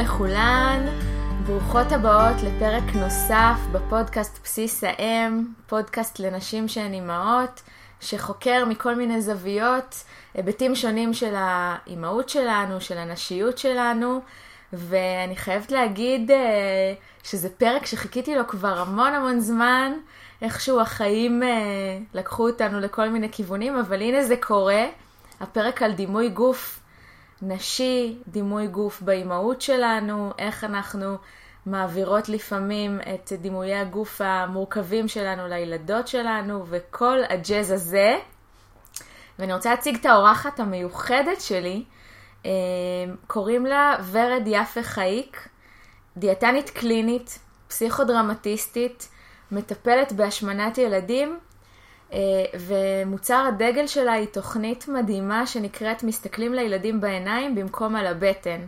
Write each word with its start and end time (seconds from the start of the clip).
לכולן, 0.00 0.86
ברוכות 1.46 1.92
הבאות 1.92 2.36
לפרק 2.42 2.94
נוסף 2.94 3.56
בפודקאסט 3.72 4.40
בסיס 4.44 4.84
האם, 4.84 5.44
פודקאסט 5.66 6.18
לנשים 6.18 6.68
שהן 6.68 6.92
אימהות, 6.92 7.62
שחוקר 8.00 8.64
מכל 8.64 8.94
מיני 8.94 9.20
זוויות, 9.22 10.04
היבטים 10.34 10.74
שונים 10.74 11.14
של 11.14 11.34
האימהות 11.36 12.28
שלנו, 12.28 12.80
של 12.80 12.98
הנשיות 12.98 13.58
שלנו, 13.58 14.20
ואני 14.72 15.36
חייבת 15.36 15.72
להגיד 15.72 16.30
אה, 16.30 16.94
שזה 17.22 17.48
פרק 17.48 17.86
שחיכיתי 17.86 18.34
לו 18.34 18.46
כבר 18.46 18.78
המון 18.78 19.12
המון 19.12 19.40
זמן, 19.40 19.92
איכשהו 20.42 20.80
החיים 20.80 21.42
אה, 21.42 21.48
לקחו 22.14 22.48
אותנו 22.48 22.80
לכל 22.80 23.08
מיני 23.08 23.28
כיוונים, 23.32 23.76
אבל 23.76 24.02
הנה 24.02 24.24
זה 24.24 24.36
קורה, 24.36 24.86
הפרק 25.40 25.82
על 25.82 25.92
דימוי 25.92 26.28
גוף 26.28 26.79
נשי, 27.42 28.18
דימוי 28.28 28.66
גוף 28.66 29.02
באימהות 29.02 29.62
שלנו, 29.62 30.32
איך 30.38 30.64
אנחנו 30.64 31.16
מעבירות 31.66 32.28
לפעמים 32.28 33.00
את 33.14 33.32
דימויי 33.32 33.74
הגוף 33.74 34.20
המורכבים 34.20 35.08
שלנו 35.08 35.48
לילדות 35.48 36.08
שלנו, 36.08 36.64
וכל 36.66 37.18
הג'אז 37.28 37.70
הזה. 37.70 38.18
ואני 39.38 39.52
רוצה 39.52 39.70
להציג 39.70 39.96
את 39.96 40.06
האורחת 40.06 40.60
המיוחדת 40.60 41.40
שלי, 41.40 41.84
אה, 42.46 42.50
קוראים 43.26 43.66
לה 43.66 43.96
ורד 44.10 44.42
יפה 44.46 44.82
חאיק, 44.82 45.48
דיאטנית 46.16 46.70
קלינית, 46.70 47.38
פסיכודרמטיסטית, 47.68 49.08
מטפלת 49.52 50.12
בהשמנת 50.12 50.78
ילדים 50.78 51.38
ומוצר 52.60 53.44
הדגל 53.48 53.86
שלה 53.86 54.12
היא 54.12 54.26
תוכנית 54.26 54.88
מדהימה 54.88 55.46
שנקראת 55.46 56.02
מסתכלים 56.02 56.54
לילדים 56.54 57.00
בעיניים 57.00 57.54
במקום 57.54 57.96
על 57.96 58.06
הבטן, 58.06 58.60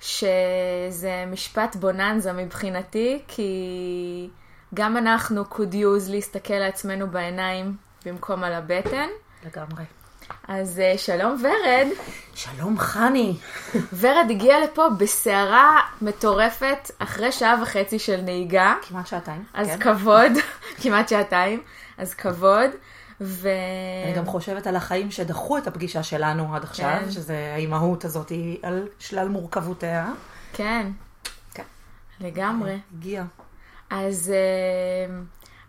שזה 0.00 1.24
משפט 1.26 1.76
בוננזה 1.76 2.32
מבחינתי, 2.32 3.22
כי 3.28 4.30
גם 4.74 4.96
אנחנו 4.96 5.42
could 5.42 5.74
use 5.74 6.10
להסתכל 6.10 6.54
לעצמנו 6.54 7.06
בעיניים 7.06 7.76
במקום 8.06 8.44
על 8.44 8.52
הבטן. 8.52 9.08
לגמרי. 9.46 9.84
אז 10.48 10.80
אה, 10.80 10.98
שלום 10.98 11.42
ורד. 11.42 11.86
שלום 12.34 12.78
חני. 12.78 13.36
ורד 14.00 14.26
הגיעה 14.30 14.60
לפה 14.60 14.88
בסערה 14.98 15.80
מטורפת 16.02 16.90
אחרי 16.98 17.32
שעה 17.32 17.62
וחצי 17.62 17.98
של 17.98 18.20
נהיגה. 18.20 18.74
כמעט 18.82 19.06
שעתיים. 19.06 19.44
אז 19.54 19.68
כן. 19.68 19.78
כבוד, 19.78 20.32
כמעט 20.82 21.08
שעתיים. 21.08 21.62
אז 21.98 22.14
כבוד. 22.14 22.70
ו... 23.20 23.48
אני 24.04 24.14
גם 24.14 24.26
חושבת 24.26 24.66
על 24.66 24.76
החיים 24.76 25.10
שדחו 25.10 25.58
את 25.58 25.66
הפגישה 25.66 26.02
שלנו 26.02 26.54
עד 26.54 26.62
עכשיו, 26.62 26.98
כן. 27.04 27.10
שזה 27.10 27.52
האימהות 27.54 28.04
הזאת 28.04 28.28
היא 28.28 28.58
על 28.62 28.88
שלל 28.98 29.28
מורכבותיה. 29.28 30.12
כן, 30.52 30.90
כן. 31.54 31.62
לגמרי. 32.20 32.78
הגיע. 32.98 33.24
אז, 33.90 34.32
אה, 34.34 35.16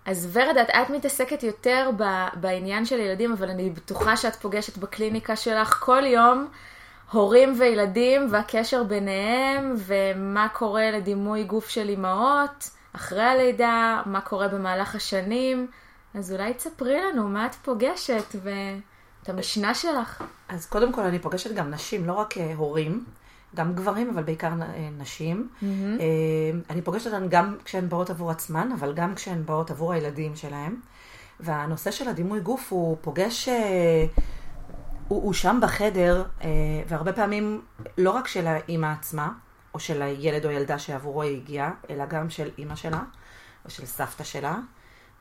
אז 0.06 0.30
ורד, 0.34 0.58
את, 0.58 0.70
את 0.70 0.90
מתעסקת 0.90 1.44
יותר 1.44 1.90
ב, 1.98 2.04
בעניין 2.34 2.86
של 2.86 3.00
ילדים, 3.00 3.32
אבל 3.32 3.50
אני 3.50 3.70
בטוחה 3.70 4.18
שאת 4.18 4.36
פוגשת 4.36 4.78
בקליניקה 4.78 5.36
שלך 5.36 5.80
כל 5.80 6.06
יום 6.06 6.48
הורים 7.12 7.56
וילדים 7.60 8.28
והקשר 8.32 8.84
ביניהם, 8.84 9.76
ומה 9.78 10.48
קורה 10.54 10.92
לדימוי 10.92 11.44
גוף 11.44 11.70
של 11.70 11.90
אימהות 11.90 12.70
אחרי 12.94 13.24
הלידה, 13.24 14.02
מה 14.06 14.22
קורה 14.22 14.48
במהלך 14.48 14.96
השנים. 14.96 15.68
אז 16.14 16.32
אולי 16.32 16.54
תספרי 16.54 17.02
לנו 17.02 17.28
מה 17.28 17.46
את 17.46 17.56
פוגשת 17.56 18.36
ואת 18.44 19.30
המשנה 19.30 19.74
שלך. 19.74 20.24
אז 20.50 20.66
קודם 20.66 20.94
כל 20.94 21.02
אני 21.02 21.20
פוגשת 21.20 21.54
גם 21.56 21.70
נשים, 21.70 22.06
לא 22.06 22.14
רק 22.14 22.38
אה, 22.38 22.54
הורים, 22.56 23.06
גם 23.56 23.74
גברים, 23.76 24.10
אבל 24.10 24.24
בעיקר 24.24 24.48
אה, 24.48 24.90
נשים. 24.98 25.50
Mm-hmm. 25.62 25.66
אני 26.70 26.82
פוגשת 26.82 27.06
אותן 27.08 27.28
גם 27.30 27.58
כשהן 27.66 27.90
באות 27.90 28.10
עבור 28.10 28.32
עצמן, 28.32 28.72
אבל 28.80 28.94
גם 28.94 29.16
כשהן 29.16 29.46
באות 29.46 29.72
עבור 29.72 29.94
הילדים 29.94 30.36
שלהן. 30.36 30.76
והנושא 31.40 31.92
של 31.92 32.08
הדימוי 32.08 32.40
גוף 32.40 32.68
הוא 32.72 32.98
פוגש, 33.02 33.50
הוא, 35.08 35.24
הוא 35.24 35.34
שם 35.34 35.60
בחדר, 35.62 36.24
והרבה 36.88 37.14
פעמים 37.14 37.62
לא 37.98 38.12
רק 38.12 38.28
של 38.28 38.48
האימא 38.48 38.94
עצמה, 39.00 39.32
או 39.74 39.80
של 39.80 40.02
הילד 40.02 40.46
או 40.46 40.52
ילדה 40.52 40.80
שעבורו 40.80 41.22
היא 41.22 41.38
הגיעה, 41.38 41.72
אלא 41.90 42.06
גם 42.06 42.30
של 42.30 42.50
אימא 42.58 42.76
שלה, 42.76 43.04
או 43.66 43.70
של 43.70 43.86
סבתא 43.86 44.24
שלה, 44.24 44.58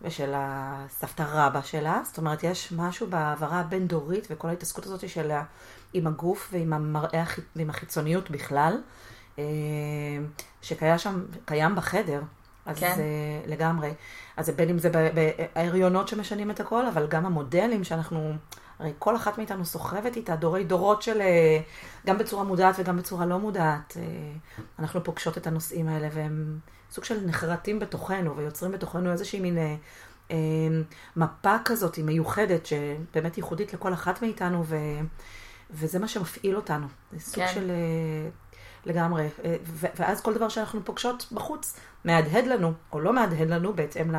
ושל 0.02 0.32
הסבתא 0.36 1.24
רבא 1.32 1.62
שלה. 1.62 2.00
זאת 2.04 2.18
אומרת, 2.18 2.42
יש 2.44 2.72
משהו 2.72 3.06
בהעברה 3.06 3.60
הבין-דורית 3.60 4.26
וכל 4.30 4.48
ההתעסקות 4.48 4.86
הזאת 4.86 5.08
של 5.08 5.30
ה- 5.30 5.44
עם 5.92 6.06
הגוף 6.06 6.48
ועם 6.52 6.72
המראה 6.72 7.24
ועם 7.56 7.70
החיצוניות 7.70 8.30
בכלל, 8.30 8.80
אה, 9.38 9.44
שקיים 10.62 10.98
שם, 10.98 11.24
קיים 11.44 11.74
בחדר. 11.74 12.22
אז 12.66 12.78
כן. 12.78 12.92
כן. 12.96 13.00
לגמרי. 13.50 13.94
אז 14.36 14.46
זה 14.46 14.52
בין 14.52 14.68
אם 14.68 14.78
זה 14.78 14.90
בהריונות 15.54 16.08
שמשנים 16.08 16.50
את 16.50 16.60
הכל, 16.60 16.86
אבל 16.86 17.06
גם 17.06 17.26
המודלים 17.26 17.84
שאנחנו, 17.84 18.32
הרי 18.78 18.92
כל 18.98 19.16
אחת 19.16 19.38
מאיתנו 19.38 19.64
סוחבת 19.64 20.16
איתה 20.16 20.36
דורי 20.36 20.64
דורות 20.64 21.02
של, 21.02 21.20
אה, 21.20 21.60
גם 22.06 22.18
בצורה 22.18 22.44
מודעת 22.44 22.74
וגם 22.78 22.96
בצורה 22.96 23.26
לא 23.26 23.38
מודעת. 23.38 23.96
אה, 23.96 24.02
אנחנו 24.78 25.04
פוגשות 25.04 25.38
את 25.38 25.46
הנושאים 25.46 25.88
האלה 25.88 26.08
והם 26.12 26.58
סוג 26.90 27.04
של 27.04 27.26
נחרטים 27.26 27.78
בתוכנו 27.78 28.36
ויוצרים 28.36 28.72
בתוכנו 28.72 29.12
איזושהי 29.12 29.40
מין 29.40 29.58
אה, 29.58 29.74
אה, 30.30 30.36
מפה 31.16 31.56
כזאת 31.64 31.98
מיוחדת, 31.98 32.66
שבאמת 32.66 33.36
ייחודית 33.36 33.72
לכל 33.74 33.92
אחת 33.92 34.22
מאיתנו, 34.22 34.64
ו, 34.66 34.76
וזה 35.70 35.98
מה 35.98 36.08
שמפעיל 36.08 36.56
אותנו. 36.56 36.86
זה 37.12 37.20
סוג 37.20 37.44
כן. 37.44 37.50
של... 37.54 37.70
אה, 37.70 38.30
לגמרי. 38.86 39.28
אה, 39.44 39.56
ו- 39.64 39.86
ואז 39.96 40.20
כל 40.20 40.34
דבר 40.34 40.48
שאנחנו 40.48 40.84
פוגשות 40.84 41.26
בחוץ 41.32 41.80
מהדהד 42.04 42.46
לנו, 42.46 42.72
או 42.92 43.00
לא 43.00 43.12
מהדהד 43.12 43.48
לנו, 43.48 43.72
בהתאם 43.74 44.14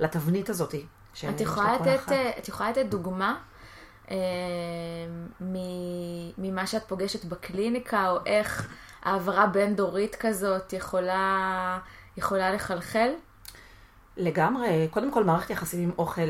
לתבנית 0.00 0.50
הזאת. 0.50 0.74
ש- 1.14 1.24
את 1.24 1.40
יכולה 1.40 1.74
לתת. 1.74 2.12
אה, 2.12 2.30
את 2.38 2.48
יכולה 2.48 2.70
לתת 2.70 2.86
דוגמה 2.86 3.38
אה, 4.10 4.16
ממה 6.38 6.66
שאת 6.66 6.82
פוגשת 6.88 7.24
בקליניקה, 7.24 8.10
או 8.10 8.18
איך 8.26 8.68
העברה 9.06 9.46
בין-דורית 9.46 10.14
כזאת 10.14 10.72
יכולה, 10.72 11.78
יכולה 12.16 12.52
לחלחל? 12.52 13.10
לגמרי. 14.16 14.88
קודם 14.90 15.12
כל, 15.12 15.24
מערכת 15.24 15.50
יחסים 15.50 15.82
עם 15.82 15.90
אוכל 15.98 16.28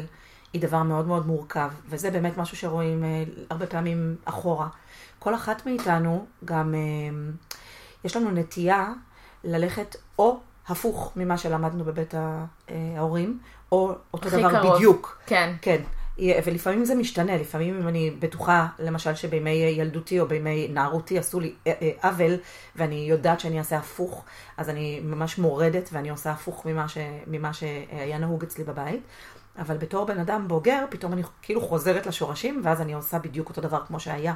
היא 0.52 0.62
דבר 0.62 0.82
מאוד 0.82 1.06
מאוד 1.06 1.26
מורכב, 1.26 1.70
וזה 1.88 2.10
באמת 2.10 2.38
משהו 2.38 2.56
שרואים 2.56 3.04
אה, 3.04 3.24
הרבה 3.50 3.66
פעמים 3.66 4.16
אחורה. 4.24 4.68
כל 5.18 5.34
אחת 5.34 5.66
מאיתנו 5.66 6.26
גם, 6.44 6.74
אה, 6.74 7.18
יש 8.04 8.16
לנו 8.16 8.30
נטייה 8.30 8.92
ללכת 9.44 9.96
או 10.18 10.40
הפוך 10.68 11.12
ממה 11.16 11.38
שלמדנו 11.38 11.84
בבית 11.84 12.14
אה, 12.14 12.44
ההורים, 12.96 13.38
או 13.72 13.92
אותו 14.14 14.30
דבר 14.30 14.60
קרוב. 14.60 14.74
בדיוק. 14.74 15.18
כן. 15.26 15.54
כן, 15.62 15.82
ולפעמים 16.18 16.84
זה 16.84 16.94
משתנה, 16.94 17.36
לפעמים 17.36 17.80
אם 17.80 17.88
אני 17.88 18.10
בטוחה, 18.18 18.66
למשל 18.78 19.14
שבימי 19.14 19.50
ילדותי 19.50 20.20
או 20.20 20.26
בימי 20.26 20.68
נערותי 20.68 21.18
עשו 21.18 21.40
לי 21.40 21.52
אה, 21.66 21.72
אה, 21.82 21.90
עוול, 22.02 22.32
ואני 22.76 23.06
יודעת 23.08 23.40
שאני 23.40 23.58
אעשה 23.58 23.76
הפוך, 23.76 24.24
אז 24.56 24.70
אני 24.70 25.00
ממש 25.04 25.38
מורדת 25.38 25.88
ואני 25.92 26.10
עושה 26.10 26.30
הפוך 26.30 26.66
ממה, 26.66 26.88
ש, 26.88 26.98
ממה 27.26 27.52
שהיה 27.52 28.18
נהוג 28.18 28.42
אצלי 28.42 28.64
בבית. 28.64 29.00
אבל 29.58 29.76
בתור 29.76 30.04
בן 30.04 30.18
אדם 30.18 30.48
בוגר, 30.48 30.84
פתאום 30.90 31.12
אני 31.12 31.22
כאילו 31.42 31.60
חוזרת 31.60 32.06
לשורשים, 32.06 32.60
ואז 32.64 32.80
אני 32.80 32.94
עושה 32.94 33.18
בדיוק 33.18 33.48
אותו 33.48 33.60
דבר 33.60 33.84
כמו 33.86 34.00
שהיה. 34.00 34.34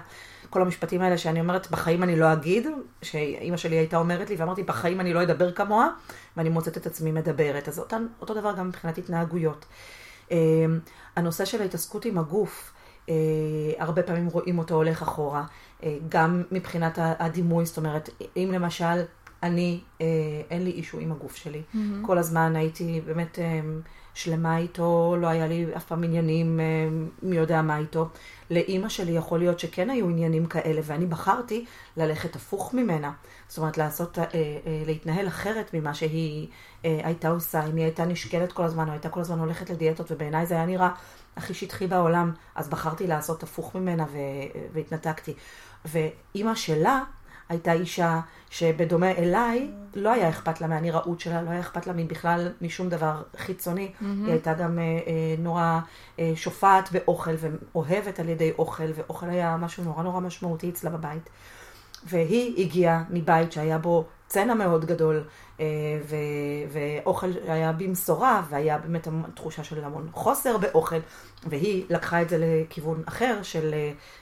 כל 0.51 0.63
המשפטים 0.63 1.01
האלה 1.01 1.19
שאני 1.19 1.41
אומרת, 1.41 1.71
בחיים 1.71 2.03
אני 2.03 2.17
לא 2.17 2.33
אגיד, 2.33 2.67
שאימא 3.03 3.57
שלי 3.57 3.77
הייתה 3.77 3.97
אומרת 3.97 4.31
לי, 4.31 4.37
ואמרתי, 4.37 4.63
בחיים 4.63 5.01
אני 5.01 5.13
לא 5.13 5.23
אדבר 5.23 5.53
כמוה, 5.53 5.89
ואני 6.37 6.49
מוצאת 6.49 6.77
את 6.77 6.87
עצמי 6.87 7.13
מדברת. 7.13 7.69
אז 7.69 7.78
אותן, 7.78 8.07
אותו 8.21 8.34
דבר 8.34 8.53
גם 8.53 8.69
מבחינת 8.69 8.99
התנהגויות. 8.99 9.66
אה, 10.32 10.36
הנושא 11.16 11.44
של 11.44 11.62
ההתעסקות 11.62 12.04
עם 12.04 12.18
הגוף, 12.18 12.72
אה, 13.10 13.15
הרבה 13.78 14.03
פעמים 14.03 14.27
רואים 14.27 14.59
אותו 14.59 14.74
הולך 14.74 15.03
אחורה, 15.03 15.44
אה, 15.82 15.97
גם 16.09 16.42
מבחינת 16.50 16.98
הדימוי, 17.03 17.66
זאת 17.66 17.77
אומרת, 17.77 18.10
אם 18.36 18.50
למשל 18.53 19.03
אני, 19.42 19.80
אה, 20.00 20.06
אין 20.50 20.65
לי 20.65 20.71
אישו 20.71 20.98
עם 20.98 21.12
הגוף 21.12 21.36
שלי, 21.36 21.62
mm-hmm. 21.74 21.78
כל 22.06 22.18
הזמן 22.18 22.56
הייתי 22.56 23.00
באמת 23.06 23.38
שלמה 24.15 24.59
איתו, 24.59 25.16
לא 25.21 25.27
היה 25.27 25.47
לי 25.47 25.66
אף 25.77 25.84
פעם 25.84 26.04
עניינים, 26.04 26.60
מי 27.22 27.36
יודע 27.36 27.62
מה 27.62 27.78
איתו. 27.78 28.09
לאימא 28.50 28.88
שלי 28.88 29.12
יכול 29.12 29.38
להיות 29.38 29.60
שכן 29.60 29.91
היו 29.91 30.09
עניינים 30.09 30.47
כאלה, 30.47 30.80
ואני 30.84 31.06
בחרתי 31.06 31.65
ללכת 31.97 32.36
הפוך 32.36 32.74
ממנה. 32.74 33.12
זאת 33.51 33.59
אומרת, 33.59 33.79
לעשות, 33.79 34.19
אה, 34.19 34.25
אה, 34.35 34.83
להתנהל 34.87 35.29
אחרת 35.29 35.75
ממה 35.75 35.95
שהיא 35.95 36.49
אה, 36.85 37.01
הייתה 37.05 37.29
עושה, 37.29 37.67
אם 37.67 37.77
היא 37.77 37.85
הייתה 37.85 38.05
נשקלת 38.05 38.53
כל 38.53 38.65
הזמן, 38.65 38.87
או 38.87 38.93
הייתה 38.93 39.09
כל 39.09 39.21
הזמן 39.21 39.39
הולכת 39.39 39.71
לדיאטות, 39.71 40.13
ובעיניי 40.13 40.47
זה 40.47 40.55
היה 40.55 40.67
נראה 40.67 40.91
הכי 41.37 41.55
שטחי 41.55 41.87
בעולם, 41.87 42.33
אז 42.55 42.69
בחרתי 42.69 43.07
לעשות 43.07 43.43
הפוך 43.43 43.75
ממנה 43.75 44.05
ו- 44.13 44.59
והתנתקתי. 44.73 45.35
ואימא 45.85 46.55
שלה 46.55 47.03
הייתה 47.49 47.73
אישה 47.73 48.21
שבדומה 48.51 49.11
אליי, 49.11 49.71
לא 49.95 50.13
היה 50.13 50.29
אכפת 50.29 50.61
לה 50.61 50.67
מהנראות 50.67 51.21
שלה, 51.21 51.43
לא 51.43 51.51
היה 51.51 51.61
אכפת 51.61 51.87
לה 51.87 51.93
בכלל 51.93 52.53
משום 52.61 52.89
דבר 52.89 53.23
חיצוני. 53.37 53.93
Mm-hmm. 53.93 54.05
היא 54.05 54.33
הייתה 54.33 54.55
גם 54.55 54.79
אה, 54.79 54.85
אה, 54.85 55.35
נורא 55.39 55.81
אה, 56.19 56.33
שופעת 56.35 56.93
באוכל 56.93 57.35
ואוהבת 57.39 58.21
על 58.21 58.29
ידי 58.29 58.53
אוכל, 58.59 58.91
ואוכל 58.95 59.31
היה 59.31 59.57
משהו 59.57 59.85
נורא 59.85 60.03
נורא 60.03 60.21
משמעותי 60.21 60.71
אצלה 60.71 60.91
בבית. 60.91 61.31
והיא 62.05 62.65
הגיעה 62.65 63.03
מבית 63.11 63.53
שהיה 63.53 63.79
בו 63.79 64.05
צנע 64.27 64.55
מאוד 64.55 64.85
גדול, 64.85 65.25
אה, 65.61 65.67
ו- 66.09 66.17
ואוכל 66.73 67.31
היה 67.49 67.73
במשורה, 67.73 68.43
והיה 68.49 68.79
באמת 68.79 69.09
תחושה 69.35 69.65
של 69.65 69.85
המון 69.85 70.09
חוסר 70.13 70.57
באוכל, 70.57 70.99
והיא 71.47 71.85
לקחה 71.91 72.23
את 72.23 72.29
זה 72.29 72.37
לכיוון 72.41 73.03
אחר 73.07 73.43
של, 73.43 73.75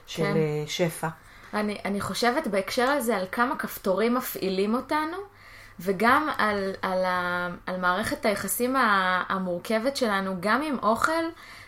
של 0.07 0.23
כן. 0.23 0.35
שפע. 0.67 1.09
אני, 1.55 1.79
אני 1.85 2.01
חושבת 2.01 2.47
בהקשר 2.47 2.89
הזה 2.89 3.17
על 3.17 3.27
כמה 3.33 3.57
כפתורים 3.57 4.15
מפעילים 4.15 4.75
אותנו, 4.75 5.17
וגם 5.81 6.29
על, 6.39 6.73
על, 6.83 7.05
ה, 7.05 7.49
על 7.67 7.81
מערכת 7.81 8.27
היחסים 8.27 8.77
המורכבת 9.29 9.97
שלנו, 9.97 10.37
גם 10.41 10.63
עם 10.63 10.77
אוכל 10.83 11.13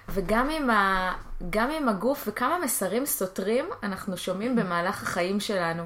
וגם 0.08 0.50
עם, 0.50 0.70
ה, 0.70 1.12
גם 1.50 1.70
עם 1.70 1.88
הגוף, 1.88 2.24
וכמה 2.26 2.58
מסרים 2.58 3.06
סותרים 3.06 3.64
אנחנו 3.82 4.16
שומעים 4.16 4.56
במהלך 4.56 5.02
החיים 5.02 5.40
שלנו. 5.40 5.84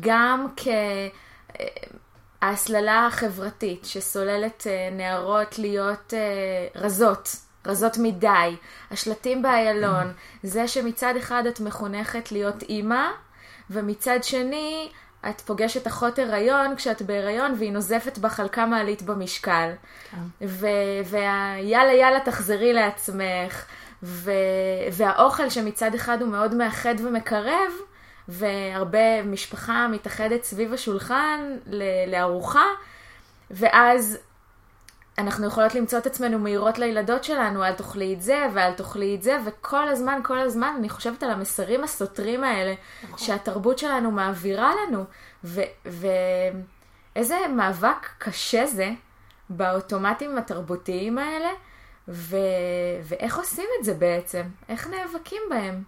גם 0.00 0.46
כהסללה 2.40 3.06
החברתית 3.06 3.84
שסוללת 3.84 4.66
אה, 4.66 4.88
נערות 4.92 5.58
להיות 5.58 6.14
אה, 6.14 6.80
רזות, 6.80 7.36
רזות 7.66 7.98
מדי, 7.98 8.56
השלטים 8.90 9.42
באיילון, 9.42 10.12
זה 10.42 10.68
שמצד 10.68 11.14
אחד 11.18 11.46
את 11.46 11.60
מחונכת 11.60 12.32
להיות 12.32 12.62
אימא, 12.62 13.08
ומצד 13.70 14.18
שני 14.22 14.88
את 15.28 15.40
פוגשת 15.40 15.86
אחות 15.86 16.18
הריון 16.18 16.76
כשאת 16.76 17.02
בהיריון 17.02 17.54
והיא 17.58 17.72
נוזפת 17.72 18.18
בך 18.18 18.40
על 18.40 18.48
כמה 18.48 18.80
עלית 18.80 19.02
במשקל. 19.02 19.70
כן. 20.10 20.46
ויאללה 21.04 21.92
יאללה 21.92 22.20
תחזרי 22.20 22.72
לעצמך. 22.72 23.64
ו- 24.02 24.30
והאוכל 24.92 25.48
שמצד 25.50 25.94
אחד 25.94 26.22
הוא 26.22 26.28
מאוד 26.28 26.54
מאחד 26.54 26.94
ומקרב, 26.98 27.72
והרבה 28.28 29.22
משפחה 29.22 29.88
מתאחדת 29.88 30.44
סביב 30.44 30.72
השולחן 30.72 31.56
לארוחה, 32.06 32.64
ואז 33.50 34.18
אנחנו 35.18 35.46
יכולות 35.46 35.74
למצוא 35.74 35.98
את 35.98 36.06
עצמנו 36.06 36.38
מהירות 36.38 36.78
לילדות 36.78 37.24
שלנו, 37.24 37.64
אל 37.64 37.72
תאכלי 37.72 38.14
את 38.14 38.22
זה 38.22 38.46
ואל 38.54 38.72
תאכלי 38.72 39.14
את 39.14 39.22
זה, 39.22 39.38
וכל 39.46 39.88
הזמן, 39.88 40.20
כל 40.24 40.38
הזמן, 40.38 40.74
אני 40.78 40.88
חושבת 40.88 41.22
על 41.22 41.30
המסרים 41.30 41.84
הסותרים 41.84 42.44
האלה, 42.44 42.74
נכון. 43.04 43.18
שהתרבות 43.18 43.78
שלנו 43.78 44.10
מעבירה 44.10 44.72
לנו, 44.74 45.04
ואיזה 47.14 47.38
מאבק 47.56 48.08
קשה 48.18 48.66
זה 48.66 48.90
באוטומטים 49.50 50.38
התרבותיים 50.38 51.18
האלה, 51.18 51.48
ו- 52.10 52.36
ואיך 53.04 53.38
עושים 53.38 53.64
את 53.80 53.84
זה 53.84 53.94
בעצם? 53.94 54.42
איך 54.68 54.86
נאבקים 54.86 55.42
בהם? 55.50 55.82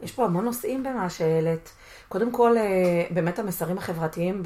יש 0.00 0.12
פה 0.12 0.24
המון 0.24 0.44
נושאים 0.44 0.82
במה 0.82 1.10
שהעלית. 1.10 1.72
קודם 2.08 2.32
כל, 2.32 2.56
אה, 2.56 3.06
באמת 3.10 3.38
המסרים 3.38 3.78
החברתיים 3.78 4.42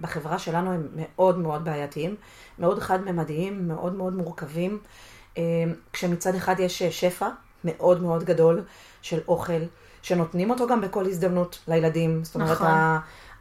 בחברה 0.00 0.38
שלנו 0.38 0.72
הם 0.72 0.88
מאוד 0.96 1.38
מאוד 1.38 1.64
בעייתיים, 1.64 2.16
מאוד 2.58 2.78
חד-ממדיים, 2.78 3.68
מאוד 3.68 3.94
מאוד 3.94 4.12
מורכבים. 4.12 4.78
אה, 5.38 5.42
כשמצד 5.92 6.34
אחד 6.34 6.60
יש 6.60 6.82
שפע 6.82 7.28
מאוד 7.64 8.02
מאוד 8.02 8.24
גדול 8.24 8.62
של 9.02 9.20
אוכל, 9.28 9.62
שנותנים 10.02 10.50
אותו 10.50 10.66
גם 10.66 10.80
בכל 10.80 11.06
הזדמנות 11.06 11.58
לילדים. 11.68 12.24
זאת 12.24 12.34
אומרת, 12.34 12.50
נכון. 12.50 12.70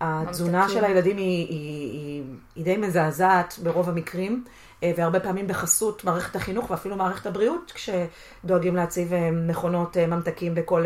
התזונה 0.02 0.70
של 0.70 0.86
הילדים 0.86 1.18
היא, 1.18 1.48
היא, 1.48 1.92
היא, 1.92 2.24
היא 2.56 2.66
די 2.66 2.78
מזעזעת 2.78 3.60
ברוב 3.64 3.90
המקרים. 3.90 4.44
אה, 4.84 4.92
והרבה 4.98 5.20
פעמים 5.20 5.48
בחסות 5.48 6.04
מערכת 6.04 6.36
החינוך 6.36 6.72
ואפילו 6.72 6.96
מערכת 6.96 7.26
הבריאות, 7.26 7.72
כשדואגים 7.76 8.76
להציב 8.76 9.14
אה, 9.14 9.32
מכונות 9.32 9.98
אה, 9.98 10.08
ממתקים 10.08 10.56
בכל, 10.56 10.86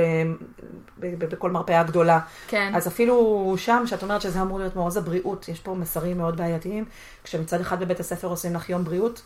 בכל 1.00 1.52
מרפאה 1.52 1.84
גדולה. 1.84 2.20
כן. 2.48 2.72
אז 2.76 2.88
אפילו 2.88 3.56
שם, 3.58 3.84
שאת 3.86 4.04
אומרת 4.04 4.22
שזה 4.22 4.42
אמור 4.42 4.60
להיות 4.60 4.76
מעוז 4.76 4.98
הבריאות, 4.98 5.50
יש 5.50 5.60
פה 5.60 5.74
מסרים 5.74 6.18
מאוד 6.18 6.38
בעייתיים, 6.38 6.86
כשמצד 7.24 7.62
אחד 7.62 7.80
בבית 7.80 8.00
הספר 8.00 8.28
עושים 8.28 8.56
לך 8.56 8.70
יום 8.70 8.84
בריאות, 8.84 9.22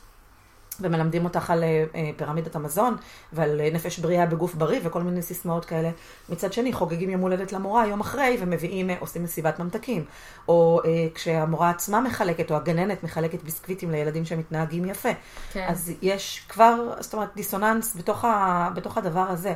ומלמדים 0.82 1.24
אותך 1.24 1.50
על 1.50 1.64
אה, 1.64 1.84
אה, 1.96 2.10
פירמידת 2.18 2.56
המזון 2.56 2.96
ועל 3.34 3.62
אה, 3.62 3.70
נפש 3.74 4.00
בריאה 4.00 4.26
בגוף 4.26 4.56
בריא 4.56 4.80
וכל 4.84 5.04
מיני 5.04 5.22
סיסמאות 5.22 5.66
כאלה. 5.66 5.90
מצד 6.30 6.54
שני, 6.54 6.74
חוגגים 6.74 7.10
יום 7.10 7.22
הולדת 7.22 7.52
למורה 7.52 7.88
יום 7.88 8.00
אחרי 8.00 8.38
ומביאים, 8.40 8.90
עושים 9.00 9.24
מסיבת 9.24 9.60
ממתקים. 9.60 10.06
או 10.48 10.82
כשהמורה 11.16 11.70
עצמה 11.70 12.02
מחלקת, 12.02 12.52
או 12.52 12.56
הגננת 12.56 13.04
מחלקת 13.04 13.44
ביסקוויטים 13.44 13.92
לילדים 13.92 14.26
שמתנהגים 14.26 14.86
יפה. 14.86 15.10
כן. 15.52 15.66
אז 15.70 15.92
יש 16.02 16.46
כבר, 16.50 16.94
זאת 17.00 17.14
אומרת, 17.14 17.30
דיסוננס 17.36 17.96
בתוך, 17.96 18.26
ה, 18.26 18.70
בתוך 18.76 18.98
הדבר 18.98 19.26
הזה. 19.30 19.54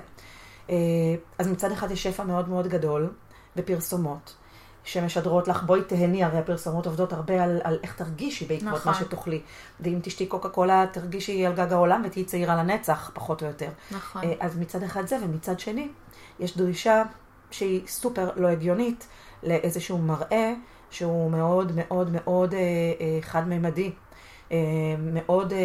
אז 1.37 1.47
מצד 1.47 1.71
אחד 1.71 1.91
יש 1.91 2.03
שפע 2.03 2.23
מאוד 2.23 2.49
מאוד 2.49 2.67
גדול 2.67 3.09
בפרסומות. 3.55 4.33
שמשדרות 4.83 5.47
לך, 5.47 5.63
בואי 5.63 5.81
תהני, 5.83 6.23
הרי 6.23 6.37
הפרסומות 6.37 6.85
עובדות 6.85 7.13
הרבה 7.13 7.43
על, 7.43 7.61
על 7.63 7.79
איך 7.83 7.95
תרגישי 7.95 8.45
בעקבות 8.45 8.73
נכון. 8.73 8.91
מה 8.91 8.97
שתאכלי. 8.99 9.41
ואם 9.79 9.99
תשתי 10.03 10.25
קוקה 10.25 10.49
קולה, 10.49 10.85
תרגישי 10.91 11.45
על 11.45 11.53
גג 11.53 11.73
העולם 11.73 12.01
ותהיי 12.05 12.25
צעירה 12.25 12.55
לנצח, 12.55 13.11
פחות 13.13 13.41
או 13.41 13.47
יותר. 13.47 13.69
נכון. 13.91 14.23
אה, 14.23 14.33
אז 14.39 14.57
מצד 14.57 14.83
אחד 14.83 15.07
זה, 15.07 15.17
ומצד 15.23 15.59
שני, 15.59 15.87
יש 16.39 16.57
דרישה 16.57 17.03
שהיא 17.51 17.81
סופר 17.87 18.29
לא 18.35 18.47
הגיונית 18.47 19.07
לאיזשהו 19.43 19.97
מראה 19.97 20.53
שהוא 20.89 21.31
מאוד 21.31 21.71
מאוד 21.75 22.09
מאוד 22.11 22.53
אה, 22.53 22.59
אה, 22.59 23.21
חד-ממדי. 23.21 23.91
אה, 24.51 24.57
מאוד, 24.99 25.53
אה, 25.53 25.59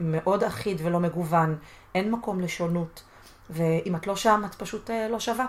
מאוד 0.00 0.44
אחיד 0.44 0.80
ולא 0.84 1.00
מגוון, 1.00 1.56
אין 1.94 2.10
מקום 2.10 2.40
לשונות, 2.40 3.02
ואם 3.50 3.96
את 3.96 4.06
לא 4.06 4.16
שם, 4.16 4.42
את 4.46 4.54
פשוט 4.54 4.90
אה, 4.90 5.08
לא 5.08 5.20
שווה. 5.20 5.46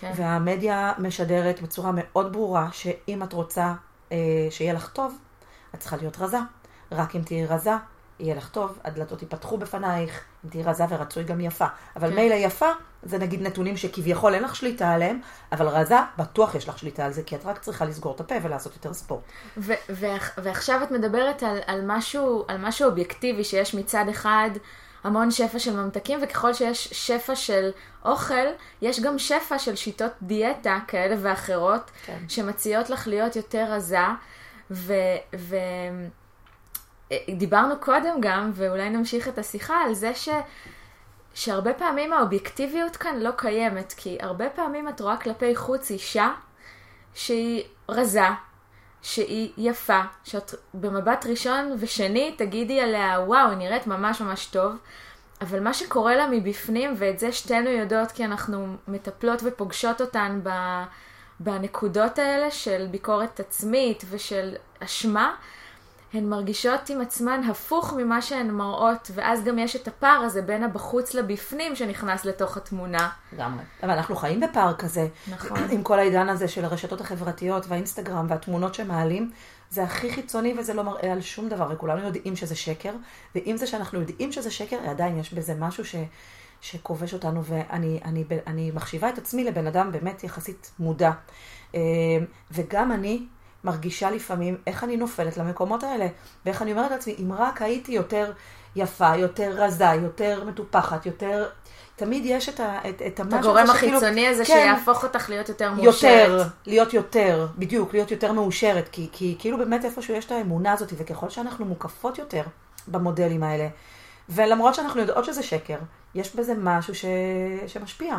כן. 0.00 0.12
והמדיה 0.16 0.92
משדרת 0.98 1.62
בצורה 1.62 1.90
מאוד 1.94 2.32
ברורה 2.32 2.68
שאם 2.72 3.22
את 3.22 3.32
רוצה 3.32 3.72
אה, 4.12 4.16
שיהיה 4.50 4.72
לך 4.72 4.88
טוב, 4.88 5.18
את 5.74 5.80
צריכה 5.80 5.96
להיות 5.96 6.18
רזה. 6.18 6.38
רק 6.92 7.16
אם 7.16 7.22
תהיי 7.22 7.46
רזה, 7.46 7.72
יהיה 8.20 8.34
לך 8.34 8.48
טוב, 8.48 8.78
הדלתות 8.84 9.22
ייפתחו 9.22 9.58
בפנייך, 9.58 10.24
אם 10.44 10.50
תהיי 10.50 10.62
רזה 10.62 10.84
ורצוי 10.88 11.24
גם 11.24 11.40
יפה. 11.40 11.66
אבל 11.96 12.10
כן. 12.10 12.16
מילא 12.16 12.34
יפה, 12.34 12.68
זה 13.02 13.18
נגיד 13.18 13.42
נתונים 13.42 13.76
שכביכול 13.76 14.34
אין 14.34 14.42
לך 14.42 14.56
שליטה 14.56 14.90
עליהם, 14.90 15.20
אבל 15.52 15.68
רזה, 15.68 15.96
בטוח 16.18 16.54
יש 16.54 16.68
לך 16.68 16.78
שליטה 16.78 17.04
על 17.04 17.12
זה, 17.12 17.22
כי 17.22 17.36
את 17.36 17.46
רק 17.46 17.58
צריכה 17.58 17.84
לסגור 17.84 18.14
את 18.14 18.20
הפה 18.20 18.34
ולעשות 18.42 18.74
יותר 18.74 18.94
ספורט. 18.94 19.22
ו- 19.56 19.72
ועכשיו 20.38 20.80
את 20.82 20.90
מדברת 20.90 21.42
על, 21.42 21.58
על, 21.66 21.80
משהו, 21.86 22.44
על 22.48 22.56
משהו 22.58 22.88
אובייקטיבי 22.88 23.44
שיש 23.44 23.74
מצד 23.74 24.04
אחד 24.10 24.50
המון 25.04 25.30
שפע 25.30 25.58
של 25.58 25.76
ממתקים, 25.76 26.18
וככל 26.22 26.54
שיש 26.54 26.88
שפע 26.88 27.34
של 27.34 27.70
אוכל, 28.04 28.46
יש 28.82 29.00
גם 29.00 29.18
שפע 29.18 29.58
של 29.58 29.76
שיטות 29.76 30.12
דיאטה 30.22 30.78
כאלה 30.88 31.16
ואחרות, 31.18 31.90
כן. 32.06 32.18
שמציעות 32.28 32.90
לך 32.90 33.06
להיות 33.08 33.36
יותר 33.36 33.64
רזה, 33.68 33.98
ודיברנו 37.10 37.74
ו... 37.74 37.80
קודם 37.80 38.20
גם, 38.20 38.50
ואולי 38.54 38.90
נמשיך 38.90 39.28
את 39.28 39.38
השיחה, 39.38 39.76
על 39.86 39.94
זה 39.94 40.14
ש... 40.14 40.28
שהרבה 41.34 41.74
פעמים 41.74 42.12
האובייקטיביות 42.12 42.96
כאן 42.96 43.18
לא 43.18 43.30
קיימת, 43.36 43.94
כי 43.96 44.18
הרבה 44.20 44.50
פעמים 44.50 44.88
את 44.88 45.00
רואה 45.00 45.16
כלפי 45.16 45.56
חוץ 45.56 45.90
אישה 45.90 46.30
שהיא 47.14 47.64
רזה, 47.88 48.28
שהיא 49.02 49.52
יפה, 49.56 50.00
שאת 50.24 50.54
במבט 50.74 51.26
ראשון 51.26 51.76
ושני 51.78 52.34
תגידי 52.38 52.80
עליה, 52.80 53.20
וואו, 53.20 53.54
נראית 53.54 53.86
ממש 53.86 54.20
ממש 54.20 54.46
טוב, 54.46 54.76
אבל 55.40 55.60
מה 55.60 55.74
שקורה 55.74 56.16
לה 56.16 56.26
מבפנים, 56.30 56.94
ואת 56.96 57.18
זה 57.18 57.32
שתינו 57.32 57.70
יודעות 57.70 58.12
כי 58.12 58.24
אנחנו 58.24 58.76
מטפלות 58.88 59.40
ופוגשות 59.44 60.00
אותן 60.00 60.40
בנקודות 61.40 62.18
האלה 62.18 62.50
של 62.50 62.86
ביקורת 62.90 63.40
עצמית 63.40 64.04
ושל 64.10 64.54
אשמה, 64.80 65.34
הן 66.12 66.28
מרגישות 66.28 66.90
עם 66.90 67.00
עצמן 67.00 67.40
הפוך 67.50 67.92
ממה 67.92 68.22
שהן 68.22 68.50
מראות, 68.50 69.10
ואז 69.14 69.44
גם 69.44 69.58
יש 69.58 69.76
את 69.76 69.88
הפער 69.88 70.20
הזה 70.20 70.42
בין 70.42 70.64
הבחוץ 70.64 71.14
לבפנים 71.14 71.76
שנכנס 71.76 72.24
לתוך 72.24 72.56
התמונה. 72.56 73.08
לגמרי. 73.32 73.64
אבל 73.82 73.90
אנחנו 73.90 74.16
חיים 74.16 74.40
בפער 74.40 74.74
כזה. 74.74 75.08
נכון. 75.28 75.58
עם 75.70 75.82
כל 75.82 75.98
העידן 75.98 76.28
הזה 76.28 76.48
של 76.48 76.64
הרשתות 76.64 77.00
החברתיות 77.00 77.66
והאינסטגרם 77.68 78.26
והתמונות 78.28 78.74
שמעלים, 78.74 79.30
זה 79.70 79.82
הכי 79.82 80.12
חיצוני 80.12 80.54
וזה 80.58 80.74
לא 80.74 80.82
מראה 80.84 81.12
על 81.12 81.20
שום 81.20 81.48
דבר, 81.48 81.68
וכולנו 81.70 82.06
יודעים 82.06 82.36
שזה 82.36 82.54
שקר, 82.54 82.92
ועם 83.34 83.56
זה 83.56 83.66
שאנחנו 83.66 84.00
יודעים 84.00 84.32
שזה 84.32 84.50
שקר, 84.50 84.76
עדיין 84.90 85.18
יש 85.18 85.34
בזה 85.34 85.54
משהו 85.54 85.84
ש... 85.84 85.94
שכובש 86.60 87.14
אותנו, 87.14 87.44
ואני 87.44 88.00
אני, 88.04 88.24
אני 88.46 88.70
מחשיבה 88.70 89.08
את 89.08 89.18
עצמי 89.18 89.44
לבן 89.44 89.66
אדם 89.66 89.92
באמת 89.92 90.24
יחסית 90.24 90.70
מודע. 90.78 91.10
אה, 91.74 91.80
וגם 92.50 92.92
אני 92.92 93.26
מרגישה 93.64 94.10
לפעמים 94.10 94.56
איך 94.66 94.84
אני 94.84 94.96
נופלת 94.96 95.36
למקומות 95.36 95.82
האלה, 95.82 96.06
ואיך 96.46 96.62
אני 96.62 96.72
אומרת 96.72 96.90
לעצמי, 96.90 97.14
אם 97.18 97.32
רק 97.32 97.62
הייתי 97.62 97.92
יותר 97.92 98.32
יפה, 98.76 99.16
יותר 99.16 99.52
רזה, 99.56 99.84
יותר 99.84 100.44
מטופחת, 100.44 101.06
יותר... 101.06 101.48
תמיד 101.96 102.22
יש 102.26 102.48
את, 102.48 102.60
ה, 102.60 102.78
את, 102.88 103.02
את 103.06 103.20
המשהו 103.20 103.38
הגורם 103.38 103.70
החיצוני 103.70 104.28
הזה 104.28 104.44
כן, 104.44 104.52
שיהפוך 104.52 105.04
אותך 105.04 105.30
להיות 105.30 105.48
יותר 105.48 105.72
מאושרת. 105.72 106.28
יותר, 106.28 106.42
להיות 106.66 106.94
יותר, 106.94 107.46
בדיוק, 107.58 107.92
להיות 107.92 108.10
יותר 108.10 108.32
מאושרת, 108.32 108.88
כי, 108.92 109.08
כי 109.12 109.36
כאילו 109.38 109.58
באמת 109.58 109.84
איפשהו 109.84 110.14
יש 110.14 110.24
את 110.24 110.32
האמונה 110.32 110.72
הזאת, 110.72 110.92
וככל 110.96 111.28
שאנחנו 111.28 111.64
מוקפות 111.64 112.18
יותר 112.18 112.42
במודלים 112.88 113.42
האלה, 113.42 113.68
ולמרות 114.28 114.74
שאנחנו 114.74 115.00
יודעות 115.00 115.24
שזה 115.24 115.42
שקר, 115.42 115.78
יש 116.14 116.36
בזה 116.36 116.54
משהו 116.58 116.94
ש, 116.94 117.04
שמשפיע. 117.66 118.16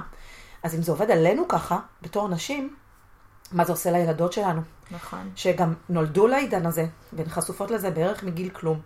אז 0.64 0.76
אם 0.76 0.82
זה 0.82 0.92
עובד 0.92 1.12
עלינו 1.12 1.48
ככה, 1.48 1.80
בתור 2.02 2.28
נשים, 2.28 2.76
מה 3.52 3.66
זה 3.66 3.72
עושה 3.72 3.92
לילדות 3.92 4.34
שלנו, 4.34 4.62
נכון. 4.92 5.30
שגם 5.36 5.74
נולדו 5.90 6.28
לעידן 6.28 6.66
הזה, 6.66 6.86
והן 7.14 7.30
חשופות 7.30 7.72
לזה 7.72 7.90
בערך 7.92 8.24
מגיל 8.24 8.50
כלום. 8.50 8.80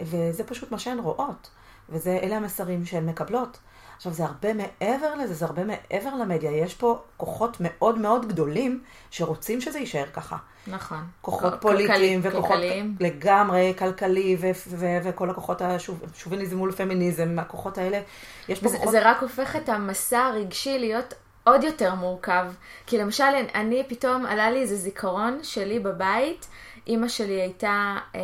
וזה 0.00 0.44
פשוט 0.44 0.72
מה 0.72 0.78
שהן 0.78 0.98
רואות, 0.98 1.50
ואלה 1.88 2.36
המסרים 2.36 2.86
שהן 2.86 3.06
מקבלות. 3.06 3.58
עכשיו, 3.96 4.12
זה 4.12 4.24
הרבה 4.24 4.48
מעבר 4.54 5.14
לזה, 5.14 5.34
זה 5.34 5.44
הרבה 5.44 5.62
מעבר 5.64 6.14
למדיה. 6.14 6.50
יש 6.50 6.74
פה 6.74 7.02
כוחות 7.16 7.56
מאוד 7.60 7.98
מאוד 7.98 8.28
גדולים 8.28 8.82
שרוצים 9.10 9.60
שזה 9.60 9.78
יישאר 9.78 10.06
ככה. 10.12 10.36
נכון. 10.66 10.98
כוחות 11.20 11.52
כל- 11.52 11.58
פוליטיים 11.60 12.20
וכוחות 12.22 12.50
כלכליים. 12.50 12.96
לגמרי, 13.00 13.74
כלכלי, 13.78 14.36
ו- 14.40 14.50
ו- 14.68 14.98
וכל 15.04 15.30
הכוחות 15.30 15.62
השוביניזם 15.62 16.56
מול 16.56 16.72
פמיניזם, 16.72 17.38
הכוחות 17.38 17.78
האלה, 17.78 18.00
יש 18.48 18.60
פה 18.60 18.68
זה, 18.68 18.76
כוחות... 18.76 18.92
זה 18.92 19.10
רק 19.10 19.22
הופך 19.22 19.56
את 19.56 19.68
המסע 19.68 20.18
הרגשי 20.18 20.78
להיות 20.78 21.14
עוד 21.44 21.64
יותר 21.64 21.94
מורכב. 21.94 22.46
כי 22.86 22.98
למשל, 22.98 23.24
אני 23.54 23.84
פתאום, 23.88 24.26
עלה 24.26 24.50
לי 24.50 24.60
איזה 24.60 24.76
זיכרון 24.76 25.38
שלי 25.42 25.78
בבית, 25.78 26.46
אימא 26.86 27.08
שלי 27.08 27.40
הייתה 27.40 27.96
אה, 28.14 28.20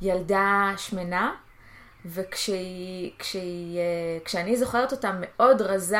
ילדה 0.00 0.72
שמנה, 0.76 1.34
וכשהיא, 2.06 3.10
כשהיא, 3.18 3.78
אה, 3.78 3.84
כשאני 4.24 4.56
זוכרת 4.56 4.92
אותה 4.92 5.10
מאוד 5.20 5.62
רזה 5.62 5.98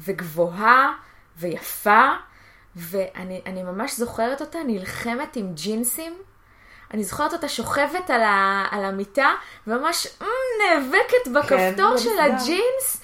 וגבוהה 0.00 0.92
ויפה, 1.36 2.08
ואני 2.76 3.40
אני 3.46 3.62
ממש 3.62 3.96
זוכרת 3.96 4.40
אותה 4.40 4.58
נלחמת 4.66 5.36
עם 5.36 5.52
ג'ינסים. 5.54 6.12
אני 6.94 7.04
זוכרת 7.04 7.32
אותה 7.32 7.48
שוכבת 7.48 8.10
על, 8.10 8.22
ה, 8.22 8.66
על 8.70 8.84
המיטה, 8.84 9.34
וממש 9.66 10.06
mm, 10.06 10.24
נאבקת 10.62 11.28
בכפתור 11.34 11.90
לא 11.90 11.98
של. 11.98 12.18
הג'ינס. 12.18 13.03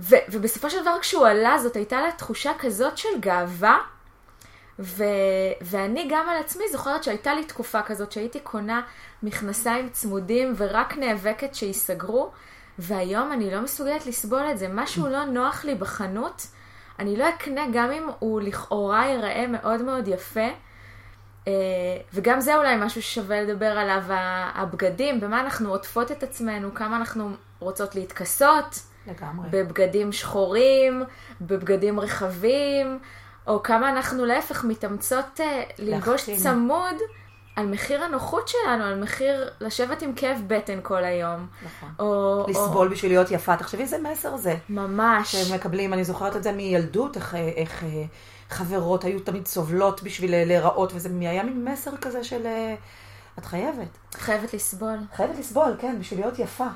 ו, 0.00 0.16
ובסופו 0.28 0.70
של 0.70 0.82
דבר 0.82 0.98
כשהוא 1.00 1.26
עלה, 1.26 1.58
זאת 1.58 1.76
הייתה 1.76 2.02
לה 2.02 2.12
תחושה 2.12 2.52
כזאת 2.58 2.98
של 2.98 3.08
גאווה. 3.20 3.78
ו, 4.78 5.04
ואני 5.60 6.08
גם 6.10 6.28
על 6.28 6.36
עצמי 6.36 6.64
זוכרת 6.72 7.04
שהייתה 7.04 7.34
לי 7.34 7.44
תקופה 7.44 7.82
כזאת 7.82 8.12
שהייתי 8.12 8.40
קונה 8.40 8.82
מכנסיים 9.22 9.88
צמודים 9.88 10.54
ורק 10.56 10.96
נאבקת 10.96 11.54
שייסגרו, 11.54 12.30
והיום 12.78 13.32
אני 13.32 13.50
לא 13.50 13.60
מסוגלת 13.60 14.06
לסבול 14.06 14.50
את 14.50 14.58
זה. 14.58 14.68
משהו 14.68 15.08
לא 15.08 15.24
נוח 15.24 15.64
לי 15.64 15.74
בחנות, 15.74 16.46
אני 16.98 17.16
לא 17.16 17.28
אקנה 17.28 17.64
גם 17.72 17.90
אם 17.90 18.08
הוא 18.18 18.40
לכאורה 18.40 19.06
ייראה 19.06 19.46
מאוד 19.46 19.82
מאוד 19.82 20.08
יפה. 20.08 20.48
אה, 21.48 21.52
וגם 22.14 22.40
זה 22.40 22.56
אולי 22.56 22.76
משהו 22.78 23.02
ששווה 23.02 23.42
לדבר 23.42 23.78
עליו, 23.78 24.02
הבגדים, 24.54 25.20
במה 25.20 25.40
אנחנו 25.40 25.70
עוטפות 25.70 26.12
את 26.12 26.22
עצמנו, 26.22 26.74
כמה 26.74 26.96
אנחנו 26.96 27.30
רוצות 27.58 27.94
להתכסות. 27.94 28.89
לגמרי. 29.06 29.48
בבגדים 29.50 30.12
שחורים, 30.12 31.02
בבגדים 31.40 32.00
רחבים, 32.00 32.98
או 33.46 33.62
כמה 33.62 33.88
אנחנו 33.90 34.26
להפך 34.26 34.64
מתאמצות 34.64 35.40
אה, 35.40 35.62
ללבוש 35.78 36.28
להחתים. 36.28 36.36
צמוד 36.36 36.94
על 37.56 37.66
מחיר 37.66 38.04
הנוחות 38.04 38.48
שלנו, 38.48 38.84
על 38.84 39.02
מחיר 39.02 39.50
לשבת 39.60 40.02
עם 40.02 40.12
כאב 40.16 40.42
בטן 40.46 40.78
כל 40.82 41.04
היום. 41.04 41.46
נכון. 41.64 41.88
או, 41.98 42.46
לסבול 42.48 42.88
בשביל 42.88 43.12
להיות 43.12 43.30
יפה. 43.30 43.56
תחשבי 43.56 43.82
איזה 43.82 43.96
מסר 43.98 44.36
זה. 44.36 44.52
או 44.52 44.56
ממש. 44.68 45.32
שהם 45.32 45.54
מקבלים, 45.54 45.92
אני 45.92 46.04
זוכרת 46.04 46.36
את 46.36 46.42
זה 46.42 46.52
מילדות, 46.52 47.16
איך, 47.16 47.34
איך 47.34 47.84
אה, 47.84 48.04
חברות 48.50 49.04
היו 49.04 49.20
תמיד 49.20 49.46
סובלות 49.46 50.02
בשביל 50.02 50.34
אה, 50.34 50.44
להיראות, 50.44 50.92
וזה 50.94 51.08
היה 51.20 51.42
מין 51.42 51.64
מסר 51.64 51.96
כזה 51.96 52.24
של 52.24 52.46
אה, 52.46 52.74
את 53.38 53.44
חייבת. 53.44 53.98
חייבת 54.14 54.54
לסבול. 54.54 54.98
חייבת 55.16 55.38
לסבול, 55.38 55.76
כן, 55.78 55.96
בשביל 56.00 56.20
להיות 56.20 56.38
יפה. 56.38 56.66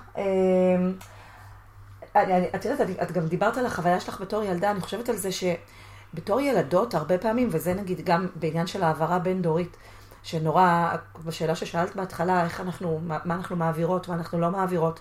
אני- 2.16 2.37
אני- 2.37 2.49
את 2.54 2.64
יודעת, 2.64 2.90
את- 2.90 3.02
את 3.02 3.12
גם 3.12 3.26
דיברת 3.26 3.56
על 3.56 3.66
החוויה 3.66 4.00
שלך 4.00 4.21
בתור 4.21 4.42
ילדה, 4.42 4.71
אני 4.71 4.80
חושבת 4.80 5.09
על 5.09 5.16
זה 5.16 5.28
שבתור 5.33 6.40
ילדות, 6.40 6.94
הרבה 6.94 7.18
פעמים, 7.18 7.49
וזה 7.52 7.75
נגיד 7.75 8.00
גם 8.04 8.26
בעניין 8.37 8.66
של 8.66 8.83
העברה 8.83 9.18
בין-דורית, 9.18 9.76
שנורא, 10.23 10.94
בשאלה 11.25 11.54
ששאלת 11.54 11.97
בהתחלה, 11.97 12.44
איך 12.44 12.61
אנחנו, 12.61 13.00
מה 13.02 13.18
מה 13.25 13.35
אנחנו 13.35 13.56
מעבירות, 13.56 14.09
מה 14.09 14.14
אנחנו 14.14 14.40
לא 14.40 14.50
מעבירות. 14.50 15.00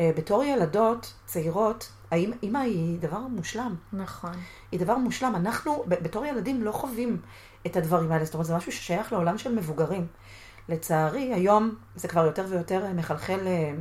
אה, 0.00 0.10
בתור 0.16 0.44
ילדות 0.44 1.12
צעירות, 1.26 1.88
האם 2.10 2.32
אימא 2.42 2.58
היא 2.58 2.98
דבר 3.00 3.18
מושלם. 3.18 3.74
נכון. 3.92 4.30
היא 4.72 4.80
דבר 4.80 4.96
מושלם. 4.98 5.36
אנחנו, 5.36 5.84
בתור 5.86 6.26
ילדים, 6.26 6.62
לא 6.62 6.72
חווים 6.72 7.20
את 7.66 7.76
הדברים 7.76 8.12
האלה. 8.12 8.24
זאת 8.24 8.34
אומרת, 8.34 8.46
זה 8.46 8.56
משהו 8.56 8.72
ששייך 8.72 9.12
לעולם 9.12 9.38
של 9.38 9.54
מבוגרים. 9.54 10.06
לצערי, 10.68 11.34
היום 11.34 11.74
זה 11.96 12.08
כבר 12.08 12.24
יותר 12.26 12.44
ויותר 12.48 12.84
מחלחל 12.94 13.40
אה, 13.46 13.72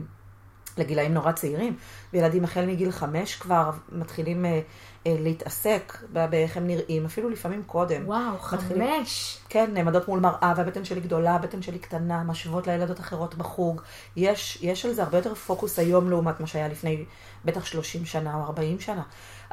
לגילאים 0.80 1.14
נורא 1.14 1.32
צעירים, 1.32 1.78
וילדים 2.14 2.44
החל 2.44 2.66
מגיל 2.66 2.92
חמש 2.92 3.36
כבר 3.36 3.70
מתחילים 3.92 4.46
אה, 4.46 4.60
אה, 5.08 5.16
להתעסק 5.20 5.98
באיך 6.12 6.58
הם 6.58 6.68
נראים, 6.68 7.06
אפילו 7.06 7.30
לפעמים 7.30 7.64
קודם. 7.64 8.02
וואו, 8.06 8.34
מתחילים- 8.54 8.88
חמש. 9.00 9.38
כן, 9.50 9.70
נעמדות 9.74 10.08
מול 10.08 10.20
מראה, 10.20 10.54
והבטן 10.58 10.86
שלי 10.86 11.00
גדולה, 11.02 11.36
הבטן 11.36 11.62
שלי 11.62 11.80
קטנה, 11.80 12.24
משוות 12.24 12.68
לילדות 12.68 13.00
אחרות 13.00 13.36
בחוג. 13.36 13.82
יש, 14.16 14.58
יש 14.62 14.86
על 14.86 14.94
זה 14.94 15.04
הרבה 15.04 15.18
יותר 15.18 15.36
פוקוס 15.36 15.80
היום 15.80 16.10
לעומת 16.10 16.40
מה 16.40 16.48
שהיה 16.48 16.68
לפני 16.68 17.06
בטח 17.46 17.66
30 17.66 18.06
שנה 18.06 18.36
או 18.36 18.44
40 18.44 18.80
שנה. 18.80 19.04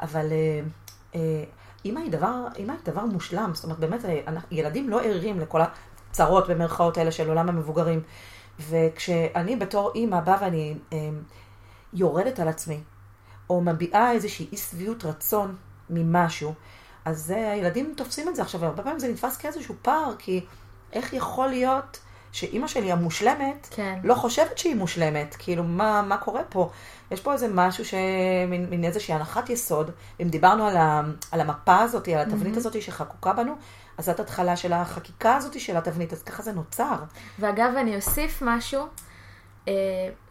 אבל 0.01 0.27
אה, 0.31 0.59
אה, 1.15 1.43
אימא 1.85 1.99
היא 1.99 2.11
דבר, 2.11 2.33
אימא 2.55 2.71
היא 2.71 2.93
דבר 2.93 3.05
מושלם. 3.05 3.51
זאת 3.53 3.63
אומרת, 3.63 3.79
באמת, 3.79 4.05
אה, 4.05 4.19
ילדים 4.51 4.89
לא 4.89 5.01
ערים 5.01 5.39
לכל 5.39 5.61
הצרות 6.11 6.49
במרכאות 6.49 6.97
האלה 6.97 7.11
של 7.11 7.29
עולם 7.29 7.49
המבוגרים. 7.49 8.01
וכשאני 8.59 9.55
בתור 9.55 9.91
אימא 9.95 10.19
באה 10.19 10.37
ואני 10.41 10.75
אה, 10.93 11.09
יורדת 11.93 12.39
על 12.39 12.47
עצמי, 12.47 12.79
או 13.49 13.61
מביעה 13.61 14.11
איזושהי 14.11 14.47
אי 14.51 14.57
שביעות 14.57 15.05
רצון 15.05 15.55
ממשהו, 15.89 16.53
אז 17.05 17.31
אה, 17.31 17.51
הילדים 17.51 17.93
תופסים 17.97 18.29
את 18.29 18.35
זה 18.35 18.41
עכשיו, 18.41 18.61
והרבה 18.61 18.83
פעמים 18.83 18.99
זה 18.99 19.07
נתפס 19.07 19.37
כאיזשהו 19.37 19.75
פער, 19.81 20.15
כי 20.19 20.45
איך 20.93 21.13
יכול 21.13 21.47
להיות 21.47 21.99
שאימא 22.31 22.67
שלי 22.67 22.91
המושלמת, 22.91 23.67
כן. 23.71 23.99
לא 24.03 24.13
חושבת 24.15 24.57
שהיא 24.57 24.75
מושלמת, 24.75 25.35
כאילו, 25.39 25.63
מה, 25.63 26.01
מה 26.01 26.17
קורה 26.17 26.41
פה? 26.49 26.69
יש 27.11 27.21
פה 27.21 27.33
איזה 27.33 27.47
משהו, 27.53 27.85
ש... 27.85 27.93
מין, 28.47 28.83
איזושהי 28.83 29.13
הנחת 29.13 29.49
יסוד, 29.49 29.91
אם 30.21 30.29
דיברנו 30.29 30.67
על, 30.67 30.77
ה... 30.77 31.01
על 31.31 31.41
המפה 31.41 31.79
הזאת, 31.79 32.07
על 32.07 32.17
התבנית 32.17 32.57
הזאת 32.57 32.81
שחקוקה 32.81 33.33
בנו, 33.33 33.55
אז 33.97 34.05
זאת 34.05 34.19
התחלה 34.19 34.55
של 34.55 34.73
החקיקה 34.73 35.35
הזאת 35.35 35.59
של 35.59 35.77
התבנית, 35.77 36.13
אז 36.13 36.23
ככה 36.23 36.43
זה 36.43 36.51
נוצר. 36.51 36.95
ואגב, 37.39 37.73
אני 37.77 37.95
אוסיף 37.95 38.43
משהו, 38.45 38.87
אה, 39.67 39.73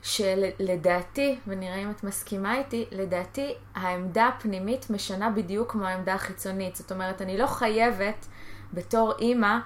שלדעתי, 0.03 1.39
ונראה 1.47 1.77
אם 1.77 1.91
את 1.91 2.05
מסכימה 2.05 2.59
איתי, 2.59 2.87
לדעתי 2.91 3.55
העמדה 3.75 4.27
הפנימית 4.27 4.91
משנה 4.91 5.31
בדיוק 5.31 5.73
כמו 5.73 5.87
העמדה 5.87 6.15
החיצונית. 6.15 6.77
זאת 6.77 6.93
אומרת, 6.93 7.23
אני 7.23 7.39
לא 7.39 7.47
חייבת 7.47 8.27
בתור 8.73 9.13
אימא 9.19 9.57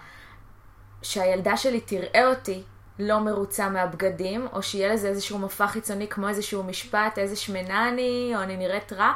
שהילדה 1.02 1.57
שלי 1.57 1.81
תראה 1.81 2.26
אותי 2.26 2.62
לא 2.99 3.19
מרוצה 3.19 3.69
מהבגדים, 3.69 4.47
או 4.52 4.62
שיהיה 4.62 4.95
לזה 4.95 5.09
איזשהו 5.09 5.38
מופע 5.38 5.67
חיצוני 5.67 6.09
כמו 6.09 6.28
איזשהו 6.28 6.62
משפט, 6.62 7.19
איזה 7.19 7.37
שמנה 7.37 7.88
אני, 7.88 8.33
או 8.37 8.43
אני 8.43 8.57
נראית 8.57 8.93
רע. 8.93 9.12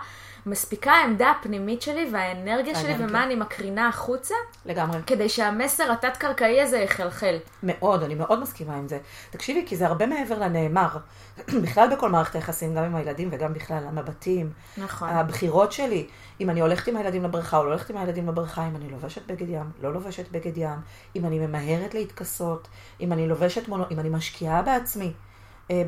מספיקה 0.46 0.92
העמדה 0.92 1.30
הפנימית 1.30 1.82
שלי 1.82 2.10
והאנרגיה 2.12 2.74
שלי. 2.74 2.94
ומה 2.98 3.24
אני 3.24 3.34
מקרינה 3.34 3.88
החוצה, 3.88 4.34
לגמרי. 4.66 4.98
כדי 5.06 5.28
שהמסר 5.28 5.92
התת-קרקעי 5.92 6.62
הזה 6.62 6.78
יחלחל. 6.78 7.36
מאוד, 7.62 8.02
אני 8.02 8.14
מאוד 8.14 8.40
מסכימה 8.40 8.76
עם 8.76 8.88
זה. 8.88 8.98
תקשיבי, 9.30 9.64
כי 9.66 9.76
זה 9.76 9.86
הרבה 9.86 10.06
מעבר 10.06 10.38
לנאמר. 10.38 10.88
בכלל 11.62 11.96
בכל 11.96 12.10
מערכת 12.10 12.34
היחסים, 12.34 12.74
גם 12.74 12.84
עם 12.84 12.96
הילדים 12.96 13.28
וגם 13.32 13.54
בכלל, 13.54 13.84
המבטים, 13.88 14.50
נכון. 14.78 15.08
הבחירות 15.08 15.72
שלי, 15.72 16.06
אם 16.40 16.50
אני 16.50 16.60
הולכת 16.60 16.88
עם 16.88 16.96
הילדים 16.96 17.24
לבריכה 17.24 17.56
או 17.56 17.64
לא 17.64 17.68
הולכת 17.68 17.90
עם 17.90 17.96
הילדים 17.96 18.28
לבריכה, 18.28 18.68
אם 18.68 18.76
אני 18.76 18.90
לובשת 18.90 19.26
בגד 19.26 19.48
ים, 19.48 19.70
לא 19.82 19.92
לובשת 19.92 20.30
בגד 20.30 20.56
ים, 20.56 20.78
אם 21.16 21.24
אני 21.24 21.38
ממהרת 21.38 21.94
להתכסות, 21.94 22.68
אם 23.00 23.12
אני 23.12 23.28
לובשת 23.28 23.68
מונו, 23.68 23.84
אם 23.90 24.00
אני 24.00 24.08
משקיעה 24.08 24.62
בעצמי 24.62 25.12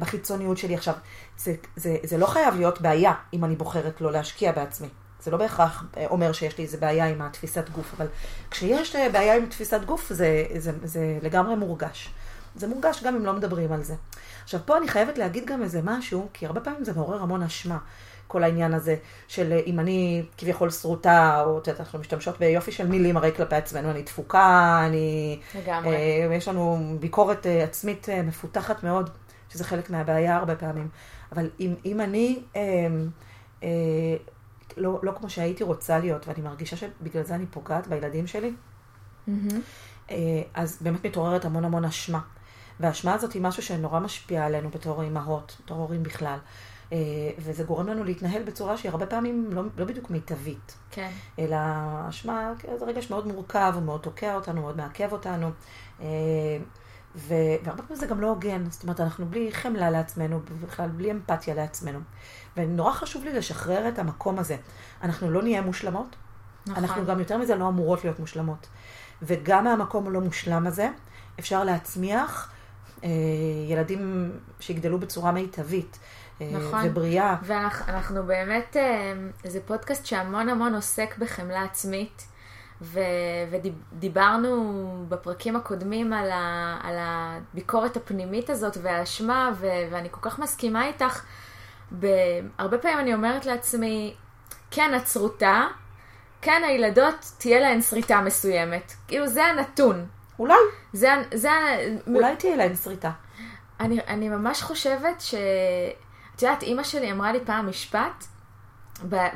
בחיצוניות 0.00 0.58
שלי. 0.58 0.74
עכשיו, 0.74 0.94
זה, 1.38 1.54
זה, 1.76 1.96
זה 2.04 2.18
לא 2.18 2.26
חייב 2.26 2.54
להיות 2.54 2.80
בעיה 2.80 3.12
אם 3.32 3.44
אני 3.44 3.56
בוחרת 3.56 4.00
לא 4.00 4.12
להשקיע 4.12 4.52
בעצמי. 4.52 4.88
זה 5.24 5.30
לא 5.30 5.36
בהכרח 5.36 5.84
אה, 5.96 6.06
אומר 6.10 6.32
שיש 6.32 6.58
לי 6.58 6.64
איזה 6.64 6.76
בעיה 6.76 7.06
עם 7.06 7.22
התפיסת 7.22 7.68
גוף, 7.68 7.94
אבל 7.96 8.06
כשיש 8.50 8.96
אה, 8.96 9.08
בעיה 9.08 9.36
עם 9.36 9.46
תפיסת 9.46 9.80
גוף, 9.84 10.12
זה, 10.12 10.44
זה, 10.58 10.72
זה 10.82 11.18
לגמרי 11.22 11.56
מורגש. 11.56 12.10
זה 12.56 12.68
מורגש 12.68 13.02
גם 13.02 13.16
אם 13.16 13.26
לא 13.26 13.32
מדברים 13.32 13.72
על 13.72 13.82
זה. 13.82 13.94
עכשיו, 14.42 14.60
פה 14.64 14.78
אני 14.78 14.88
חייבת 14.88 15.18
להגיד 15.18 15.46
גם 15.46 15.62
איזה 15.62 15.80
משהו, 15.84 16.28
כי 16.32 16.46
הרבה 16.46 16.60
פעמים 16.60 16.84
זה 16.84 16.92
מעורר 16.92 17.22
המון 17.22 17.42
אשמה. 17.42 17.78
כל 18.26 18.42
העניין 18.42 18.74
הזה 18.74 18.96
של 19.28 19.52
אה, 19.52 19.60
אם 19.66 19.80
אני 19.80 20.24
כביכול 20.38 20.70
שרוטה, 20.70 21.42
או 21.46 21.58
את 21.58 21.66
יודעת, 21.66 21.80
אנחנו 21.80 21.98
משתמשות 21.98 22.38
ביופי 22.38 22.72
של 22.72 22.86
מילים 22.86 23.16
הרי 23.16 23.32
כלפי 23.36 23.56
עצמנו, 23.56 23.90
אני 23.90 24.02
דפוקה, 24.02 24.82
אני... 24.86 25.38
לגמרי. 25.54 25.96
אה, 25.96 26.34
יש 26.34 26.48
לנו 26.48 26.96
ביקורת 27.00 27.46
אה, 27.46 27.64
עצמית 27.64 28.08
אה, 28.08 28.22
מפותחת 28.22 28.84
מאוד, 28.84 29.10
שזה 29.54 29.64
חלק 29.64 29.90
מהבעיה 29.90 30.36
הרבה 30.36 30.56
פעמים. 30.56 30.88
אבל 31.32 31.50
אם, 31.60 31.74
אם 31.84 32.00
אני 32.00 32.42
אה, 32.56 32.60
אה, 33.62 33.68
לא, 34.76 35.00
לא 35.02 35.12
כמו 35.12 35.30
שהייתי 35.30 35.64
רוצה 35.64 35.98
להיות, 35.98 36.28
ואני 36.28 36.42
מרגישה 36.42 36.76
שבגלל 36.76 37.22
זה 37.22 37.34
אני 37.34 37.46
פוגעת 37.46 37.86
בילדים 37.86 38.26
שלי, 38.26 38.52
מהמם. 39.26 39.60
אה, 40.10 40.42
אז 40.54 40.78
באמת 40.80 41.06
מתעוררת 41.06 41.44
המון 41.44 41.64
המון 41.64 41.84
אשמה. 41.84 42.20
והאשמה 42.80 43.14
הזאת 43.14 43.32
היא 43.32 43.42
משהו 43.42 43.62
שנורא 43.62 44.00
משפיע 44.00 44.46
עלינו 44.46 44.70
בתור 44.70 45.02
אימהות, 45.02 45.56
בתור 45.64 45.78
הורים 45.78 46.02
בכלל. 46.02 46.38
אה, 46.92 46.98
וזה 47.38 47.64
גורם 47.64 47.86
לנו 47.86 48.04
להתנהל 48.04 48.42
בצורה 48.42 48.76
שהיא 48.76 48.90
הרבה 48.90 49.06
פעמים 49.06 49.50
לא, 49.52 49.62
לא 49.76 49.84
בדיוק 49.84 50.10
מיטבית. 50.10 50.76
כן. 50.90 51.10
אלא 51.38 51.56
אשמה 52.08 52.52
זה 52.78 52.84
רגש 52.84 53.10
מאוד 53.10 53.26
מורכב, 53.26 53.72
הוא 53.74 53.82
מאוד 53.82 54.00
תוקע 54.00 54.34
אותנו, 54.34 54.60
מאוד 54.60 54.76
מעכב 54.76 55.12
אותנו. 55.12 55.50
ו- 57.16 57.34
והרבה 57.64 57.82
פעמים 57.82 58.00
זה 58.00 58.06
גם 58.06 58.20
לא 58.20 58.28
הוגן, 58.28 58.70
זאת 58.70 58.82
אומרת, 58.82 59.00
אנחנו 59.00 59.26
בלי 59.26 59.52
חמלה 59.52 59.90
לעצמנו, 59.90 60.40
בכלל 60.62 60.88
בלי 60.88 61.10
אמפתיה 61.10 61.54
לעצמנו. 61.54 61.98
ונורא 62.56 62.92
חשוב 62.92 63.24
לי 63.24 63.32
לשחרר 63.32 63.88
את 63.88 63.98
המקום 63.98 64.38
הזה. 64.38 64.56
אנחנו 65.02 65.30
לא 65.30 65.42
נהיה 65.42 65.62
מושלמות, 65.62 66.16
נכון. 66.66 66.84
אנחנו 66.84 67.06
גם 67.06 67.18
יותר 67.18 67.38
מזה 67.38 67.54
לא 67.54 67.68
אמורות 67.68 68.04
להיות 68.04 68.18
מושלמות. 68.18 68.66
וגם 69.22 69.64
מהמקום 69.64 70.06
הלא 70.06 70.20
מושלם 70.20 70.66
הזה, 70.66 70.88
אפשר 71.38 71.64
להצמיח 71.64 72.52
אה, 73.04 73.08
ילדים 73.68 74.32
שיגדלו 74.60 74.98
בצורה 74.98 75.32
מיטבית. 75.32 75.98
אה, 76.40 76.50
נכון. 76.52 76.80
ובריאה. 76.84 77.36
ואנחנו 77.42 78.26
באמת, 78.26 78.76
אה, 78.76 79.12
זה 79.44 79.60
פודקאסט 79.66 80.06
שהמון 80.06 80.48
המון 80.48 80.74
עוסק 80.74 81.14
בחמלה 81.18 81.62
עצמית. 81.62 82.26
ודיברנו 83.50 85.04
בפרקים 85.08 85.56
הקודמים 85.56 86.12
על, 86.12 86.30
ה, 86.30 86.78
על 86.82 86.94
הביקורת 86.98 87.96
הפנימית 87.96 88.50
הזאת 88.50 88.76
והאשמה, 88.82 89.50
ו, 89.54 89.66
ואני 89.90 90.08
כל 90.10 90.20
כך 90.22 90.38
מסכימה 90.38 90.86
איתך. 90.86 91.24
הרבה 92.58 92.78
פעמים 92.78 92.98
אני 92.98 93.14
אומרת 93.14 93.46
לעצמי, 93.46 94.14
כן, 94.70 94.98
שרוטה, 95.12 95.66
כן, 96.40 96.62
הילדות, 96.66 97.32
תהיה 97.38 97.60
להן 97.60 97.82
שריטה 97.82 98.20
מסוימת. 98.20 98.92
כאילו, 99.08 99.26
זה 99.26 99.44
הנתון. 99.44 100.06
אולי. 100.38 100.54
זה, 100.92 101.08
זה... 101.34 101.50
אולי 102.06 102.36
תהיה 102.36 102.56
להן 102.56 102.74
שריטה. 102.74 103.10
אני, 103.80 104.00
אני 104.08 104.28
ממש 104.28 104.62
חושבת 104.62 105.20
ש... 105.20 105.34
את 106.36 106.42
יודעת, 106.42 106.62
אימא 106.62 106.82
שלי 106.82 107.12
אמרה 107.12 107.32
לי 107.32 107.40
פעם 107.44 107.68
משפט, 107.68 108.24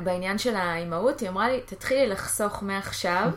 בעניין 0.03 0.37
של 0.37 0.55
האימהות, 0.55 1.19
היא 1.19 1.29
אמרה 1.29 1.49
לי, 1.49 1.61
תתחילי 1.65 2.07
לחסוך 2.07 2.63
מעכשיו. 2.63 3.29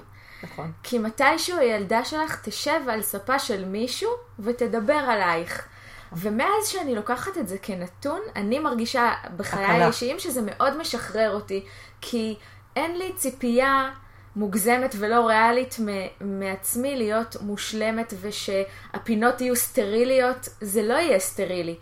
נכון. 0.42 0.72
כי 0.82 0.98
מתישהו 0.98 1.58
הילדה 1.58 2.04
שלך 2.04 2.40
תשב 2.42 2.80
על 2.88 3.02
ספה 3.02 3.38
של 3.38 3.64
מישהו 3.64 4.10
ותדבר 4.38 4.92
עלייך. 4.92 5.66
ומאז 6.12 6.66
שאני 6.66 6.94
לוקחת 6.94 7.38
את 7.38 7.48
זה 7.48 7.58
כנתון, 7.58 8.20
אני 8.36 8.58
מרגישה 8.58 9.12
בחיי 9.36 9.64
האישיים 9.64 10.18
שזה 10.18 10.40
מאוד 10.44 10.76
משחרר 10.76 11.30
אותי, 11.34 11.64
כי 12.00 12.36
אין 12.76 12.98
לי 12.98 13.12
ציפייה 13.16 13.90
מוגזמת 14.36 14.94
ולא 14.98 15.26
ריאלית 15.26 15.76
מעצמי 16.20 16.96
להיות 16.96 17.36
מושלמת 17.40 18.14
ושהפינות 18.20 19.40
יהיו 19.40 19.56
סטריליות, 19.56 20.48
זה 20.60 20.82
לא 20.82 20.94
יהיה 20.94 21.18
סטרילי. 21.18 21.76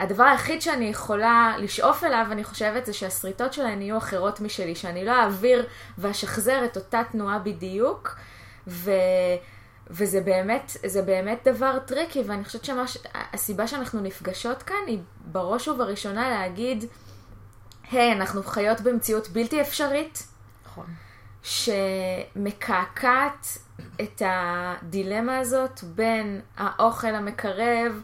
הדבר 0.00 0.24
היחיד 0.24 0.62
שאני 0.62 0.84
יכולה 0.84 1.54
לשאוף 1.58 2.04
אליו, 2.04 2.26
אני 2.30 2.44
חושבת, 2.44 2.86
זה 2.86 2.92
שהשריטות 2.92 3.52
שלהן 3.52 3.82
יהיו 3.82 3.98
אחרות 3.98 4.40
משלי, 4.40 4.74
שאני 4.74 5.04
לא 5.04 5.12
אעביר 5.12 5.66
ואשחזר 5.98 6.64
את 6.64 6.76
אותה 6.76 7.02
תנועה 7.12 7.38
בדיוק, 7.38 8.16
ו... 8.66 8.90
וזה 9.90 10.20
באמת, 10.20 10.76
זה 10.86 11.02
באמת 11.02 11.48
דבר 11.48 11.78
tricky, 11.78 12.22
ואני 12.26 12.44
חושבת 12.44 12.64
שהסיבה 12.64 13.66
שאנחנו 13.66 14.00
נפגשות 14.00 14.62
כאן 14.62 14.76
היא 14.86 14.98
בראש 15.24 15.68
ובראשונה 15.68 16.30
להגיד, 16.30 16.84
היי, 17.90 18.12
hey, 18.12 18.16
אנחנו 18.16 18.42
חיות 18.42 18.80
במציאות 18.80 19.28
בלתי 19.28 19.60
אפשרית, 19.60 20.26
נכון. 20.66 20.86
שמקעקעת 21.44 23.46
את 24.00 24.22
הדילמה 24.26 25.38
הזאת 25.38 25.84
בין 25.84 26.40
האוכל 26.56 27.14
המקרב 27.14 28.02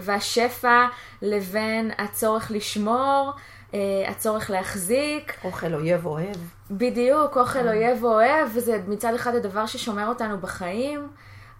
והשפע 0.00 0.86
לבין 1.22 1.90
הצורך 1.98 2.50
לשמור, 2.50 3.32
אה, 3.74 3.78
הצורך 4.08 4.50
להחזיק. 4.50 5.36
אוכל 5.44 5.74
אויב 5.74 6.06
אוהב. 6.06 6.36
בדיוק, 6.70 7.36
אוכל 7.36 7.58
כן. 7.58 7.68
אויב 7.68 8.04
אוהב, 8.04 8.48
וזה 8.54 8.82
מצד 8.88 9.14
אחד 9.14 9.34
הדבר 9.34 9.66
ששומר 9.66 10.08
אותנו 10.08 10.38
בחיים. 10.38 11.08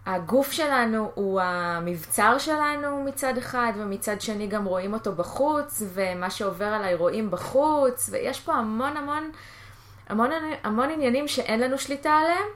הגוף 0.07 0.53
שלנו 0.53 1.11
הוא 1.15 1.41
המבצר 1.41 2.38
שלנו 2.38 3.05
מצד 3.05 3.38
אחד, 3.38 3.73
ומצד 3.77 4.21
שני 4.21 4.47
גם 4.47 4.65
רואים 4.65 4.95
אותו 4.95 5.12
בחוץ, 5.12 5.83
ומה 5.95 6.31
שעובר 6.31 6.65
עליי 6.65 6.95
רואים 6.95 7.31
בחוץ, 7.31 8.09
ויש 8.12 8.41
פה 8.41 8.55
המון 8.55 8.97
המון, 8.97 9.31
המון, 10.09 10.31
המון 10.62 10.91
עניינים 10.91 11.29
שאין 11.29 11.61
לנו 11.61 11.79
שליטה 11.79 12.11
עליהם, 12.11 12.47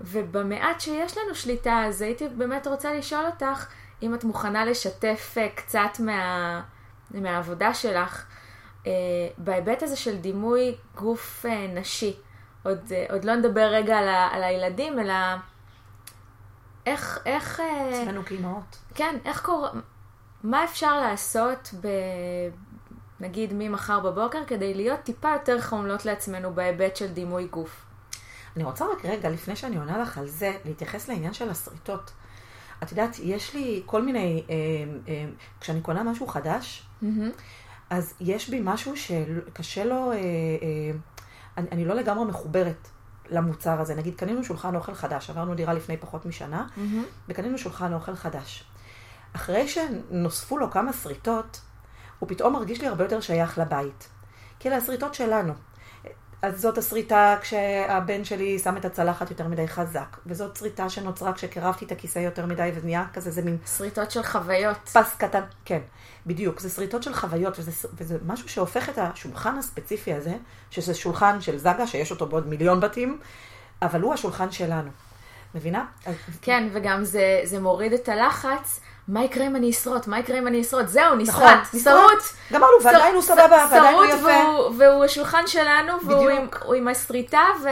ובמעט 0.00 0.80
שיש 0.80 1.18
לנו 1.18 1.34
שליטה, 1.34 1.84
אז 1.86 2.02
הייתי 2.02 2.28
באמת 2.28 2.66
רוצה 2.66 2.94
לשאול 2.94 3.26
אותך, 3.26 3.66
אם 4.02 4.14
את 4.14 4.24
מוכנה 4.24 4.64
לשתף 4.64 5.34
אה, 5.38 5.48
קצת 5.54 6.00
מה, 6.00 6.62
מהעבודה 7.10 7.74
שלך, 7.74 8.24
אה, 8.86 8.92
בהיבט 9.38 9.82
הזה 9.82 9.96
של 9.96 10.16
דימוי 10.16 10.76
גוף 10.94 11.46
אה, 11.46 11.66
נשי. 11.66 12.16
עוד, 12.62 12.92
עוד 13.10 13.24
לא 13.24 13.34
נדבר 13.34 13.60
רגע 13.60 13.98
על, 13.98 14.08
ה, 14.08 14.28
על 14.32 14.42
הילדים, 14.42 14.98
אלא 14.98 15.14
איך... 16.86 17.18
איך 17.26 17.60
אצלנו 18.02 18.24
כאימהות. 18.24 18.76
כן, 18.94 19.16
איך 19.24 19.42
קורה... 19.44 19.70
מה 20.42 20.64
אפשר 20.64 21.00
לעשות, 21.00 21.70
ב, 21.80 21.88
נגיד, 23.22 23.52
ממחר 23.54 24.00
בבוקר, 24.00 24.38
כדי 24.46 24.74
להיות 24.74 25.00
טיפה 25.00 25.32
יותר 25.32 25.60
חומלות 25.60 26.04
לעצמנו 26.04 26.54
בהיבט 26.54 26.96
של 26.96 27.12
דימוי 27.12 27.46
גוף? 27.46 27.84
אני 28.56 28.64
רוצה 28.64 28.84
רק 28.84 29.04
רגע, 29.04 29.30
לפני 29.30 29.56
שאני 29.56 29.76
עונה 29.76 29.98
לך 29.98 30.18
על 30.18 30.28
זה, 30.28 30.52
להתייחס 30.64 31.08
לעניין 31.08 31.32
של 31.32 31.50
השריטות. 31.50 32.10
את 32.82 32.90
יודעת, 32.90 33.16
יש 33.22 33.54
לי 33.54 33.82
כל 33.86 34.02
מיני, 34.02 34.44
אה, 34.50 34.54
אה, 35.08 35.24
כשאני 35.60 35.80
קונה 35.80 36.02
משהו 36.02 36.26
חדש, 36.26 36.86
mm-hmm. 37.02 37.06
אז 37.90 38.14
יש 38.20 38.50
בי 38.50 38.60
משהו 38.64 38.96
שקשה 38.96 39.84
לו, 39.84 40.12
אה, 40.12 40.16
אה, 40.16 40.20
אני, 41.56 41.68
אני 41.72 41.84
לא 41.84 41.94
לגמרי 41.94 42.24
מחוברת 42.24 42.88
למוצר 43.30 43.80
הזה. 43.80 43.94
נגיד, 43.94 44.14
קנינו 44.14 44.44
שולחן 44.44 44.76
אוכל 44.76 44.94
חדש, 44.94 45.30
עברנו 45.30 45.54
דירה 45.54 45.72
לפני 45.74 45.96
פחות 45.96 46.26
משנה, 46.26 46.66
mm-hmm. 46.76 47.28
וקנינו 47.28 47.58
שולחן 47.58 47.92
אוכל 47.92 48.14
חדש. 48.14 48.64
אחרי 49.32 49.68
שנוספו 49.68 50.58
לו 50.58 50.70
כמה 50.70 50.92
שריטות, 50.92 51.60
הוא 52.22 52.28
פתאום 52.28 52.52
מרגיש 52.52 52.80
לי 52.80 52.86
הרבה 52.86 53.04
יותר 53.04 53.20
שייך 53.20 53.58
לבית. 53.58 54.08
כי 54.58 54.68
אלה 54.68 54.76
השריטות 54.76 55.14
שלנו. 55.14 55.52
אז 56.42 56.60
זאת 56.60 56.78
השריטה 56.78 57.36
כשהבן 57.40 58.24
שלי 58.24 58.58
שם 58.58 58.76
את 58.76 58.84
הצלחת 58.84 59.30
יותר 59.30 59.48
מדי 59.48 59.68
חזק, 59.68 60.16
וזאת 60.26 60.56
שריטה 60.56 60.88
שנוצרה 60.88 61.32
כשקירבתי 61.32 61.84
את 61.84 61.92
הכיסא 61.92 62.18
יותר 62.18 62.46
מדי, 62.46 62.70
ונהיה 62.74 63.06
כזה, 63.12 63.30
זה 63.30 63.42
מין... 63.42 63.56
שריטות 63.76 64.10
של 64.10 64.22
חוויות. 64.22 64.76
פס 64.76 65.14
קטן, 65.18 65.42
כן, 65.64 65.80
בדיוק. 66.26 66.60
זה 66.60 66.70
שריטות 66.70 67.02
של 67.02 67.14
חוויות, 67.14 67.58
וזה, 67.58 67.88
וזה 67.94 68.18
משהו 68.26 68.48
שהופך 68.48 68.88
את 68.88 68.98
השולחן 68.98 69.58
הספציפי 69.58 70.12
הזה, 70.12 70.34
שזה 70.70 70.94
שולחן 70.94 71.40
של 71.40 71.58
זגה, 71.58 71.86
שיש 71.86 72.10
אותו 72.10 72.26
בעוד 72.26 72.46
מיליון 72.46 72.80
בתים, 72.80 73.20
אבל 73.82 74.00
הוא 74.00 74.14
השולחן 74.14 74.52
שלנו. 74.52 74.90
מבינה? 75.54 75.84
כן, 76.42 76.68
וגם 76.72 77.04
זה, 77.04 77.40
זה 77.44 77.60
מוריד 77.60 77.92
את 77.92 78.08
הלחץ. 78.08 78.80
מה 79.08 79.24
יקרה 79.24 79.46
אם 79.46 79.56
אני 79.56 79.70
אשרוט? 79.70 80.06
מה 80.06 80.18
יקרה 80.18 80.38
אם 80.38 80.46
אני 80.46 80.60
אשרוט? 80.60 80.88
זהו, 80.88 81.14
נשרט, 81.14 81.36
נכון, 81.36 81.80
שרוט. 81.80 82.22
גמרנו, 82.52 82.72
ועדיין 82.84 83.14
הוא 83.14 83.22
סבבה, 83.22 83.66
ועדיין 83.70 83.94
הוא 83.94 84.04
יפה. 84.04 84.32
שרוט 84.32 84.74
והוא 84.78 85.04
השולחן 85.04 85.46
שלנו, 85.46 85.92
והוא 86.06 86.30
עם, 86.30 86.46
ו... 87.64 87.68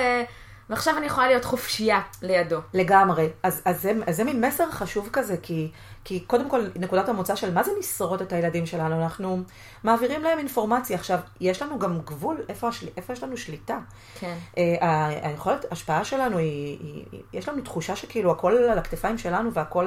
ועכשיו 0.71 0.99
אני 0.99 1.07
יכולה 1.07 1.27
להיות 1.27 1.45
חופשייה 1.45 2.01
לידו. 2.23 2.59
לגמרי. 2.75 3.29
אז, 3.43 3.63
אז, 3.65 3.83
זה, 3.83 3.93
אז 4.07 4.17
זה 4.17 4.25
מין 4.25 4.45
מסר 4.45 4.71
חשוב 4.71 5.09
כזה, 5.13 5.37
כי, 5.43 5.71
כי 6.05 6.21
קודם 6.21 6.51
כל, 6.51 6.61
נקודת 6.77 7.09
המוצא 7.09 7.35
של 7.35 7.55
מה 7.55 7.63
זה 7.63 7.71
לשרוד 7.79 8.23
את 8.23 8.33
הילדים 8.33 8.67
שלנו, 8.67 9.03
אנחנו 9.03 9.41
מעבירים 9.85 10.23
להם 10.23 10.39
אינפורמציה. 10.39 10.97
עכשיו, 10.97 11.19
יש 11.41 11.63
לנו 11.63 11.79
גם 11.79 12.01
גבול, 12.01 12.37
איפה, 12.49 12.69
השל, 12.69 12.87
איפה 12.97 13.13
יש 13.13 13.23
לנו 13.23 13.37
שליטה? 13.37 13.79
כן. 14.21 14.37
אה, 14.59 15.07
היכולת, 15.23 15.65
ההשפעה 15.71 16.05
שלנו 16.05 16.39
היא, 16.39 16.79
היא, 16.81 17.05
היא, 17.13 17.21
יש 17.33 17.49
לנו 17.49 17.63
תחושה 17.63 17.97
שכאילו 17.97 18.31
הכל 18.31 18.53
על 18.53 18.79
הכתפיים 18.79 19.19
שלנו 19.19 19.53
והכל 19.53 19.87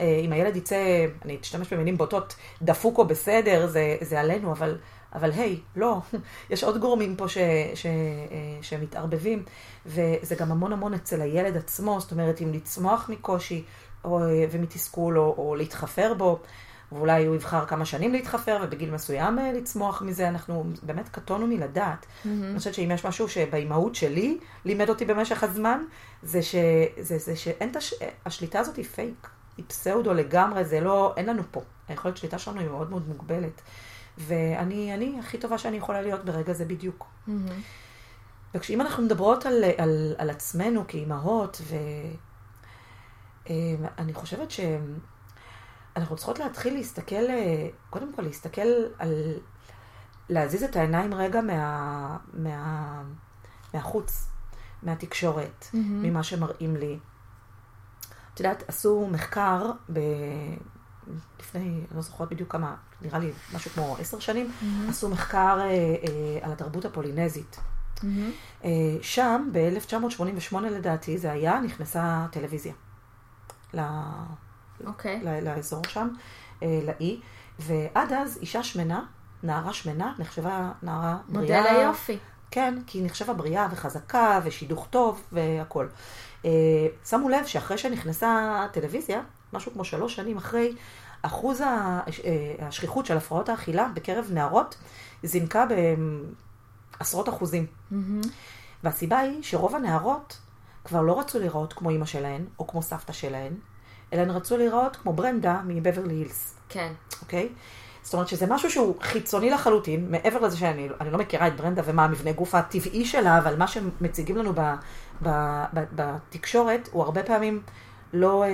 אה, 0.00 0.20
אם 0.24 0.32
הילד 0.32 0.56
יצא, 0.56 0.76
אני 1.24 1.38
אשתמש 1.42 1.72
במילים 1.72 1.96
בוטות, 1.96 2.34
דפוק 2.62 2.98
או 2.98 3.04
בסדר, 3.04 3.66
זה, 3.66 3.96
זה 4.00 4.20
עלינו, 4.20 4.52
אבל, 4.52 4.76
אבל 5.16 5.30
היי, 5.30 5.60
לא, 5.76 6.00
יש 6.50 6.64
עוד 6.64 6.78
גורמים 6.78 7.16
פה 7.16 7.28
ש, 7.28 7.38
ש, 7.74 7.86
אה, 7.86 7.92
שמתערבבים, 8.62 9.42
וזה 9.86 10.34
גם 10.34 10.52
המון 10.52 10.72
המון 10.72 10.94
אצל 10.94 11.20
הילד 11.20 11.56
עצמו, 11.56 12.00
זאת 12.00 12.12
אומרת, 12.12 12.40
אם 12.40 12.52
לצמוח 12.52 13.08
מקושי 13.08 13.64
או, 14.04 14.20
ומתסכול 14.50 15.18
או, 15.18 15.34
או 15.38 15.54
להתחפר 15.54 16.14
בו, 16.14 16.40
ואולי 16.92 17.26
הוא 17.26 17.34
יבחר 17.34 17.66
כמה 17.66 17.84
שנים 17.84 18.12
להתחפר, 18.12 18.58
ובגיל 18.62 18.90
מסוים 18.90 19.38
אה, 19.38 19.52
לצמוח 19.52 20.02
מזה, 20.02 20.28
אנחנו 20.28 20.64
באמת 20.82 21.08
קטונו 21.08 21.46
מלדעת. 21.46 22.06
Mm-hmm. 22.06 22.28
אני 22.28 22.58
חושבת 22.58 22.74
שאם 22.74 22.90
יש 22.90 23.06
משהו 23.06 23.28
שבאימהות 23.28 23.94
שלי 23.94 24.38
לימד 24.64 24.88
אותי 24.88 25.04
במשך 25.04 25.44
הזמן, 25.44 25.82
זה, 26.22 26.42
ש, 26.42 26.54
זה, 27.00 27.18
זה 27.18 27.36
שאין 27.36 27.70
את 27.70 27.76
הש... 27.76 27.94
השליטה 28.26 28.58
הזאת 28.58 28.76
היא 28.76 28.84
פייק. 28.84 29.28
היא 29.56 29.64
פסאודו 29.68 30.14
לגמרי, 30.14 30.64
זה 30.64 30.80
לא, 30.80 31.14
אין 31.16 31.26
לנו 31.26 31.42
פה. 31.50 31.60
היכולת 31.88 32.16
שליטה 32.16 32.38
שלנו 32.38 32.60
היא 32.60 32.68
מאוד 32.68 32.90
מאוד 32.90 33.08
מוגבלת. 33.08 33.62
ואני 34.18 34.94
אני 34.94 35.18
הכי 35.18 35.38
טובה 35.38 35.58
שאני 35.58 35.76
יכולה 35.76 36.02
להיות 36.02 36.24
ברגע 36.24 36.52
זה 36.52 36.64
בדיוק. 36.64 37.06
Mm-hmm. 37.28 37.30
וכשאם 38.54 38.80
אנחנו 38.80 39.02
מדברות 39.02 39.46
על, 39.46 39.64
על, 39.78 40.14
על 40.18 40.30
עצמנו 40.30 40.84
כאימהות, 40.88 41.62
ואני 43.44 44.14
חושבת 44.14 44.48
שאנחנו 44.50 46.16
צריכות 46.16 46.38
להתחיל 46.38 46.74
להסתכל, 46.74 47.24
קודם 47.90 48.12
כל 48.12 48.22
להסתכל 48.22 48.68
על, 48.98 49.34
להזיז 50.28 50.62
את 50.62 50.76
העיניים 50.76 51.14
רגע 51.14 51.40
מה, 51.40 52.16
מה, 52.32 53.02
מהחוץ, 53.74 54.28
מהתקשורת, 54.82 55.62
mm-hmm. 55.62 55.76
ממה 55.76 56.22
שמראים 56.22 56.76
לי. 56.76 56.98
את 58.34 58.40
יודעת, 58.40 58.62
עשו 58.68 59.08
מחקר 59.10 59.70
ב... 59.92 60.00
לפני, 61.40 61.60
אני 61.60 61.84
לא 61.94 62.02
זוכרת 62.02 62.28
בדיוק 62.28 62.52
כמה, 62.52 62.74
נראה 63.02 63.18
לי 63.18 63.32
משהו 63.54 63.70
כמו 63.70 63.96
עשר 64.00 64.18
שנים, 64.18 64.46
mm-hmm. 64.46 64.90
עשו 64.90 65.08
מחקר 65.08 65.58
אה, 65.60 65.64
אה, 65.64 66.38
על 66.42 66.52
התרבות 66.52 66.84
הפולינזית. 66.84 67.56
Mm-hmm. 67.56 68.04
אה, 68.64 68.70
שם, 69.02 69.48
ב-1988 69.52 70.58
לדעתי, 70.60 71.18
זה 71.18 71.32
היה, 71.32 71.60
נכנסה 71.60 72.26
טלוויזיה. 72.30 72.72
ל... 73.74 73.80
Okay. 74.80 74.86
אוקיי. 74.86 75.20
לאזור 75.42 75.82
שם, 75.88 76.08
אה, 76.62 76.80
לאי, 76.84 77.20
ועד 77.58 78.12
אז 78.12 78.38
אישה 78.40 78.62
שמנה, 78.62 79.04
נערה 79.42 79.72
שמנה, 79.72 80.14
נחשבה 80.18 80.72
נערה 80.82 81.18
בריאה. 81.28 81.62
מודל 81.62 81.76
היופי. 81.76 82.18
כן, 82.50 82.78
כי 82.86 82.98
היא 82.98 83.06
נחשבה 83.06 83.32
בריאה 83.32 83.68
וחזקה 83.70 84.40
ושידוך 84.44 84.86
טוב 84.90 85.22
והכול. 85.32 85.88
אה, 86.44 86.50
שמו 87.04 87.28
לב 87.28 87.46
שאחרי 87.46 87.78
שנכנסה 87.78 88.62
הטלוויזיה, 88.64 89.20
משהו 89.56 89.72
כמו 89.72 89.84
שלוש 89.84 90.16
שנים 90.16 90.36
אחרי, 90.36 90.74
אחוז 91.22 91.60
אה, 91.60 92.00
השכיחות 92.60 93.06
של 93.06 93.16
הפרעות 93.16 93.48
האכילה 93.48 93.88
בקרב 93.94 94.26
נערות 94.32 94.76
זינקה 95.22 95.64
בעשרות 96.98 97.28
אחוזים. 97.28 97.66
Mm-hmm. 97.66 98.26
והסיבה 98.84 99.18
היא 99.18 99.42
שרוב 99.42 99.74
הנערות 99.74 100.38
כבר 100.84 101.02
לא 101.02 101.20
רצו 101.20 101.38
להיראות 101.38 101.72
כמו 101.72 101.90
אימא 101.90 102.06
שלהן, 102.06 102.44
או 102.58 102.66
כמו 102.66 102.82
סבתא 102.82 103.12
שלהן, 103.12 103.52
אלא 104.12 104.20
הן 104.20 104.30
רצו 104.30 104.56
להיראות 104.56 104.96
כמו 104.96 105.12
ברנדה 105.12 105.60
מבברלי 105.66 106.14
הילס. 106.14 106.54
כן. 106.68 106.92
אוקיי? 107.22 107.48
זאת 108.02 108.14
אומרת 108.14 108.28
שזה 108.28 108.46
משהו 108.48 108.70
שהוא 108.70 108.96
חיצוני 109.00 109.50
לחלוטין, 109.50 110.10
מעבר 110.10 110.40
לזה 110.40 110.56
שאני 110.56 110.88
לא 111.10 111.18
מכירה 111.18 111.46
את 111.46 111.56
ברנדה 111.56 111.82
ומה 111.84 112.04
המבנה 112.04 112.32
גוף 112.32 112.54
הטבעי 112.54 113.04
שלה, 113.04 113.38
אבל 113.38 113.56
מה 113.56 113.66
שמציגים 113.68 114.36
לנו 114.36 114.52
ב, 114.54 114.60
ב, 115.22 115.28
ב, 115.74 115.80
בתקשורת 115.94 116.88
הוא 116.92 117.02
הרבה 117.02 117.22
פעמים 117.22 117.62
לא 118.16 118.44
אה, 118.44 118.48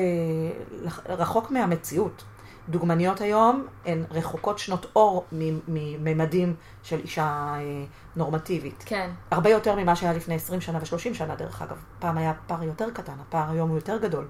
רחוק 1.08 1.50
מהמציאות. 1.50 2.24
דוגמניות 2.68 3.20
היום 3.20 3.66
הן 3.86 4.04
רחוקות 4.10 4.58
שנות 4.58 4.86
אור 4.96 5.24
מממדים 5.68 6.54
של 6.82 6.98
אישה 6.98 7.22
אה, 7.22 7.84
נורמטיבית. 8.16 8.82
כן. 8.86 9.10
הרבה 9.30 9.50
יותר 9.50 9.74
ממה 9.74 9.96
שהיה 9.96 10.12
לפני 10.12 10.34
20 10.34 10.60
שנה 10.60 10.78
ו-30 10.78 11.14
שנה, 11.14 11.34
דרך 11.34 11.62
אגב. 11.62 11.76
פעם 11.98 12.18
היה 12.18 12.32
פער 12.46 12.62
יותר 12.62 12.90
קטן, 12.90 13.12
הפער 13.20 13.50
היום 13.50 13.68
הוא 13.68 13.78
יותר 13.78 13.98
גדול. 13.98 14.28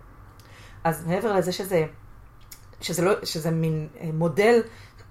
אז 0.84 1.06
מעבר 1.06 1.32
לזה 1.32 1.52
שזה, 1.52 1.86
שזה, 2.80 3.04
לא, 3.04 3.12
שזה 3.24 3.50
מין 3.50 3.88
אה, 4.00 4.10
מודל 4.12 4.60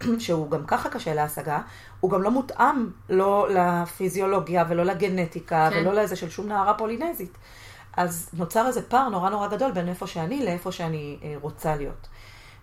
שהוא 0.20 0.52
גם 0.52 0.66
ככה 0.66 0.90
קשה 0.90 1.14
להשגה, 1.14 1.62
הוא 2.00 2.12
גם 2.12 2.22
לא 2.22 2.32
מותאם 2.32 2.90
לא 3.10 3.48
לפיזיולוגיה 3.50 4.66
ולא 4.70 4.84
לגנטיקה 4.84 5.70
כן. 5.72 5.80
ולא 5.80 5.94
לזה 5.94 6.16
של 6.16 6.30
שום 6.30 6.48
נערה 6.48 6.74
פולינזית. 6.74 7.38
אז 7.98 8.30
נוצר 8.34 8.68
איזה 8.68 8.82
פער 8.82 9.10
נורא 9.10 9.30
נורא 9.30 9.48
גדול 9.48 9.72
בין 9.72 9.90
איפה 9.90 10.08
שאני 10.08 10.46
לאיפה 10.46 10.72
שאני 10.72 11.18
אה, 11.24 11.36
רוצה 11.42 11.76
להיות. 11.76 12.08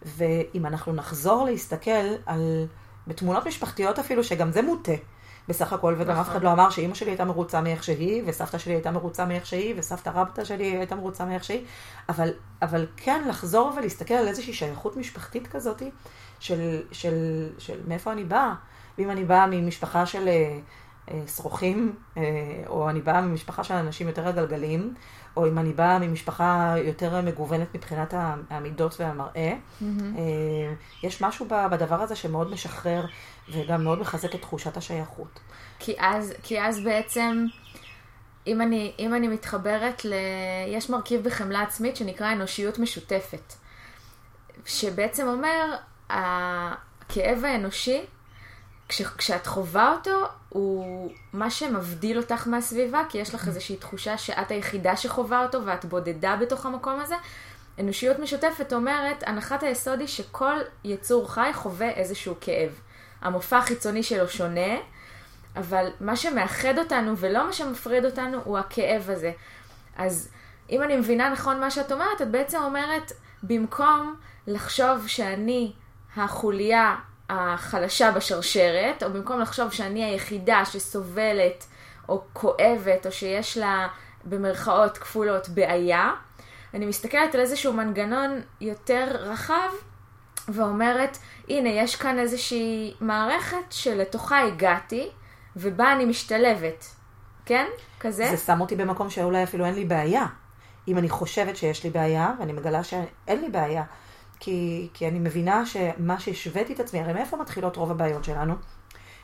ואם 0.03 0.67
אנחנו 0.67 0.93
נחזור 0.93 1.45
להסתכל 1.45 1.91
על, 2.27 2.67
בתמונות 3.07 3.47
משפחתיות 3.47 3.99
אפילו, 3.99 4.25
שגם 4.25 4.53
זה 4.53 4.63
מוטה 4.63 4.93
בסך 5.49 5.73
הכל, 5.73 5.95
וגם 5.99 6.11
נכון. 6.11 6.21
אף 6.21 6.29
אחד 6.29 6.43
לא 6.43 6.53
אמר 6.53 6.71
שאימא 6.71 6.95
שלי 6.95 7.11
הייתה 7.11 7.25
מרוצה 7.25 7.61
מאיך 7.61 7.85
שהיא, 7.85 8.23
וסבתא 8.27 8.59
שלי 8.59 8.73
הייתה 8.73 8.91
מרוצה 8.91 9.25
מאיך 9.25 9.47
שהיא, 9.47 9.75
וסבתא 9.77 10.11
רבתא 10.15 10.45
שלי 10.45 10.65
הייתה 10.65 10.95
מרוצה 10.95 11.25
מאיך 11.25 11.45
שהיא, 11.45 11.65
אבל, 12.09 12.31
אבל 12.63 12.87
כן 12.97 13.25
לחזור 13.29 13.73
ולהסתכל 13.77 14.15
על 14.15 14.29
איזושהי 14.29 14.53
שייכות 14.53 14.97
משפחתית 14.97 15.47
כזאת, 15.47 15.83
של, 16.41 16.83
של, 16.93 17.49
של 17.59 17.81
מאיפה 17.89 18.13
אני 18.13 18.25
באה. 18.25 18.55
ואם 18.99 19.11
אני 19.11 19.25
באה 19.25 19.47
ממשפחה 19.47 20.07
של 20.07 20.29
אה, 20.29 20.59
שרוכים, 21.37 21.95
אה, 22.17 22.23
או 22.67 22.91
אני 22.91 23.01
באה 23.01 23.21
ממשפחה 23.21 23.65
של 23.65 23.75
אנשים 23.75 24.09
יותר 24.09 24.29
עגלגלים, 24.29 24.95
או 25.37 25.49
אם 25.49 25.59
אני 25.59 25.73
באה 25.73 25.99
ממשפחה 25.99 26.75
יותר 26.85 27.21
מגוונת 27.21 27.75
מבחינת 27.75 28.15
המידות 28.51 29.01
והמראה, 29.01 29.53
mm-hmm. 29.53 29.85
יש 31.03 31.23
משהו 31.23 31.47
בדבר 31.71 32.03
הזה 32.03 32.17
שמאוד 32.17 32.51
משחרר 32.51 33.07
וגם 33.53 33.85
מאוד 33.85 34.01
מחזק 34.01 34.35
את 34.35 34.41
תחושת 34.41 34.77
השייכות. 34.77 35.41
כי 35.79 35.95
אז, 35.99 36.35
כי 36.43 36.61
אז 36.63 36.81
בעצם, 36.81 37.47
אם 38.47 38.63
אני, 38.63 38.93
אם 38.99 39.15
אני 39.15 39.29
מתחברת 39.29 40.05
ל... 40.05 40.15
יש 40.69 40.91
מרכיב 40.91 41.25
בחמלה 41.25 41.63
עצמית 41.63 41.97
שנקרא 41.97 42.33
אנושיות 42.33 42.79
משותפת, 42.79 43.55
שבעצם 44.67 45.27
אומר, 45.29 45.77
הכאב 46.11 47.45
האנושי, 47.45 48.01
כש, 48.89 49.03
כשאת 49.03 49.47
חווה 49.47 49.93
אותו, 49.93 50.27
הוא 50.49 51.11
מה 51.33 51.51
שמבדיל 51.51 52.19
אותך 52.19 52.47
מהסביבה, 52.47 53.03
כי 53.09 53.19
יש 53.19 53.35
לך 53.35 53.49
איזושהי 53.49 53.77
תחושה 53.77 54.19
שאת 54.19 54.51
היחידה 54.51 54.97
שחווה 54.97 55.43
אותו 55.43 55.65
ואת 55.65 55.85
בודדה 55.85 56.37
בתוך 56.37 56.67
המקום 56.67 57.01
הזה. 57.01 57.15
אנושיות 57.81 58.19
משותפת 58.19 58.73
אומרת, 58.73 59.25
הנחת 59.27 59.63
היסוד 59.63 60.01
היא 60.01 60.09
שכל 60.09 60.57
יצור 60.85 61.33
חי 61.33 61.51
חווה 61.53 61.91
איזשהו 61.91 62.35
כאב. 62.41 62.81
המופע 63.21 63.59
החיצוני 63.59 64.03
שלו 64.03 64.29
שונה, 64.29 64.77
אבל 65.57 65.91
מה 66.01 66.17
שמאחד 66.17 66.79
אותנו 66.79 67.17
ולא 67.17 67.47
מה 67.47 67.53
שמפריד 67.53 68.05
אותנו 68.05 68.41
הוא 68.45 68.59
הכאב 68.59 69.11
הזה. 69.11 69.33
אז 69.97 70.31
אם 70.71 70.83
אני 70.83 70.97
מבינה 70.97 71.29
נכון 71.31 71.61
מה 71.61 71.71
שאת 71.71 71.93
אומרת, 71.93 72.23
את 72.23 72.31
בעצם 72.31 72.59
אומרת, 72.63 73.13
במקום 73.43 74.17
לחשוב 74.47 75.07
שאני 75.07 75.73
החוליה 76.17 76.97
החלשה 77.29 78.11
בשרשרת, 78.11 79.03
או 79.03 79.13
במקום 79.13 79.41
לחשוב 79.41 79.73
שאני 79.73 80.05
היחידה 80.05 80.65
שסובלת 80.65 81.65
או 82.09 82.23
כואבת, 82.33 83.07
או 83.07 83.13
שיש 83.13 83.59
לה 83.59 83.89
במרכאות 84.25 84.99
כפולות 84.99 85.49
בעיה, 85.49 86.13
אני 86.75 86.87
מסתכלת 86.87 87.35
על 87.35 87.41
איזשהו 87.41 87.73
מנגנון 87.73 88.41
יותר 88.61 89.07
רחב 89.11 89.71
ואומרת, 90.49 91.19
הנה, 91.49 91.69
יש 91.69 91.97
כאן 91.97 92.19
איזושהי 92.19 92.95
מערכת 93.01 93.65
שלתוכה 93.71 94.41
הגעתי, 94.43 95.09
ובה 95.57 95.93
אני 95.93 96.05
משתלבת. 96.05 96.85
כן? 97.45 97.67
כזה? 98.01 98.27
זה 98.31 98.37
שם 98.37 98.61
אותי 98.61 98.77
במקום 98.77 99.11
שאולי 99.11 99.43
אפילו 99.43 99.65
אין 99.65 99.75
לי 99.75 99.85
בעיה. 99.85 100.27
אם 100.89 100.99
אני 100.99 101.09
חושבת 101.09 101.57
שיש 101.57 101.85
לי 101.85 101.91
בעיה, 101.91 102.33
ואני 102.41 102.53
מגלה 102.53 102.85
שאין 102.85 103.41
לי 103.41 103.49
בעיה, 103.49 103.83
כי, 104.41 104.89
כי 104.95 105.09
אני 105.09 105.19
מבינה 105.19 105.67
שמה 105.67 106.21
שהשוויתי 106.21 106.73
את 106.73 106.81
עצמי, 106.81 107.01
הרי 107.01 107.13
מאיפה 107.13 107.37
מתחילות 107.37 107.77
רוב 107.77 107.91
הבעיות 107.91 108.25
שלנו? 108.25 108.55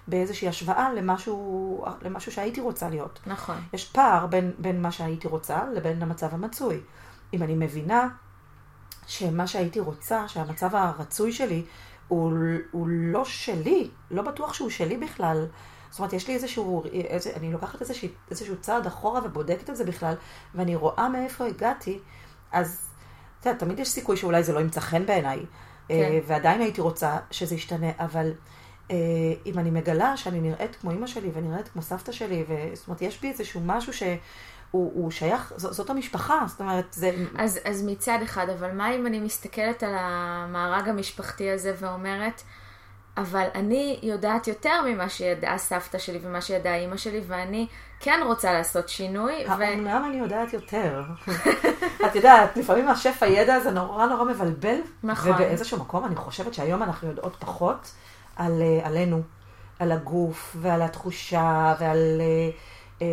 באיזושהי 0.09 0.49
השוואה 0.49 0.93
למשהו, 0.93 1.85
למשהו 2.03 2.33
שהייתי 2.33 2.61
רוצה 2.61 2.89
להיות. 2.89 3.21
נכון. 3.27 3.57
יש 3.73 3.85
פער 3.93 4.27
בין, 4.27 4.53
בין 4.59 4.83
מה 4.83 4.93
שהייתי 4.93 5.29
רוצה 5.29 5.61
לבין 5.75 6.03
המצב 6.03 6.35
המצוי. 6.35 6.81
אם 7.35 7.43
אני 7.43 7.55
מבינה 7.55 8.09
שמה 9.07 9.47
שהייתי 9.47 9.81
רוצה, 9.81 10.29
שהמצב 10.29 10.75
הרצוי 10.75 11.33
שלי, 11.33 11.65
הוא, 12.09 12.33
הוא 12.71 12.89
לא 12.89 13.25
שלי, 13.25 13.91
לא 14.11 14.23
בטוח 14.23 14.55
שהוא 14.55 14.71
שלי 14.71 14.97
בכלל. 14.97 15.47
זאת 15.91 15.99
אומרת, 15.99 16.13
יש 16.13 16.29
לי 16.29 16.35
איזשהו, 16.35 16.85
איזה, 16.93 17.33
אני 17.37 17.53
לוקחת 17.53 17.81
איזשהו, 17.81 18.09
איזשהו 18.31 18.57
צעד 18.61 18.87
אחורה 18.87 19.21
ובודקת 19.25 19.71
את 19.71 19.77
זה 19.77 19.85
בכלל, 19.85 20.15
ואני 20.55 20.77
רואה 20.77 21.09
מאיפה 21.09 21.45
הגעתי, 21.47 21.99
אז 22.53 22.91
אתה 23.45 23.51
יודע, 23.51 23.61
תמיד 23.65 23.79
יש 23.79 23.89
סיכוי 23.89 24.17
שאולי 24.17 24.43
זה 24.43 24.53
לא 24.53 24.61
ימצא 24.61 24.81
חן 24.81 25.07
בעיניי, 25.07 25.39
כן. 25.39 25.95
אה, 25.95 26.19
ועדיין 26.27 26.61
הייתי 26.61 26.81
רוצה 26.81 27.17
שזה 27.31 27.55
ישתנה, 27.55 27.91
אבל 27.99 28.33
אה, 28.91 28.97
אם 29.47 29.59
אני 29.59 29.71
מגלה 29.71 30.17
שאני 30.17 30.41
נראית 30.41 30.77
כמו 30.77 30.91
אימא 30.91 31.07
שלי 31.07 31.31
ונראית 31.35 31.69
כמו 31.69 31.83
סבתא 31.83 32.13
שלי, 32.13 32.45
זאת 32.75 32.89
אומרת, 32.89 33.03
יש 33.03 33.21
בי 33.21 33.29
איזשהו 33.29 33.61
משהו 33.65 33.93
ש... 33.93 34.03
הוא, 34.71 34.93
הוא 34.95 35.11
שייך, 35.11 35.53
זאת 35.57 35.91
המשפחה, 35.91 36.45
זאת 36.47 36.61
אומרת, 36.61 36.93
זה... 36.93 37.11
אז, 37.39 37.61
אז 37.65 37.85
מצד 37.87 38.19
אחד, 38.23 38.49
אבל 38.49 38.73
מה 38.73 38.95
אם 38.95 39.07
אני 39.07 39.21
מסתכלת 39.21 39.83
על 39.83 39.95
המארג 39.99 40.89
המשפחתי 40.89 41.51
הזה 41.51 41.75
ואומרת, 41.79 42.43
אבל 43.17 43.47
אני 43.55 43.99
יודעת 44.03 44.49
יותר 44.49 44.83
ממה 44.87 45.09
שידעה 45.09 45.59
סבתא 45.59 45.99
שלי 45.99 46.19
ומה 46.23 46.41
שידעה 46.41 46.77
אימא 46.77 46.97
שלי, 46.97 47.21
ואני 47.27 47.67
כן 48.05 48.21
רוצה 48.27 48.53
לעשות 48.53 48.89
שינוי. 48.89 49.47
האומנם 49.47 50.03
ו... 50.03 50.07
אני 50.07 50.17
יודעת 50.17 50.53
יותר? 50.53 51.03
את 52.07 52.15
יודעת, 52.15 52.57
לפעמים 52.57 52.89
השף 52.89 53.23
הידע 53.23 53.55
הזה 53.55 53.71
נורא 53.71 54.07
נורא 54.07 54.25
מבלבל. 54.25 54.77
נכון. 55.03 55.33
ובאיזשהו 55.33 55.79
מקום 55.79 56.05
אני 56.05 56.17
חושבת 56.17 56.55
שהיום 56.55 56.83
אנחנו 56.83 57.09
יודעות 57.09 57.37
פחות 57.39 57.93
על, 58.37 58.63
אה, 58.63 58.87
עלינו, 58.87 59.23
על 59.79 59.93
הגוף 59.93 60.57
ועל 60.61 60.83
התחושה 60.83 61.75
ועל 61.81 62.21
אה, 62.21 62.51
אה, 63.03 63.07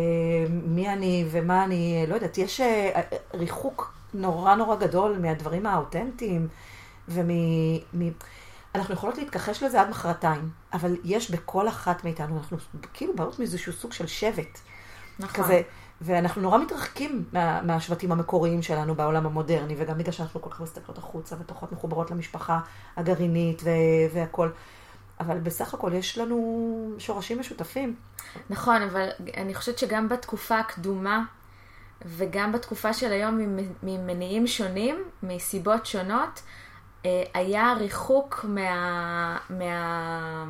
מי 0.50 0.88
אני 0.88 1.24
ומה 1.30 1.64
אני, 1.64 2.04
לא 2.08 2.14
יודעת, 2.14 2.38
יש 2.38 2.60
אה, 2.60 3.00
ריחוק 3.34 3.94
נורא 4.14 4.54
נורא 4.54 4.76
גדול 4.76 5.18
מהדברים 5.18 5.66
האותנטיים 5.66 6.48
ומ... 7.08 7.30
מ... 7.94 8.10
אנחנו 8.74 8.94
יכולות 8.94 9.18
להתכחש 9.18 9.62
לזה 9.62 9.80
עד 9.80 9.90
מחרתיים, 9.90 10.50
אבל 10.72 10.96
יש 11.04 11.30
בכל 11.30 11.68
אחת 11.68 12.04
מאיתנו, 12.04 12.38
אנחנו 12.38 12.56
כאילו 12.94 13.16
באות 13.16 13.38
מאיזשהו 13.38 13.72
סוג 13.72 13.92
של 13.92 14.06
שבט. 14.06 14.58
נכון. 15.18 15.44
כזה, 15.44 15.62
ואנחנו 16.00 16.42
נורא 16.42 16.58
מתרחקים 16.58 17.24
מה, 17.32 17.62
מהשבטים 17.62 18.12
המקוריים 18.12 18.62
שלנו 18.62 18.94
בעולם 18.94 19.26
המודרני, 19.26 19.74
וגם 19.78 19.98
בגלל 19.98 20.12
שאנחנו 20.12 20.42
כל 20.42 20.50
כך 20.50 20.60
מסתכלות 20.60 20.98
החוצה 20.98 21.36
ופחות 21.40 21.72
מחוברות 21.72 22.10
למשפחה 22.10 22.60
הגרעינית 22.96 23.62
והכול. 24.14 24.52
אבל 25.20 25.38
בסך 25.38 25.74
הכל 25.74 25.92
יש 25.94 26.18
לנו 26.18 26.94
שורשים 26.98 27.40
משותפים. 27.40 27.96
נכון, 28.50 28.82
אבל 28.82 29.08
אני 29.36 29.54
חושבת 29.54 29.78
שגם 29.78 30.08
בתקופה 30.08 30.58
הקדומה 30.58 31.24
וגם 32.04 32.52
בתקופה 32.52 32.92
של 32.92 33.12
היום 33.12 33.38
ממניעים 33.82 34.46
שונים, 34.46 35.04
מסיבות 35.22 35.86
שונות, 35.86 36.42
אה, 37.06 37.22
היה 37.34 37.74
ריחוק 37.78 38.44
מה... 38.48 39.38
מה... 39.50 40.44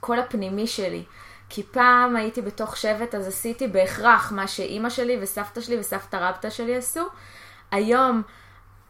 כל 0.00 0.18
הפנימי 0.18 0.66
שלי. 0.66 1.04
כי 1.48 1.62
פעם 1.62 2.16
הייתי 2.16 2.42
בתוך 2.42 2.76
שבט, 2.76 3.14
אז 3.14 3.28
עשיתי 3.28 3.68
בהכרח 3.68 4.32
מה 4.32 4.46
שאימא 4.46 4.90
שלי 4.90 5.18
וסבתא 5.20 5.60
שלי 5.60 5.78
וסבתא 5.78 6.16
רבתא 6.16 6.50
שלי 6.50 6.76
עשו. 6.76 7.02
היום 7.70 8.22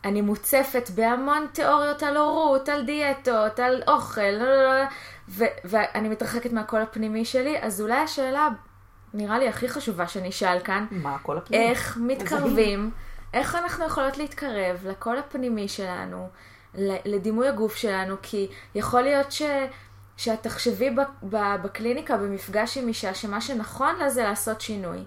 אני 0.04 0.20
מוצפת 0.20 0.90
בהמון 0.94 1.46
תיאוריות 1.52 2.02
על 2.02 2.16
הורות, 2.16 2.68
על 2.68 2.84
דיאטות, 2.84 3.60
על 3.60 3.82
אוכל, 3.88 4.20
לא, 4.20 4.44
לא, 4.44 4.64
לא, 4.64 4.84
ו- 5.28 5.44
ואני 5.64 6.08
מתרחקת 6.08 6.52
מהקול 6.52 6.80
הפנימי 6.82 7.24
שלי, 7.24 7.56
אז 7.60 7.80
אולי 7.80 7.96
השאלה, 7.96 8.48
נראה 9.14 9.38
לי 9.38 9.48
הכי 9.48 9.68
חשובה 9.68 10.08
שאני 10.08 10.28
אשאל 10.28 10.58
כאן, 10.64 10.86
מה 10.90 11.14
הקול 11.14 11.38
הפנימי? 11.38 11.68
איך 11.70 11.98
מתקרבים, 12.00 12.90
איך 13.34 13.54
אנחנו 13.54 13.84
יכולות 13.84 14.18
להתקרב 14.18 14.86
לקול 14.86 15.18
הפנימי 15.18 15.68
שלנו, 15.68 16.28
לדימוי 17.04 17.48
הגוף 17.48 17.76
שלנו, 17.76 18.16
כי 18.22 18.48
יכול 18.74 19.02
להיות 19.02 19.32
ש... 19.32 19.42
שאת 20.16 20.42
תחשבי 20.42 20.90
בקליניקה, 21.62 22.16
במפגש 22.16 22.78
עם 22.78 22.88
אישה, 22.88 23.14
שמה 23.14 23.40
שנכון 23.40 23.96
לה 23.98 24.08
זה 24.08 24.22
לעשות 24.22 24.60
שינוי. 24.60 24.98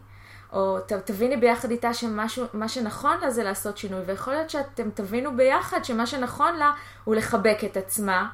או 0.54 0.78
תביני 1.06 1.38
ביחד 1.38 1.72
איתה 1.72 1.94
שמה 1.94 2.68
שנכון 2.68 3.18
לה 3.22 3.32
זה 3.32 3.44
לעשות 3.44 3.78
שינוי, 3.78 4.02
ויכול 4.06 4.34
להיות 4.34 4.50
שאתם 4.50 4.90
תבינו 4.94 5.36
ביחד 5.38 5.84
שמה 5.84 6.06
שנכון 6.06 6.56
לה 6.56 6.72
הוא 7.04 7.16
לחבק 7.16 7.58
את 7.66 7.78
עצמה, 7.78 8.30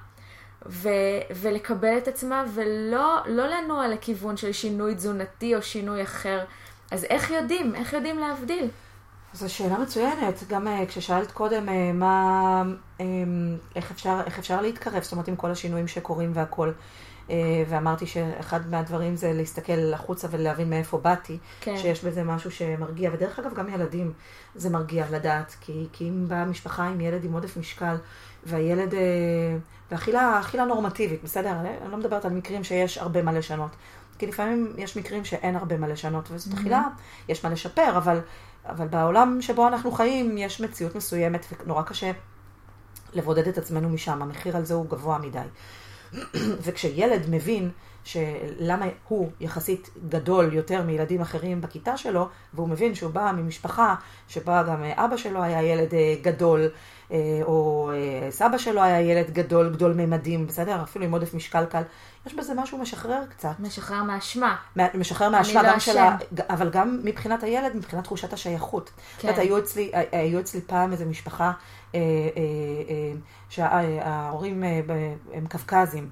ו, 0.65 0.89
ולקבל 1.35 1.97
את 1.97 2.07
עצמה, 2.07 2.43
ולא 2.53 3.17
לא 3.25 3.47
לנוע 3.47 3.87
לכיוון 3.87 4.37
של 4.37 4.51
שינוי 4.51 4.95
תזונתי 4.95 5.55
או 5.55 5.61
שינוי 5.61 6.03
אחר. 6.03 6.45
אז 6.91 7.03
איך 7.03 7.31
יודעים? 7.31 7.75
איך 7.75 7.93
יודעים 7.93 8.19
להבדיל? 8.19 8.69
זו 9.35 9.53
שאלה 9.53 9.79
מצוינת. 9.79 10.43
גם 10.47 10.67
uh, 10.67 10.87
כששאלת 10.87 11.31
קודם 11.31 11.69
uh, 11.69 11.71
מה, 11.93 12.63
um, 12.97 13.01
איך, 13.75 13.91
אפשר, 13.91 14.21
איך 14.25 14.39
אפשר 14.39 14.61
להתקרב, 14.61 15.03
זאת 15.03 15.11
אומרת 15.11 15.27
עם 15.27 15.35
כל 15.35 15.51
השינויים 15.51 15.87
שקורים 15.87 16.31
והכול. 16.33 16.73
Uh, 17.27 17.31
ואמרתי 17.69 18.05
שאחד 18.05 18.69
מהדברים 18.69 19.15
זה 19.15 19.33
להסתכל 19.33 19.93
החוצה 19.93 20.27
ולהבין 20.31 20.69
מאיפה 20.69 20.97
באתי, 20.97 21.37
כן. 21.61 21.77
שיש 21.77 22.03
בזה 22.03 22.23
משהו 22.23 22.51
שמרגיע, 22.51 23.09
ודרך 23.13 23.39
אגב 23.39 23.53
גם 23.53 23.69
ילדים 23.69 24.13
זה 24.55 24.69
מרגיע 24.69 25.05
לדעת, 25.11 25.55
כי, 25.61 25.87
כי 25.93 26.09
אם 26.09 26.27
באה 26.27 26.45
משפחה 26.45 26.83
עם 26.83 27.01
ילד 27.01 27.23
עם 27.23 27.33
עודף 27.33 27.57
משקל, 27.57 27.95
והילד, 28.43 28.93
ואכילה 29.91 30.65
נורמטיבית, 30.67 31.23
בסדר? 31.23 31.51
אני 31.81 31.91
לא 31.91 31.97
מדברת 31.97 32.25
על 32.25 32.31
מקרים 32.31 32.63
שיש 32.63 32.97
הרבה 32.97 33.21
מה 33.21 33.31
לשנות, 33.31 33.71
כי 34.19 34.27
לפעמים 34.27 34.73
יש 34.77 34.97
מקרים 34.97 35.25
שאין 35.25 35.55
הרבה 35.55 35.77
מה 35.77 35.87
לשנות, 35.87 36.31
וזאת 36.31 36.53
mm-hmm. 36.53 36.59
אכילה, 36.59 36.83
יש 37.29 37.43
מה 37.43 37.49
לשפר, 37.49 37.97
אבל 37.97 38.19
אבל 38.69 38.87
בעולם 38.87 39.41
שבו 39.41 39.67
אנחנו 39.67 39.91
חיים 39.91 40.37
יש 40.37 40.61
מציאות 40.61 40.95
מסוימת 40.95 41.45
ונורא 41.63 41.83
קשה 41.83 42.11
לבודד 43.13 43.47
את 43.47 43.57
עצמנו 43.57 43.89
משם, 43.89 44.21
המחיר 44.21 44.57
על 44.57 44.65
זה 44.65 44.73
הוא 44.73 44.85
גבוה 44.89 45.17
מדי. 45.17 45.39
וכשילד 46.63 47.25
מבין 47.29 47.71
שלמה 48.03 48.85
הוא 49.07 49.31
יחסית 49.39 49.89
גדול 50.09 50.53
יותר 50.53 50.81
מילדים 50.83 51.21
אחרים 51.21 51.61
בכיתה 51.61 51.97
שלו, 51.97 52.27
והוא 52.53 52.69
מבין 52.69 52.95
שהוא 52.95 53.11
בא 53.11 53.31
ממשפחה 53.37 53.95
שבה 54.27 54.63
גם 54.63 54.83
אבא 54.83 55.17
שלו 55.17 55.43
היה 55.43 55.63
ילד 55.63 55.93
אה, 55.93 56.15
גדול, 56.21 56.67
או 57.43 57.91
אה, 57.93 58.31
סבא 58.31 58.57
שלו 58.57 58.83
היה 58.83 59.01
ילד 59.01 59.31
גדול, 59.31 59.69
גדול 59.69 59.93
ממדים, 59.93 60.47
בסדר? 60.47 60.83
אפילו 60.83 61.05
עם 61.05 61.11
עודף 61.11 61.33
משקל 61.33 61.65
קל. 61.65 61.81
יש 62.25 62.33
בזה 62.33 62.53
משהו 62.53 62.77
משחרר 62.77 63.21
קצת. 63.29 63.53
משחרר 63.59 64.03
מהאשמה. 64.03 64.55
משחרר 64.93 65.29
מהאשמה, 65.29 65.63
לא 65.63 65.71
גם 65.71 65.79
של 65.79 65.97
ה... 65.97 66.17
אבל 66.49 66.69
גם 66.69 66.99
מבחינת 67.03 67.43
הילד, 67.43 67.75
מבחינת 67.75 68.03
תחושת 68.03 68.33
השייכות. 68.33 68.91
כן. 69.17 69.27
זאת 69.27 69.37
היו 69.37 69.57
אצלי, 69.57 69.91
היו 70.11 70.39
אצלי 70.39 70.61
פעם 70.61 70.91
איזו 70.91 71.05
משפחה 71.05 71.51
אה, 71.95 71.99
אה, 71.99 71.99
אה, 72.89 73.13
שההורים 73.49 74.63
הם 75.33 75.47
קווקזים. 75.47 76.09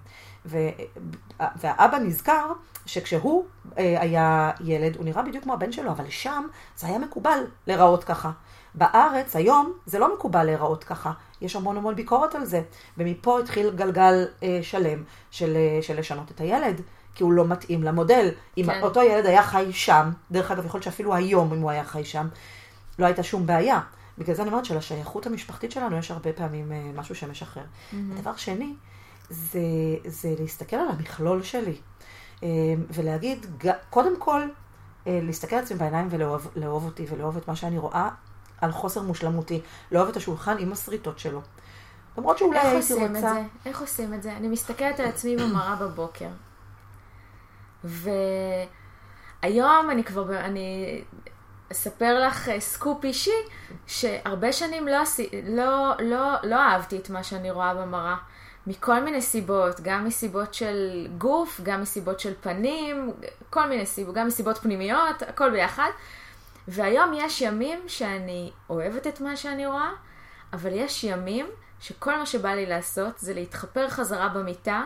והאבא 1.55 1.97
נזכר 1.97 2.51
שכשהוא 2.85 3.45
היה 3.75 4.51
ילד, 4.63 4.95
הוא 4.95 5.05
נראה 5.05 5.21
בדיוק 5.21 5.43
כמו 5.43 5.53
הבן 5.53 5.71
שלו, 5.71 5.91
אבל 5.91 6.09
שם 6.09 6.43
זה 6.75 6.87
היה 6.87 6.99
מקובל 6.99 7.39
להיראות 7.67 8.03
ככה. 8.03 8.31
בארץ 8.75 9.35
היום 9.35 9.73
זה 9.85 9.99
לא 9.99 10.15
מקובל 10.15 10.43
להיראות 10.43 10.83
ככה, 10.83 11.11
יש 11.41 11.55
המון 11.55 11.77
המון 11.77 11.95
ביקורת 11.95 12.35
על 12.35 12.45
זה, 12.45 12.61
ומפה 12.97 13.39
התחיל 13.39 13.69
גלגל 13.69 14.27
אה, 14.43 14.59
שלם 14.61 15.03
של, 15.31 15.55
אה, 15.55 15.81
של 15.81 15.99
לשנות 15.99 16.31
את 16.31 16.41
הילד, 16.41 16.81
כי 17.15 17.23
הוא 17.23 17.33
לא 17.33 17.45
מתאים 17.45 17.83
למודל. 17.83 18.29
אם 18.57 18.65
כן. 18.65 18.81
אותו 18.81 19.01
ילד 19.01 19.25
היה 19.25 19.43
חי 19.43 19.73
שם, 19.73 20.09
דרך 20.31 20.51
אגב, 20.51 20.65
יכול 20.65 20.77
להיות 20.77 20.83
שאפילו 20.83 21.15
היום 21.15 21.53
אם 21.53 21.61
הוא 21.61 21.69
היה 21.69 21.83
חי 21.83 22.05
שם, 22.05 22.27
לא 22.99 23.05
הייתה 23.05 23.23
שום 23.23 23.45
בעיה. 23.45 23.79
בגלל 24.17 24.35
זה 24.35 24.41
אני 24.41 24.51
אומרת 24.51 24.65
שלשייכות 24.65 25.25
המשפחתית 25.25 25.71
שלנו 25.71 25.97
יש 25.97 26.11
הרבה 26.11 26.33
פעמים 26.33 26.71
אה, 26.71 26.91
משהו 26.95 27.15
שמשחרר. 27.15 27.63
Mm-hmm. 27.63 27.95
דבר 28.21 28.35
שני, 28.35 28.73
זה, 29.29 29.59
זה 30.05 30.35
להסתכל 30.39 30.75
על 30.75 30.87
המכלול 30.89 31.43
שלי, 31.43 31.75
אה, 32.43 32.49
ולהגיד, 32.89 33.45
קודם 33.89 34.19
כל, 34.19 34.41
אה, 35.07 35.19
להסתכל 35.23 35.55
על 35.55 35.63
עצמי 35.63 35.77
בעיניים 35.77 36.07
ולאהוב 36.11 36.85
אותי 36.85 37.05
ולאהוב 37.09 37.37
את 37.37 37.47
מה 37.47 37.55
שאני 37.55 37.77
רואה, 37.77 38.09
על 38.63 38.71
חוסר 38.71 39.01
מושלמותי, 39.01 39.61
לאהוב 39.91 40.09
את 40.09 40.17
השולחן 40.17 40.57
עם 40.59 40.71
השריטות 40.71 41.19
שלו. 41.19 41.41
למרות 42.17 42.37
שאולי 42.37 42.59
הייתי 42.59 42.93
רוצה... 42.93 42.95
איך 42.95 43.01
עושים 43.01 43.15
את 43.15 43.21
זה? 43.21 43.41
איך 43.65 43.81
עושים 43.81 44.13
את 44.13 44.23
זה? 44.23 44.33
אני 44.33 44.47
מסתכלת 44.47 44.99
על 44.99 45.05
עצמי 45.05 45.37
במראה 45.37 45.75
בבוקר. 45.75 46.27
והיום 47.83 48.69
אני 49.91 50.03
כבר, 50.03 50.39
אני 50.39 51.01
אספר 51.71 52.27
לך 52.27 52.49
אה, 52.49 52.59
סקופ 52.59 53.03
אישי, 53.03 53.31
שהרבה 53.87 54.53
שנים 54.53 54.87
לא, 54.87 55.03
לא, 55.43 55.93
לא, 55.99 56.33
לא 56.43 56.55
אהבתי 56.55 56.97
את 56.97 57.09
מה 57.09 57.23
שאני 57.23 57.51
רואה 57.51 57.73
במראה. 57.73 58.15
מכל 58.67 58.99
מיני 58.99 59.21
סיבות, 59.21 59.81
גם 59.81 60.05
מסיבות 60.05 60.53
של 60.53 61.07
גוף, 61.17 61.61
גם 61.63 61.81
מסיבות 61.81 62.19
של 62.19 62.33
פנים, 62.41 63.11
כל 63.49 63.69
מיני 63.69 63.85
סיבות, 63.85 64.15
גם 64.15 64.27
מסיבות 64.27 64.57
פנימיות, 64.57 65.21
הכל 65.21 65.51
ביחד. 65.51 65.89
והיום 66.67 67.11
יש 67.15 67.41
ימים 67.41 67.79
שאני 67.87 68.51
אוהבת 68.69 69.07
את 69.07 69.21
מה 69.21 69.37
שאני 69.37 69.65
רואה, 69.65 69.91
אבל 70.53 70.69
יש 70.73 71.03
ימים 71.03 71.45
שכל 71.79 72.17
מה 72.17 72.25
שבא 72.25 72.49
לי 72.49 72.65
לעשות 72.65 73.19
זה 73.19 73.33
להתחפר 73.33 73.89
חזרה 73.89 74.29
במיטה, 74.29 74.83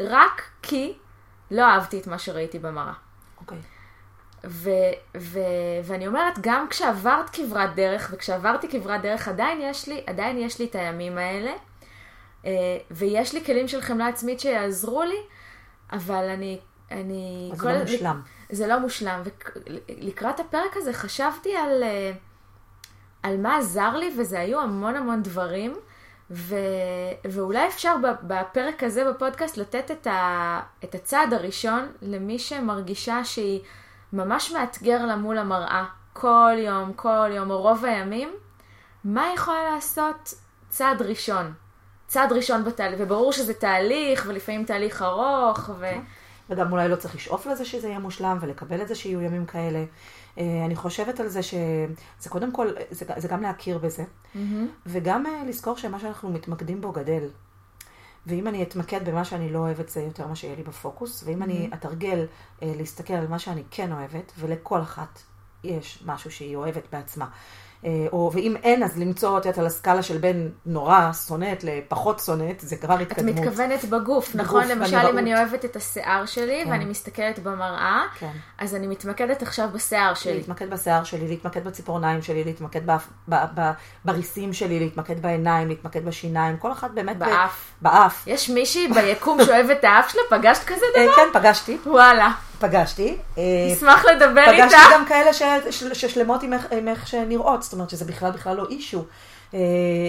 רק 0.00 0.42
כי 0.62 0.94
לא 1.50 1.62
אהבתי 1.62 2.00
את 2.00 2.06
מה 2.06 2.18
שראיתי 2.18 2.58
במראה. 2.58 2.92
אוקיי. 3.40 3.58
Okay. 3.58 3.82
ו- 4.44 4.70
ו- 5.16 5.80
ואני 5.84 6.06
אומרת, 6.06 6.34
גם 6.40 6.66
כשעברת 6.70 7.30
כברת 7.30 7.74
דרך, 7.74 8.10
וכשעברתי 8.12 8.68
כברת 8.68 9.02
דרך, 9.02 9.28
עדיין 9.28 9.60
יש 9.60 9.88
לי, 9.88 10.04
עדיין 10.06 10.38
יש 10.38 10.58
לי 10.58 10.64
את 10.64 10.74
הימים 10.74 11.18
האלה, 11.18 11.52
אה, 12.46 12.50
ויש 12.90 13.34
לי 13.34 13.44
כלים 13.44 13.68
של 13.68 13.80
חמלה 13.80 14.08
עצמית 14.08 14.40
שיעזרו 14.40 15.02
לי, 15.02 15.18
אבל 15.92 16.28
אני... 16.28 16.60
אני 16.92 17.50
אז 17.52 17.60
כל... 17.60 17.68
זה 17.68 17.74
לא 17.74 17.82
מושלם. 17.82 18.20
זה 18.50 18.66
לא 18.66 18.78
מושלם. 18.78 19.22
ולקראת 19.88 20.40
הפרק 20.40 20.76
הזה 20.76 20.92
חשבתי 20.92 21.56
על, 21.56 21.82
אה, 21.82 22.12
על 23.22 23.36
מה 23.36 23.56
עזר 23.56 23.96
לי, 23.96 24.14
וזה 24.18 24.40
היו 24.40 24.60
המון 24.60 24.96
המון 24.96 25.22
דברים. 25.22 25.74
ו... 26.30 26.56
ואולי 27.24 27.66
אפשר 27.68 27.96
בפרק 28.22 28.82
הזה 28.82 29.04
בפודקאסט 29.10 29.56
לתת 29.56 29.90
את, 29.90 30.06
ה... 30.06 30.60
את 30.84 30.94
הצעד 30.94 31.34
הראשון 31.34 31.92
למי 32.02 32.38
שמרגישה 32.38 33.24
שהיא 33.24 33.60
ממש 34.12 34.52
מאתגר 34.52 35.06
לה 35.06 35.16
מול 35.16 35.38
המראה 35.38 35.84
כל 36.12 36.54
יום, 36.58 36.92
כל 36.92 37.28
יום, 37.30 37.50
או 37.50 37.62
רוב 37.62 37.84
הימים, 37.84 38.32
מה 39.04 39.24
היא 39.24 39.34
יכולה 39.34 39.70
לעשות 39.74 40.34
צעד 40.68 41.02
ראשון? 41.02 41.52
צעד 42.06 42.32
ראשון 42.32 42.64
בתהליך, 42.64 43.00
וברור 43.02 43.32
שזה 43.32 43.54
תהליך, 43.54 44.24
ולפעמים 44.28 44.64
תהליך 44.64 45.02
ארוך, 45.02 45.70
ו... 45.78 45.80
כן. 45.80 46.00
וגם 46.52 46.72
אולי 46.72 46.88
לא 46.88 46.96
צריך 46.96 47.14
לשאוף 47.14 47.46
לזה 47.46 47.64
שזה 47.64 47.88
יהיה 47.88 47.98
מושלם 47.98 48.38
ולקבל 48.40 48.82
את 48.82 48.88
זה 48.88 48.94
שיהיו 48.94 49.20
ימים 49.20 49.46
כאלה. 49.46 49.84
אה, 50.38 50.64
אני 50.66 50.76
חושבת 50.76 51.20
על 51.20 51.28
זה 51.28 51.42
שזה 51.42 52.28
קודם 52.28 52.52
כל, 52.52 52.68
זה, 52.90 53.04
זה 53.16 53.28
גם 53.28 53.42
להכיר 53.42 53.78
בזה, 53.78 54.04
mm-hmm. 54.04 54.38
וגם 54.86 55.26
אה, 55.26 55.42
לזכור 55.46 55.76
שמה 55.76 56.00
שאנחנו 56.00 56.30
מתמקדים 56.30 56.80
בו 56.80 56.92
גדל. 56.92 57.28
ואם 58.26 58.48
אני 58.48 58.62
אתמקד 58.62 59.08
במה 59.08 59.24
שאני 59.24 59.52
לא 59.52 59.58
אוהבת, 59.58 59.88
זה 59.88 60.00
יותר 60.00 60.26
מה 60.26 60.36
שיהיה 60.36 60.56
לי 60.56 60.62
בפוקוס, 60.62 61.22
ואם 61.26 61.40
mm-hmm. 61.40 61.44
אני 61.44 61.70
אתרגל 61.74 62.26
אה, 62.62 62.72
להסתכל 62.76 63.14
על 63.14 63.26
מה 63.26 63.38
שאני 63.38 63.62
כן 63.70 63.92
אוהבת, 63.92 64.32
ולכל 64.38 64.80
אחת 64.80 65.22
יש 65.64 66.02
משהו 66.06 66.30
שהיא 66.30 66.56
אוהבת 66.56 66.82
בעצמה. 66.92 67.28
אה, 67.84 68.06
או, 68.12 68.30
ואם 68.34 68.56
אין, 68.62 68.82
אז 68.82 68.98
למצוא, 68.98 69.38
את 69.38 69.44
יודעת, 69.44 69.58
על 69.58 69.66
הסקאלה 69.66 70.02
של 70.02 70.18
בין 70.18 70.50
נורא 70.66 71.12
שונאת 71.26 71.64
לפחות 71.64 72.18
שונאת, 72.20 72.60
זה 72.60 72.76
כבר 72.76 73.02
את 73.02 73.12
התקדמות. 73.12 73.34
מתכוונת 73.34 73.84
בגוף, 73.84 74.00
בגוף, 74.02 74.34
נכון? 74.34 74.68
למשל, 74.68 74.96
בנראות. 74.96 75.12
אם 75.12 75.18
אני 75.18 75.34
אוהבת 75.34 75.64
את 75.64 75.76
השיער 75.76 76.26
שלי, 76.26 76.60
כן. 76.64 76.70
ואני 76.70 76.84
מסתכלת 76.84 77.38
במראה, 77.38 78.02
כן. 78.18 78.30
אז 78.58 78.74
אני 78.74 78.86
מתמקדת 78.86 79.42
עכשיו 79.42 79.68
בשיער 79.72 80.14
שלי. 80.14 80.34
להתמקד 80.34 80.70
בשיער 80.70 81.04
שלי, 81.04 81.28
להתמקד 81.28 81.64
בציפורניים 81.64 82.22
שלי, 82.22 82.44
להתמקד 82.44 82.90
ב- 82.90 83.34
ב- 83.34 83.70
בריסים 84.04 84.52
שלי, 84.52 84.80
להתמקד 84.80 85.22
בעיניים, 85.22 85.68
להתמקד 85.68 86.04
בשיניים, 86.04 86.56
כל 86.56 86.72
אחת 86.72 86.90
באמת... 86.90 87.16
ב- 87.18 87.24
באף. 87.24 87.64
באף. 87.82 88.24
יש 88.26 88.50
מישהי 88.50 88.88
ביקום 88.88 89.44
שאוהבת 89.44 89.78
את 89.78 89.84
האף 89.84 90.12
שלה? 90.12 90.22
פגשת 90.30 90.64
כזה 90.64 90.84
אה, 90.96 91.04
דבר? 91.04 91.14
כן, 91.16 91.28
פגשתי, 91.32 91.78
וואלה. 91.86 92.32
פגשתי. 92.62 93.16
אה, 93.38 93.42
אשמח 93.76 94.04
לדבר 94.04 94.44
פגשתי 94.46 94.62
איתה. 94.64 94.94
גם 94.94 95.06
כאלה 95.06 95.32
ש- 95.32 95.42
ש- 95.70 95.84
ששלמות 95.84 96.42
עם 96.42 96.52
איך- 96.52 96.66
עם 96.72 96.88
איך 96.88 97.06
שהן 97.06 97.28
נראות, 97.28 97.62
זאת 97.62 97.72
אומרת 97.72 97.90
שזה 97.90 98.04
בכלל 98.04 98.30
בכלל 98.30 98.56
לא 98.56 98.66
אישו. 98.70 99.04
אה, 99.54 99.58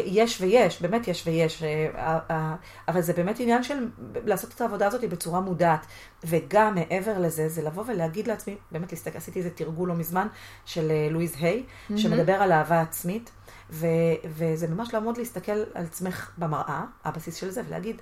יש 0.05 0.41
ויש, 0.41 0.81
באמת 0.81 1.07
יש 1.07 1.23
ויש, 1.27 1.63
אה, 1.63 2.53
אבל 2.87 3.01
זה 3.01 3.13
באמת 3.13 3.39
עניין 3.39 3.63
של 3.63 3.87
לעשות 4.25 4.51
את 4.55 4.61
העבודה 4.61 4.87
הזאת 4.87 5.03
בצורה 5.09 5.39
מודעת. 5.39 5.85
וגם 6.23 6.75
מעבר 6.75 7.19
לזה, 7.19 7.49
זה 7.49 7.61
לבוא 7.61 7.83
ולהגיד 7.87 8.27
לעצמי, 8.27 8.55
באמת 8.71 8.91
להסתכל, 8.91 9.17
עשיתי 9.17 9.39
איזה 9.39 9.49
תרגול 9.49 9.89
לא 9.89 9.95
מזמן 9.95 10.27
של 10.65 10.91
לואיז 11.11 11.35
היי, 11.39 11.63
שמדבר 11.97 12.33
על 12.33 12.51
אהבה 12.51 12.81
עצמית, 12.81 13.29
ו- 13.69 13.87
וזה 14.25 14.67
ממש 14.67 14.93
לעמוד 14.93 15.17
להסתכל 15.17 15.51
על 15.51 15.85
עצמך 15.85 16.29
במראה, 16.37 16.81
הבסיס 17.05 17.35
של 17.35 17.49
זה, 17.49 17.61
ולהגיד, 17.67 18.01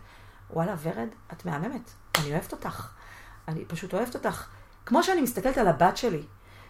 וואלה, 0.53 0.75
ורד, 0.83 1.07
את 1.33 1.45
מהממת, 1.45 1.91
אני 2.19 2.31
אוהבת 2.31 2.51
אותך. 2.51 2.87
אני 3.47 3.65
פשוט 3.65 3.93
אוהבת 3.93 4.15
אותך. 4.15 4.45
כמו 4.85 5.03
שאני 5.03 5.21
מסתכלת 5.21 5.57
על 5.57 5.67
הבת 5.67 5.97
שלי, 5.97 6.23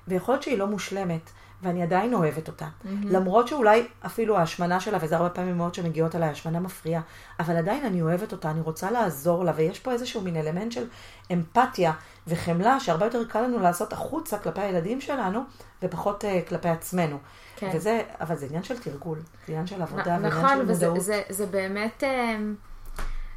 ויכול 0.08 0.34
להיות 0.34 0.44
שהיא 0.44 0.58
לא 0.58 0.68
מושלמת, 0.68 1.30
ואני 1.64 1.84
עדיין 1.84 2.14
אוהבת 2.14 2.48
אותה. 2.48 2.66
Mm-hmm. 2.66 2.88
למרות 3.06 3.48
שאולי 3.48 3.88
אפילו 4.06 4.38
ההשמנה 4.38 4.80
שלה, 4.80 4.98
וזה 5.02 5.16
הרבה 5.18 5.30
פעמים 5.30 5.58
מאוד 5.58 5.74
שמגיעות 5.74 6.16
עליי, 6.16 6.30
השמנה 6.30 6.60
מפריעה, 6.60 7.02
אבל 7.40 7.58
עדיין 7.58 7.86
אני 7.86 8.02
אוהבת 8.02 8.32
אותה, 8.32 8.52
אני 8.52 8.62
רוצה 8.62 8.92
לעזור 8.92 9.46
לה, 9.46 9.52
ויש 9.56 9.80
פה 9.80 9.92
איזשהו 9.92 10.22
מין 10.22 10.36
אלמנט 10.36 10.72
של 10.72 10.88
אמפתיה 11.34 11.94
וחמלה, 12.28 12.80
שהרבה 12.80 13.06
יותר 13.06 13.26
קל 13.26 13.42
לנו 13.42 13.60
לעשות 13.60 13.94
החוצה 13.94 14.38
כלפי 14.38 14.62
הילדים 14.62 15.02
שלנו, 15.02 15.42
ופחות 15.84 16.24
uh, 16.24 16.50
כלפי 16.50 16.70
עצמנו. 16.70 17.18
כן. 17.56 17.70
וזה, 17.74 18.02
אבל 18.22 18.36
זה 18.36 18.46
עניין 18.46 18.64
של 18.64 18.80
תרגול, 18.80 19.18
זה 19.18 19.54
עניין 19.54 19.68
של 19.68 19.82
עבודה, 19.82 20.18
נ- 20.18 20.24
ועניין 20.24 20.44
נכון, 20.44 20.58
של 20.58 20.64
וזה 20.68 20.88
מודעות. 20.88 21.06
זה, 21.06 21.22
זה 21.30 21.46
באמת, 21.46 22.04
אמ, 22.04 22.56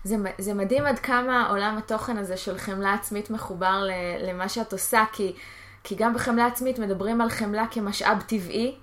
זה, 0.05 0.17
זה 0.39 0.55
מדהים 0.55 0.87
עד 0.87 0.99
כמה 0.99 1.49
עולם 1.49 1.79
התוכן 1.79 2.17
הזה 2.17 2.37
של 2.37 2.59
חמלה 2.59 2.95
עצמית 2.95 3.31
מחובר 3.31 3.83
ל- 3.83 4.29
למה 4.31 4.49
שאת 4.49 4.73
עושה, 4.73 5.05
כי, 5.13 5.37
כי 5.85 5.95
גם 5.95 6.15
בחמלה 6.15 6.47
עצמית 6.47 6.79
מדברים 6.79 7.21
על 7.21 7.31
חמלה 7.31 7.65
כמשאב 7.71 8.23
טבעי, 8.27 8.75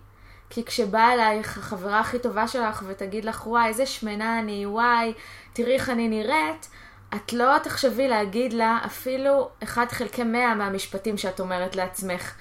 כי 0.49 0.65
כשבאה 0.65 1.13
אלייך 1.13 1.57
החברה 1.57 1.99
הכי 1.99 2.19
טובה 2.19 2.47
שלך 2.47 2.83
ותגיד 2.87 3.25
לך, 3.25 3.47
וואי, 3.47 3.67
איזה 3.67 3.85
שמנה 3.85 4.39
אני, 4.39 4.65
וואי, 4.65 5.13
תראי 5.53 5.73
איך 5.73 5.89
אני 5.89 6.07
נראית, 6.07 6.69
את 7.15 7.33
לא 7.33 7.57
תחשבי 7.63 8.07
להגיד 8.07 8.53
לה 8.53 8.79
אפילו 8.85 9.49
אחד 9.63 9.85
חלקי 9.89 10.23
מאה 10.23 10.55
מהמשפטים 10.55 11.17
שאת 11.17 11.39
אומרת 11.39 11.75
לעצמך. 11.75 12.33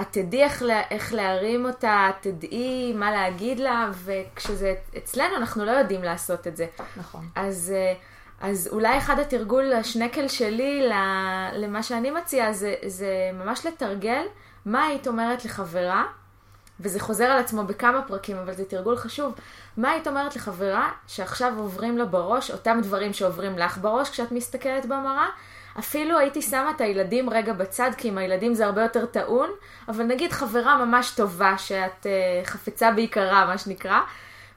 את 0.00 0.06
תדעי 0.10 0.42
איך, 0.44 0.62
לה, 0.62 0.82
איך 0.90 1.14
להרים 1.14 1.66
אותה, 1.66 2.08
את 2.10 2.14
תדעי 2.20 2.92
מה 2.96 3.10
להגיד 3.10 3.60
לה, 3.60 3.90
וכשזה 3.94 4.74
אצלנו 4.96 5.36
אנחנו 5.36 5.64
לא 5.64 5.70
יודעים 5.70 6.02
לעשות 6.02 6.46
את 6.46 6.56
זה. 6.56 6.66
נכון. 6.96 7.28
אז, 7.34 7.72
אה, 7.76 7.92
אז 8.42 8.68
אולי 8.72 8.98
אחד 8.98 9.18
התרגול, 9.18 9.72
השנקל 9.72 10.28
שלי 10.28 10.88
למה 11.52 11.82
שאני 11.82 12.10
מציעה, 12.10 12.52
זה, 12.52 12.74
זה 12.86 13.30
ממש 13.34 13.66
לתרגל 13.66 14.24
מה 14.66 14.84
היית 14.84 15.06
אומרת 15.06 15.44
לחברה, 15.44 16.04
וזה 16.80 17.00
חוזר 17.00 17.24
על 17.24 17.38
עצמו 17.38 17.64
בכמה 17.64 18.02
פרקים, 18.02 18.36
אבל 18.36 18.52
זה 18.52 18.64
תרגול 18.64 18.96
חשוב. 18.96 19.34
מה 19.76 19.90
היית 19.90 20.08
אומרת 20.08 20.36
לחברה 20.36 20.90
שעכשיו 21.06 21.52
עוברים 21.58 21.98
לה 21.98 22.04
בראש, 22.04 22.50
אותם 22.50 22.78
דברים 22.82 23.12
שעוברים 23.12 23.58
לך 23.58 23.78
בראש 23.78 24.10
כשאת 24.10 24.32
מסתכלת 24.32 24.86
במראה? 24.86 25.26
אפילו 25.78 26.18
הייתי 26.18 26.42
שמה 26.42 26.70
את 26.76 26.80
הילדים 26.80 27.30
רגע 27.30 27.52
בצד, 27.52 27.90
כי 27.96 28.08
עם 28.08 28.18
הילדים 28.18 28.54
זה 28.54 28.66
הרבה 28.66 28.82
יותר 28.82 29.06
טעון, 29.06 29.50
אבל 29.88 30.04
נגיד 30.04 30.32
חברה 30.32 30.84
ממש 30.84 31.10
טובה, 31.10 31.58
שאת 31.58 32.06
uh, 32.06 32.46
חפצה 32.46 32.90
בעיקרה, 32.92 33.46
מה 33.46 33.58
שנקרא, 33.58 34.00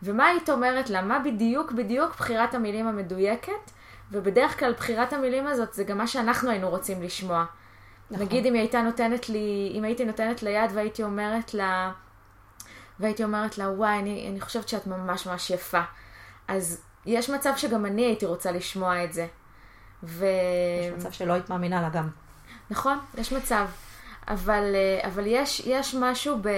ומה 0.03 0.25
היית 0.25 0.49
אומרת 0.49 0.89
לה? 0.89 1.01
מה 1.01 1.19
בדיוק 1.19 1.71
בדיוק 1.71 2.15
בחירת 2.15 2.53
המילים 2.53 2.87
המדויקת? 2.87 3.74
ובדרך 4.11 4.59
כלל 4.59 4.73
בחירת 4.73 5.13
המילים 5.13 5.47
הזאת 5.47 5.73
זה 5.73 5.83
גם 5.83 5.97
מה 5.97 6.07
שאנחנו 6.07 6.49
היינו 6.49 6.69
רוצים 6.69 7.03
לשמוע. 7.03 7.45
נכון. 8.11 8.25
נגיד 8.25 8.45
אם 8.45 8.53
היא 8.53 8.61
הייתה 8.61 8.81
נותנת 8.81 9.29
לי, 9.29 9.71
אם 9.73 9.83
הייתי 9.83 10.05
נותנת 10.05 10.43
לה 10.43 10.49
יד 10.49 10.71
והייתי 10.73 11.03
אומרת 11.03 11.53
לה, 11.53 11.91
והייתי 12.99 13.23
אומרת 13.23 13.57
לה, 13.57 13.69
וואי, 13.69 13.99
אני, 13.99 14.27
אני 14.29 14.41
חושבת 14.41 14.67
שאת 14.67 14.87
ממש 14.87 15.27
ממש 15.27 15.49
יפה. 15.49 15.81
אז 16.47 16.81
יש 17.05 17.29
מצב 17.29 17.53
שגם 17.57 17.85
אני 17.85 18.05
הייתי 18.05 18.25
רוצה 18.25 18.51
לשמוע 18.51 19.03
את 19.03 19.13
זה. 19.13 19.27
ו... 20.03 20.25
יש 20.81 20.93
מצב 20.97 21.11
שלא 21.11 21.33
היית 21.33 21.49
מאמינה 21.49 21.81
לה 21.81 21.89
גם. 21.89 22.09
נכון, 22.69 22.99
יש 23.17 23.33
מצב. 23.33 23.65
אבל, 24.27 24.75
אה, 24.75 25.07
אבל 25.07 25.23
יש, 25.27 25.59
יש 25.65 25.95
משהו 25.95 26.37
ב... 26.41 26.49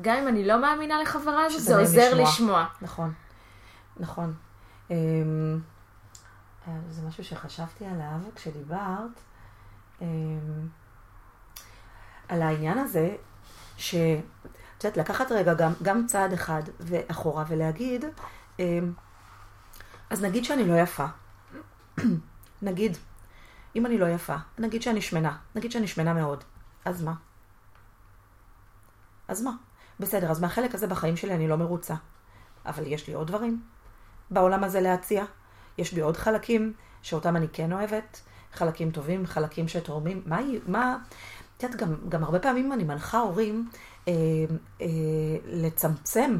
גם 0.00 0.16
אם 0.16 0.28
אני 0.28 0.44
לא 0.44 0.60
מאמינה 0.60 1.02
לחברה 1.02 1.44
הזאת, 1.44 1.60
זה 1.60 1.78
עוזר 1.78 2.14
לשמוע. 2.14 2.28
לשמוע. 2.28 2.66
נכון, 2.82 3.12
נכון. 3.96 4.34
אה, 6.68 6.72
זה 6.88 7.06
משהו 7.06 7.24
שחשבתי 7.24 7.86
עליו 7.86 8.18
כשדיברת, 8.34 9.20
אמ, 10.00 10.68
על 12.28 12.42
העניין 12.42 12.78
הזה, 12.78 13.16
שאת 13.76 14.24
יודעת, 14.84 14.96
לקחת 14.96 15.32
רגע 15.32 15.54
גם, 15.54 15.72
גם 15.82 16.06
צעד 16.06 16.32
אחד 16.32 16.62
ואחורה 16.80 17.44
ולהגיד, 17.48 18.04
אמ, 18.58 18.92
אז 20.10 20.24
נגיד 20.24 20.44
שאני 20.44 20.68
לא 20.68 20.74
יפה. 20.74 21.06
נגיד, 22.62 22.96
אם 23.76 23.86
אני 23.86 23.98
לא 23.98 24.06
יפה, 24.06 24.36
נגיד 24.58 24.82
שאני 24.82 25.00
שמנה, 25.00 25.36
נגיד 25.54 25.72
שאני 25.72 25.86
שמנה 25.86 26.14
מאוד, 26.14 26.44
אז 26.84 27.02
מה? 27.02 27.14
אז 29.28 29.42
מה? 29.42 29.52
בסדר, 30.00 30.30
אז 30.30 30.40
מהחלק 30.40 30.74
הזה 30.74 30.86
בחיים 30.86 31.16
שלי 31.16 31.34
אני 31.34 31.48
לא 31.48 31.56
מרוצה. 31.56 31.94
אבל 32.66 32.86
יש 32.86 33.06
לי 33.06 33.14
עוד 33.14 33.26
דברים 33.26 33.62
בעולם 34.30 34.64
הזה 34.64 34.80
להציע. 34.80 35.24
יש 35.78 35.92
בי 35.92 36.00
עוד 36.00 36.16
חלקים 36.16 36.72
שאותם 37.02 37.36
אני 37.36 37.46
כן 37.52 37.72
אוהבת, 37.72 38.20
חלקים 38.52 38.90
טובים, 38.90 39.26
חלקים 39.26 39.68
שתורמים. 39.68 40.22
מה, 40.26 40.40
מה, 40.66 40.98
את 41.56 41.62
יודעת, 41.62 41.80
גם, 41.80 41.94
גם 42.08 42.24
הרבה 42.24 42.38
פעמים 42.38 42.72
אני 42.72 42.84
מנחה 42.84 43.18
הורים 43.18 43.68
אה, 44.08 44.12
אה, 44.80 44.86
לצמצם 45.44 46.38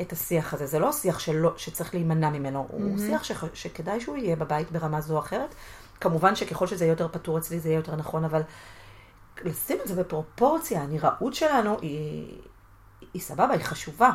את 0.00 0.12
השיח 0.12 0.54
הזה. 0.54 0.66
זה 0.66 0.78
לא 0.78 0.92
שיח 0.92 1.18
שלא, 1.18 1.52
שצריך 1.56 1.94
להימנע 1.94 2.30
ממנו, 2.30 2.68
mm-hmm. 2.70 2.72
הוא 2.72 2.98
שיח 2.98 3.24
ש, 3.24 3.32
שכדאי 3.54 4.00
שהוא 4.00 4.16
יהיה 4.16 4.36
בבית 4.36 4.72
ברמה 4.72 5.00
זו 5.00 5.14
או 5.14 5.18
אחרת. 5.18 5.54
כמובן 6.00 6.36
שככל 6.36 6.66
שזה 6.66 6.84
יהיה 6.84 6.92
יותר 6.92 7.08
פתור 7.08 7.38
אצלי 7.38 7.60
זה 7.60 7.68
יהיה 7.68 7.76
יותר 7.76 7.96
נכון, 7.96 8.24
אבל 8.24 8.42
לשים 9.44 9.78
את 9.82 9.88
זה 9.88 9.94
בפרופורציה, 9.94 10.82
הנראות 10.82 11.34
שלנו 11.34 11.76
היא, 11.80 12.38
היא 13.14 13.22
סבבה, 13.22 13.50
היא 13.50 13.64
חשובה. 13.64 14.10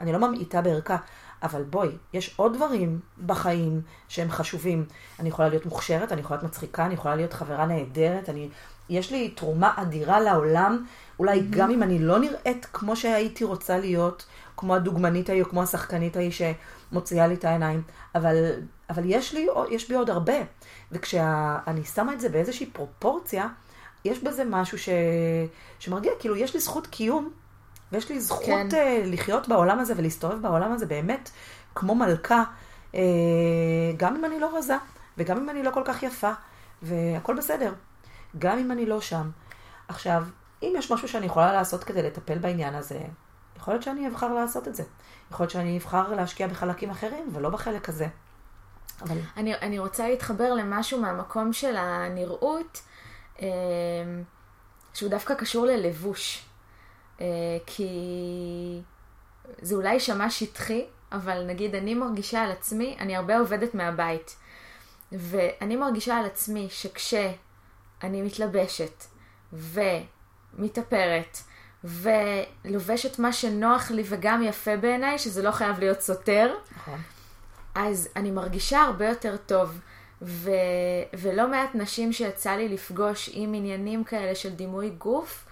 אני 0.00 0.12
לא 0.12 0.18
ממעיטה 0.18 0.62
בערכה, 0.62 0.96
אבל 1.42 1.62
בואי, 1.62 1.88
יש 2.12 2.34
עוד 2.36 2.56
דברים 2.56 3.00
בחיים 3.26 3.82
שהם 4.08 4.30
חשובים. 4.30 4.84
אני 5.20 5.28
יכולה 5.28 5.48
להיות 5.48 5.66
מוכשרת, 5.66 6.12
אני 6.12 6.20
יכולה 6.20 6.40
להיות 6.40 6.50
מצחיקה, 6.50 6.86
אני 6.86 6.94
יכולה 6.94 7.16
להיות 7.16 7.32
חברה 7.32 7.66
נהדרת, 7.66 8.28
אני... 8.28 8.48
יש 8.88 9.12
לי 9.12 9.30
תרומה 9.30 9.72
אדירה 9.76 10.20
לעולם, 10.20 10.84
אולי 11.18 11.40
mm-hmm. 11.40 11.56
גם 11.56 11.70
אם 11.70 11.82
אני 11.82 11.98
לא 11.98 12.18
נראית 12.18 12.66
כמו 12.72 12.96
שהייתי 12.96 13.44
רוצה 13.44 13.78
להיות, 13.78 14.26
כמו 14.56 14.74
הדוגמנית 14.74 15.28
ההיא 15.28 15.42
או 15.42 15.48
כמו 15.48 15.62
השחקנית 15.62 16.16
ההיא 16.16 16.30
שמוציאה 16.30 17.26
לי 17.26 17.34
את 17.34 17.44
העיניים, 17.44 17.82
אבל, 18.14 18.52
אבל 18.90 19.02
יש, 19.06 19.34
לי, 19.34 19.46
יש 19.70 19.88
בי 19.88 19.94
עוד 19.94 20.10
הרבה. 20.10 20.34
וכשאני 20.92 21.84
שמה 21.84 22.12
את 22.12 22.20
זה 22.20 22.28
באיזושהי 22.28 22.66
פרופורציה, 22.66 23.48
יש 24.04 24.18
בזה 24.18 24.44
משהו 24.46 24.78
ש... 24.78 24.88
שמרגיע, 25.78 26.12
כאילו 26.18 26.36
יש 26.36 26.54
לי 26.54 26.60
זכות 26.60 26.86
קיום, 26.86 27.30
ויש 27.92 28.08
לי 28.08 28.20
זכות 28.20 28.46
כן. 28.46 28.68
כן. 28.70 29.02
להחיות 29.04 29.48
בעולם 29.48 29.78
הזה 29.78 29.94
ולהסתובב 29.96 30.42
בעולם 30.42 30.72
הזה 30.72 30.86
באמת 30.86 31.30
כמו 31.74 31.94
מלכה, 31.94 32.44
אה, 32.94 33.00
גם 33.96 34.16
אם 34.16 34.24
אני 34.24 34.40
לא 34.40 34.58
רזה, 34.58 34.76
וגם 35.18 35.36
אם 35.36 35.50
אני 35.50 35.62
לא 35.62 35.70
כל 35.70 35.82
כך 35.84 36.02
יפה, 36.02 36.32
והכל 36.82 37.34
בסדר, 37.36 37.72
גם 38.38 38.58
אם 38.58 38.72
אני 38.72 38.86
לא 38.86 39.00
שם. 39.00 39.30
עכשיו, 39.88 40.24
אם 40.62 40.72
יש 40.78 40.92
משהו 40.92 41.08
שאני 41.08 41.26
יכולה 41.26 41.52
לעשות 41.52 41.84
כדי 41.84 42.02
לטפל 42.02 42.38
בעניין 42.38 42.74
הזה, 42.74 43.00
יכול 43.56 43.74
להיות 43.74 43.82
שאני 43.82 44.08
אבחר 44.08 44.34
לעשות 44.34 44.68
את 44.68 44.74
זה. 44.74 44.82
יכול 45.30 45.44
להיות 45.44 45.50
שאני 45.50 45.78
אבחר 45.78 46.14
להשקיע 46.14 46.46
בחלקים 46.46 46.90
אחרים, 46.90 47.28
ולא 47.32 47.48
בחלק 47.48 47.88
הזה. 47.88 48.06
אבל... 49.02 49.18
אני, 49.36 49.54
אני 49.54 49.78
רוצה 49.78 50.08
להתחבר 50.08 50.54
למשהו 50.54 51.00
מהמקום 51.00 51.52
של 51.52 51.76
הנראות, 51.76 52.82
אה, 53.42 53.46
שהוא 54.94 55.10
דווקא 55.10 55.34
קשור 55.34 55.66
ללבוש. 55.66 56.49
אה, 57.20 57.26
כי 57.66 57.88
זה 59.62 59.74
אולי 59.74 59.92
יישמע 59.92 60.30
שטחי, 60.30 60.84
אבל 61.12 61.44
נגיד 61.46 61.74
אני 61.74 61.94
מרגישה 61.94 62.42
על 62.42 62.50
עצמי, 62.50 62.96
אני 63.00 63.16
הרבה 63.16 63.38
עובדת 63.38 63.74
מהבית. 63.74 64.36
ואני 65.12 65.76
מרגישה 65.76 66.16
על 66.16 66.26
עצמי 66.26 66.68
שכשאני 66.70 67.32
מתלבשת 68.02 69.04
ומתאפרת 69.52 71.38
ולובשת 71.84 73.18
מה 73.18 73.32
שנוח 73.32 73.90
לי 73.90 74.02
וגם 74.06 74.42
יפה 74.42 74.76
בעיניי, 74.76 75.18
שזה 75.18 75.42
לא 75.42 75.50
חייב 75.50 75.78
להיות 75.78 76.00
סותר, 76.00 76.54
נכון. 76.76 76.98
אז 77.74 78.08
אני 78.16 78.30
מרגישה 78.30 78.80
הרבה 78.80 79.08
יותר 79.08 79.36
טוב. 79.46 79.80
ו... 80.22 80.50
ולא 81.12 81.48
מעט 81.48 81.74
נשים 81.74 82.12
שיצא 82.12 82.50
לי 82.50 82.68
לפגוש 82.68 83.30
עם 83.32 83.54
עניינים 83.54 84.04
כאלה 84.04 84.34
של 84.34 84.50
דימוי 84.50 84.90
גוף, 84.90 85.46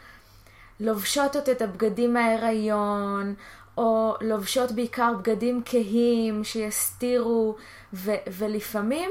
לובשות 0.81 1.37
עוד 1.37 1.49
את 1.49 1.63
הבגדים 1.63 2.15
מההיריון, 2.15 3.35
או 3.79 4.15
לובשות 4.21 4.73
בעיקר 4.73 5.13
בגדים 5.19 5.63
כהים 5.65 6.45
שיסתירו, 6.45 7.57
ו... 7.95 8.13
ולפעמים 8.27 9.11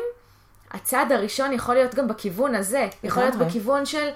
הצעד 0.71 1.11
הראשון 1.11 1.53
יכול 1.53 1.75
להיות 1.75 1.95
גם 1.95 2.07
בכיוון 2.07 2.55
הזה, 2.55 2.87
יכול 3.03 3.23
להיות. 3.23 3.35
בכיוון 3.35 3.85
של 3.85 4.09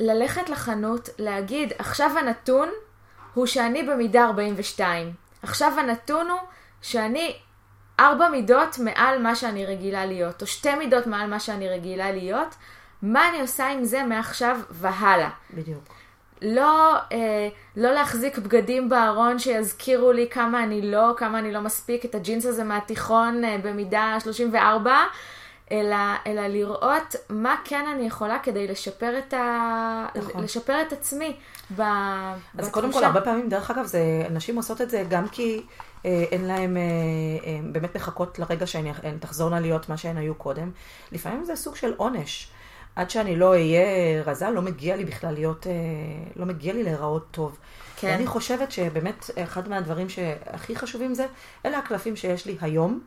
ללכת 0.00 0.48
לחנות, 0.48 1.08
להגיד, 1.18 1.72
עכשיו 1.78 2.10
הנתון 2.18 2.68
הוא 3.34 3.46
שאני 3.46 3.82
במידה 3.82 4.24
42. 4.24 5.12
עכשיו 5.42 5.72
הנתון 5.78 6.30
הוא 6.30 6.38
שאני 6.82 7.36
ארבע 8.00 8.28
מידות 8.28 8.78
מעל 8.78 9.22
מה 9.22 9.34
שאני 9.34 9.66
רגילה 9.66 10.06
להיות, 10.06 10.42
או 10.42 10.46
שתי 10.46 10.74
מידות 10.74 11.06
מעל 11.06 11.30
מה 11.30 11.40
שאני 11.40 11.68
רגילה 11.68 12.12
להיות. 12.12 12.54
מה 13.02 13.28
אני 13.28 13.40
עושה 13.40 13.68
עם 13.68 13.84
זה 13.84 14.02
מעכשיו 14.02 14.60
והלאה? 14.70 15.30
בדיוק. 15.54 15.99
לא, 16.42 16.94
אה, 17.12 17.48
לא 17.76 17.90
להחזיק 17.90 18.38
בגדים 18.38 18.88
בארון 18.88 19.38
שיזכירו 19.38 20.12
לי 20.12 20.28
כמה 20.30 20.62
אני 20.64 20.82
לא, 20.82 21.14
כמה 21.16 21.38
אני 21.38 21.52
לא 21.52 21.60
מספיק, 21.60 22.04
את 22.04 22.14
הג'ינס 22.14 22.46
הזה 22.46 22.64
מהתיכון 22.64 23.44
אה, 23.44 23.56
במידה 23.62 24.16
34, 24.22 24.94
אלא, 25.72 25.96
אלא 26.26 26.46
לראות 26.46 27.16
מה 27.28 27.56
כן 27.64 27.84
אני 27.94 28.06
יכולה 28.06 28.38
כדי 28.38 28.68
לשפר 28.68 29.18
את, 29.18 29.34
ה... 29.34 30.06
נכון. 30.14 30.44
לשפר 30.44 30.82
את 30.82 30.92
עצמי 30.92 31.36
ב... 31.76 31.82
אז 32.58 32.70
קודם 32.70 32.92
כל, 32.92 33.04
הרבה 33.04 33.20
פעמים, 33.20 33.48
דרך 33.48 33.70
אגב, 33.70 33.84
זה, 33.84 34.00
נשים 34.30 34.56
עושות 34.56 34.80
את 34.80 34.90
זה 34.90 35.04
גם 35.08 35.28
כי 35.28 35.62
אה, 36.06 36.24
אין 36.30 36.44
להן 36.44 36.76
אה, 36.76 36.82
אה, 37.46 37.60
באמת 37.72 37.96
מחכות 37.96 38.38
לרגע 38.38 38.66
שהן 38.66 38.86
הן 39.02 39.18
תחזורנה 39.18 39.60
להיות 39.60 39.88
מה 39.88 39.96
שהן 39.96 40.16
היו 40.16 40.34
קודם. 40.34 40.70
לפעמים 41.12 41.44
זה 41.44 41.56
סוג 41.56 41.76
של 41.76 41.94
עונש. 41.96 42.50
עד 43.00 43.10
שאני 43.10 43.36
לא 43.36 43.48
אהיה 43.48 44.22
רזה, 44.26 44.50
לא 44.50 44.62
מגיע 44.62 44.96
לי 44.96 45.04
בכלל 45.04 45.34
להיות, 45.34 45.66
אה, 45.66 45.72
לא 46.36 46.46
מגיע 46.46 46.72
לי 46.72 46.82
להיראות 46.82 47.26
טוב. 47.30 47.58
כן. 47.96 48.08
ואני 48.08 48.26
חושבת 48.26 48.72
שבאמת 48.72 49.30
אחד 49.38 49.68
מהדברים 49.68 50.08
שהכי 50.08 50.76
חשובים 50.76 51.14
זה, 51.14 51.26
אלה 51.66 51.78
הקלפים 51.78 52.16
שיש 52.16 52.46
לי 52.46 52.56
היום, 52.60 53.00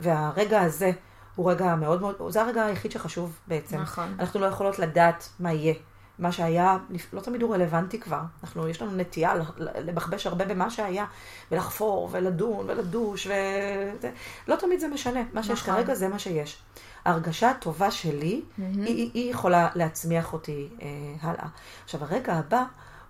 והרגע 0.00 0.60
הזה 0.60 0.90
הוא 1.34 1.50
רגע 1.50 1.74
מאוד 1.74 2.00
מאוד, 2.00 2.16
זה 2.28 2.42
הרגע 2.42 2.64
היחיד 2.64 2.92
שחשוב 2.92 3.38
בעצם. 3.46 3.80
נכון. 3.80 4.16
אנחנו 4.18 4.40
לא 4.40 4.46
יכולות 4.46 4.78
לדעת 4.78 5.28
מה 5.40 5.52
יהיה. 5.52 5.74
מה 6.18 6.32
שהיה, 6.32 6.78
לא 7.12 7.20
תמיד 7.20 7.42
הוא 7.42 7.54
רלוונטי 7.54 8.00
כבר. 8.00 8.20
אנחנו, 8.42 8.68
יש 8.68 8.82
לנו 8.82 8.96
נטייה 8.96 9.34
לבחבש 9.58 10.26
הרבה 10.26 10.44
במה 10.44 10.70
שהיה, 10.70 11.04
ולחפור, 11.50 12.08
ולדון, 12.12 12.70
ולדוש, 12.70 13.26
וזה. 13.26 14.10
לא 14.48 14.56
תמיד 14.56 14.80
זה 14.80 14.88
משנה. 14.88 15.20
מה 15.32 15.42
שיש 15.42 15.62
נכון. 15.62 15.74
כרגע 15.74 15.94
זה 15.94 16.08
מה 16.08 16.18
שיש. 16.18 16.62
ההרגשה 17.04 17.50
הטובה 17.50 17.90
שלי, 17.90 18.42
Mm-hmm. 18.44 18.62
היא, 18.62 19.10
היא 19.14 19.30
יכולה 19.30 19.68
להצמיח 19.74 20.32
אותי 20.32 20.68
אה, 20.82 20.88
הלאה. 21.20 21.46
עכשיו, 21.84 22.04
הרגע 22.04 22.34
הבא 22.34 22.62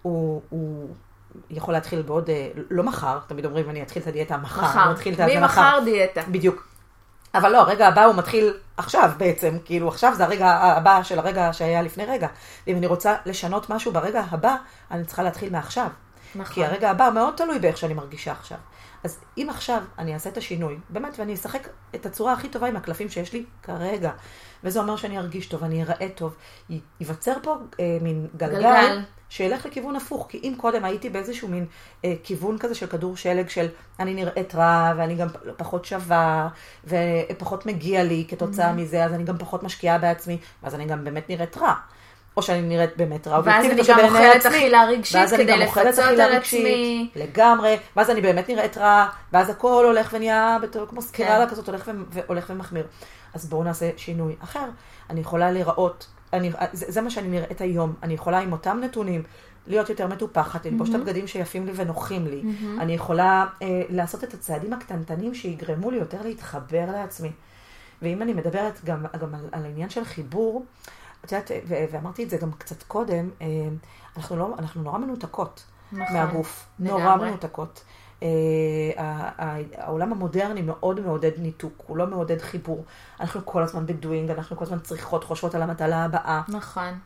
הוא... 0.03 0.43
הוא 0.49 0.89
יכול 1.51 1.75
להתחיל 1.75 2.03
בעוד, 2.03 2.31
אה, 2.31 2.49
לא 2.71 2.83
מחר, 2.83 3.19
תמיד 3.27 3.45
אומרים, 3.45 3.71
אני 3.71 3.83
אתחיל 3.83 4.03
את 4.03 4.07
הדיאטה 4.07 4.37
מחר. 4.37 4.63
מחר. 4.63 4.95
זה 5.17 5.41
ממחר 5.41 5.79
דיאטה. 5.85 6.21
בדיוק. 6.31 6.67
אבל 7.35 7.53
לא, 7.53 7.61
הרגע 7.61 7.89
הבא 7.89 8.05
הוא 8.05 8.15
מתחיל 8.15 8.55
עכשיו 8.77 9.11
בעצם, 9.17 9.59
כאילו 9.65 9.89
עכשיו 9.89 10.15
זה 10.17 10.25
הרגע 10.25 10.49
הבא 10.51 11.03
של 11.03 11.19
הרגע 11.19 11.53
שהיה 11.53 11.83
לפני 11.83 12.07
רגע. 12.07 12.29
ואם 12.67 12.77
אני 12.77 12.87
רוצה 12.87 13.15
לשנות 13.27 13.71
משהו 13.71 13.93
ברגע 13.93 14.25
הבא, 14.31 14.57
אני 14.91 15.05
צריכה 15.05 15.23
להתחיל 15.23 15.51
מעכשיו. 15.51 15.89
נכון. 16.35 16.55
כי 16.55 16.65
הרגע 16.65 16.91
הבא 16.91 17.11
מאוד 17.15 17.35
תלוי 17.37 17.59
באיך 17.59 17.77
שאני 17.77 17.95
מרגישה 17.95 18.33
עכשיו. 18.33 18.59
אז 19.05 19.19
אם 19.39 19.47
עכשיו 19.51 19.83
אני 19.99 20.15
אעשה 20.15 20.31
את 20.31 20.37
השינוי, 20.37 20.77
באמת, 20.91 21.19
ואני 21.19 21.35
אשחק 21.35 21.69
את 21.95 22.07
הצורה 22.07 22.33
הכי 22.33 22.49
טובה 22.49 22.67
עם 22.67 22.77
הקלפים 22.77 23.09
שיש 23.09 23.33
לי 23.33 23.45
כרגע, 23.63 24.11
וזה 24.65 24.81
אומר 24.81 24.97
שאני 24.97 25.19
ארגיש 25.19 25.47
טוב, 25.47 25.65
אני 25.65 25.83
אראה 25.83 26.09
טוב, 26.15 26.37
ייווצר 27.01 27.35
פה 27.43 27.57
אה, 27.81 27.99
מין 28.01 28.27
גלגל, 28.37 28.63
גלגל. 28.63 29.01
שילך 29.29 29.67
לכיוון 29.67 29.97
הפוך. 29.97 30.27
כי 30.29 30.41
אם 30.43 30.55
קודם 30.57 30.85
הייתי 30.85 31.11
באיזשהו 31.11 31.49
מין 31.49 31.67
אה, 32.05 32.15
כיוון 32.23 32.59
כזה 32.59 32.75
של 32.75 32.87
כדור 32.87 33.17
שלג, 33.17 33.49
של 33.49 33.67
אני 34.01 34.15
נראית 34.15 34.55
רע, 34.55 34.93
ואני 34.97 35.15
גם 35.15 35.29
פחות 35.57 35.85
שווה, 35.85 36.49
ופחות 36.85 37.67
מגיע 37.67 38.05
לי 38.05 38.25
כתוצאה 38.29 38.71
Mm-hmm. 38.71 38.75
מזה, 38.75 39.05
אז 39.05 39.13
אני 39.13 39.25
גם 39.25 39.39
פחות 39.39 39.63
משקיעה 39.63 39.99
בעצמי, 39.99 40.39
ואז 40.63 40.75
אני 40.75 40.87
גם 40.87 41.05
באמת 41.05 41.29
נראית 41.29 41.57
רע. 41.57 41.75
או 42.37 42.43
שאני 42.43 42.63
נראית 42.63 42.97
באמת 42.97 43.29
רע, 43.29 43.41
ואז 43.45 43.67
אני 43.67 43.83
גם 43.89 43.99
אוכלת. 44.01 44.47
אכילה 44.47 44.85
רגשית 44.85 45.17
ואז 45.17 45.35
אני 45.35 45.45
כדי 45.45 45.57
לפצות 45.57 46.19
על 46.19 46.33
עצמי. 46.33 47.11
לגמרי, 47.17 47.77
ואז 47.97 48.11
אני 48.11 48.21
באמת 48.21 48.49
נראית 48.49 48.79
רע, 48.79 49.07
ואז 49.33 49.51
הכל 49.51 49.85
הולך 49.85 50.11
ונהיה 50.13 50.59
בתור, 50.63 50.87
כמו 50.87 51.03
סקירלה 51.03 51.47
כן. 51.47 51.51
כזאת, 51.51 51.69
הולך, 51.69 51.91
ו- 51.95 52.03
והולך 52.11 52.47
ומחמיר. 52.51 52.87
אז 53.35 53.47
בואו 53.47 53.65
נעשה 53.65 53.91
שינוי 53.97 54.37
אחר. 54.41 54.69
אני 55.11 55.21
יכולה 55.21 55.51
להיראות, 55.51 56.07
אני, 56.33 56.51
זה, 56.73 56.87
זה 56.89 57.01
מה 57.01 57.11
שאני 57.11 57.29
נראית 57.29 57.61
היום, 57.61 57.95
אני 58.03 58.15
יכולה 58.15 58.39
עם 58.39 58.53
אותם 58.53 58.81
נתונים 58.83 59.23
להיות 59.67 59.91
יותר 59.91 60.07
מטופחת, 60.07 60.67
ללבוש 60.67 60.91
את 60.91 60.95
הבגדים 60.95 61.27
שיפים 61.27 61.67
לי 61.67 61.73
ונוחים 61.77 62.27
לי. 62.27 62.43
אני 62.81 62.95
יכולה 62.95 63.47
אה, 63.63 63.83
לעשות 63.89 64.25
את 64.25 64.35
הצעדים 64.35 64.73
הקטנטנים 64.73 65.35
שיגרמו 65.35 65.91
לי 65.91 65.97
יותר 65.97 66.19
להתחבר 66.25 66.85
לעצמי. 66.93 67.31
ואם 68.03 68.23
אני 68.23 68.33
מדברת 68.33 68.81
גם, 68.85 69.07
גם 69.21 69.35
על, 69.35 69.41
על 69.53 69.65
העניין 69.65 69.91
של 69.91 70.05
חיבור, 70.05 70.65
את 71.25 71.33
יודעת, 71.33 71.51
ואמרתי 71.67 72.25
את 72.25 72.31
זה 72.31 72.37
גם 72.37 72.53
קצת 72.53 72.83
קודם, 72.83 73.31
אה, 73.43 73.47
אנחנו, 74.17 74.37
לא, 74.37 74.55
אנחנו 74.59 74.83
נורא 74.83 74.99
מנותקות 74.99 75.65
נכון, 75.93 76.17
מהגוף. 76.17 76.67
נורא 76.79 77.01
לגמרי. 77.01 77.29
מנותקות. 77.29 77.85
אה, 78.23 78.29
העולם 79.77 80.13
המודרני 80.13 80.63
מאוד 80.63 81.01
מעודד 81.01 81.31
ניתוק, 81.39 81.83
הוא 81.87 81.97
לא 81.97 82.07
מעודד 82.07 82.41
חיבור. 82.41 82.85
אנחנו 83.21 83.47
כל 83.47 83.63
הזמן 83.63 83.87
בדואינג, 83.87 84.31
אנחנו 84.31 84.57
כל 84.57 84.65
הזמן 84.65 84.79
צריכות, 84.79 85.25
חושבות 85.25 85.55
על 85.55 85.63
המטלה 85.63 86.05
הבאה. 86.05 86.43
נכון. 86.49 86.99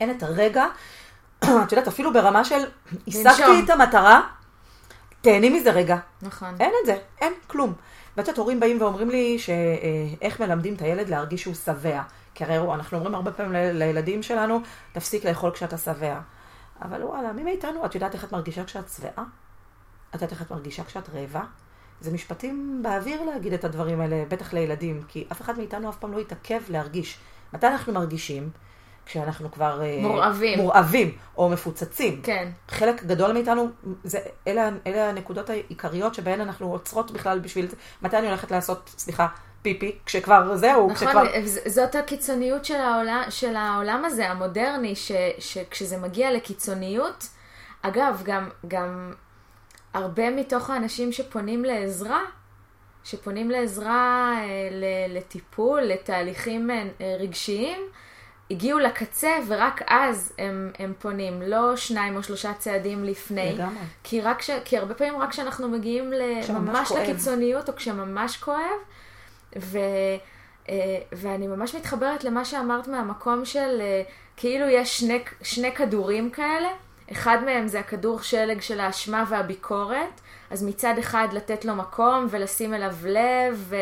אין 0.00 0.10
את 0.10 0.22
הרגע, 0.22 0.66
את 1.44 1.72
יודעת, 1.72 1.88
אפילו 1.88 2.12
ברמה 2.12 2.44
של. 2.44 2.64
השגתי 3.08 3.64
את 3.64 3.70
המטרה, 3.70 4.20
תהני 5.20 5.50
מזה 5.50 5.70
רגע. 5.70 5.96
נכון. 6.22 6.54
אין 6.60 6.72
את 6.80 6.86
זה, 6.86 6.96
אין 7.20 7.32
כלום. 7.46 7.72
ואת 8.16 8.28
יודעת, 8.28 8.38
הורים 8.38 8.60
באים 8.60 8.80
ואומרים 8.80 9.10
לי 9.10 9.38
שאיך 9.38 10.40
מלמדים 10.40 10.74
את 10.74 10.82
הילד 10.82 11.08
להרגיש 11.08 11.42
שהוא 11.42 11.54
שבע. 11.54 12.02
כי 12.34 12.44
הרי 12.44 12.74
אנחנו 12.74 12.98
אומרים 12.98 13.14
הרבה 13.14 13.32
פעמים 13.32 13.52
לילדים 13.52 14.22
שלנו, 14.22 14.60
תפסיק 14.92 15.24
לאכול 15.24 15.50
כשאתה 15.50 15.78
שבע. 15.78 16.20
אבל 16.82 17.04
וואלה, 17.04 17.32
מי 17.32 17.44
מאיתנו, 17.44 17.86
את 17.86 17.94
יודעת 17.94 18.14
איך 18.14 18.24
את 18.24 18.32
מרגישה 18.32 18.64
כשאת 18.64 18.88
שבעה? 18.88 19.24
את 20.10 20.14
יודעת 20.14 20.30
איך 20.30 20.42
את 20.42 20.50
מרגישה 20.50 20.84
כשאת 20.84 21.08
רעבה? 21.14 21.42
זה 22.00 22.12
משפטים 22.12 22.80
באוויר 22.82 23.22
להגיד 23.22 23.52
את 23.52 23.64
הדברים 23.64 24.00
האלה, 24.00 24.24
בטח 24.28 24.52
לילדים, 24.52 25.02
כי 25.08 25.26
אף 25.32 25.40
אחד 25.40 25.58
מאיתנו 25.58 25.88
אף 25.88 25.96
פעם 25.96 26.12
לא 26.12 26.20
יתעכב 26.20 26.60
להרגיש. 26.68 27.18
מתי 27.52 27.66
אנחנו 27.66 27.92
מרגישים? 27.92 28.50
כשאנחנו 29.06 29.50
כבר... 29.50 29.82
אה, 29.82 29.98
מורעבים. 30.02 30.58
מורעבים, 30.58 31.16
או 31.36 31.48
מפוצצים. 31.48 32.22
כן. 32.22 32.50
חלק 32.68 33.04
גדול 33.04 33.32
מאיתנו, 33.32 33.68
זה, 34.04 34.18
אלה, 34.48 34.70
אלה 34.86 35.08
הנקודות 35.08 35.50
העיקריות 35.50 36.14
שבהן 36.14 36.40
אנחנו 36.40 36.72
עוצרות 36.72 37.10
בכלל 37.10 37.38
בשביל. 37.38 37.68
מתי 38.02 38.18
אני 38.18 38.26
הולכת 38.26 38.50
לעשות, 38.50 38.94
סליחה, 38.98 39.26
פיפי, 39.62 39.98
כשכבר 40.06 40.56
זהו, 40.56 40.90
נכון, 40.90 40.94
כשכבר... 40.94 41.24
ז- 41.44 41.74
זאת 41.74 41.94
הקיצוניות 41.94 42.64
של 42.64 42.76
העולם, 42.76 43.22
של 43.30 43.56
העולם 43.56 44.04
הזה, 44.04 44.30
המודרני, 44.30 44.96
ש, 44.96 45.12
שכשזה 45.38 45.96
מגיע 45.96 46.32
לקיצוניות, 46.32 47.28
אגב, 47.82 48.22
גם, 48.24 48.48
גם 48.68 49.12
הרבה 49.94 50.30
מתוך 50.30 50.70
האנשים 50.70 51.12
שפונים 51.12 51.64
לעזרה, 51.64 52.20
שפונים 53.04 53.50
לעזרה 53.50 54.32
אה, 54.38 54.46
לטיפול, 55.08 55.80
לתהליכים 55.82 56.70
אה, 56.70 56.86
רגשיים, 57.18 57.80
הגיעו 58.50 58.78
לקצה 58.78 59.38
ורק 59.46 59.82
אז 59.86 60.32
הם, 60.38 60.72
הם 60.78 60.92
פונים, 60.98 61.42
לא 61.42 61.76
שניים 61.76 62.16
או 62.16 62.22
שלושה 62.22 62.52
צעדים 62.58 63.04
לפני. 63.04 63.52
לגמרי. 63.52 63.84
כי, 64.02 64.20
רק 64.20 64.42
ש... 64.42 64.50
כי 64.64 64.78
הרבה 64.78 64.94
פעמים 64.94 65.16
רק 65.16 65.30
כשאנחנו 65.30 65.68
מגיעים 65.68 66.12
ממש. 66.54 66.92
לקיצוניות 66.92 67.68
או 67.68 67.76
כשממש 67.76 68.36
כואב, 68.36 68.78
ו... 69.58 69.78
אה, 70.68 70.98
ואני 71.12 71.46
ממש 71.46 71.74
מתחברת 71.74 72.24
למה 72.24 72.44
שאמרת 72.44 72.88
מהמקום 72.88 73.44
של 73.44 73.80
אה, 73.80 74.02
כאילו 74.36 74.66
יש 74.66 74.98
שני, 74.98 75.18
שני 75.42 75.74
כדורים 75.74 76.30
כאלה, 76.30 76.68
אחד 77.12 77.38
מהם 77.44 77.68
זה 77.68 77.80
הכדור 77.80 78.22
שלג 78.22 78.60
של 78.60 78.80
האשמה 78.80 79.24
והביקורת, 79.28 80.20
אז 80.50 80.62
מצד 80.64 80.94
אחד 80.98 81.28
לתת 81.32 81.64
לו 81.64 81.74
מקום 81.74 82.26
ולשים 82.30 82.74
אליו 82.74 82.94
לב, 83.04 83.64
ו, 83.68 83.76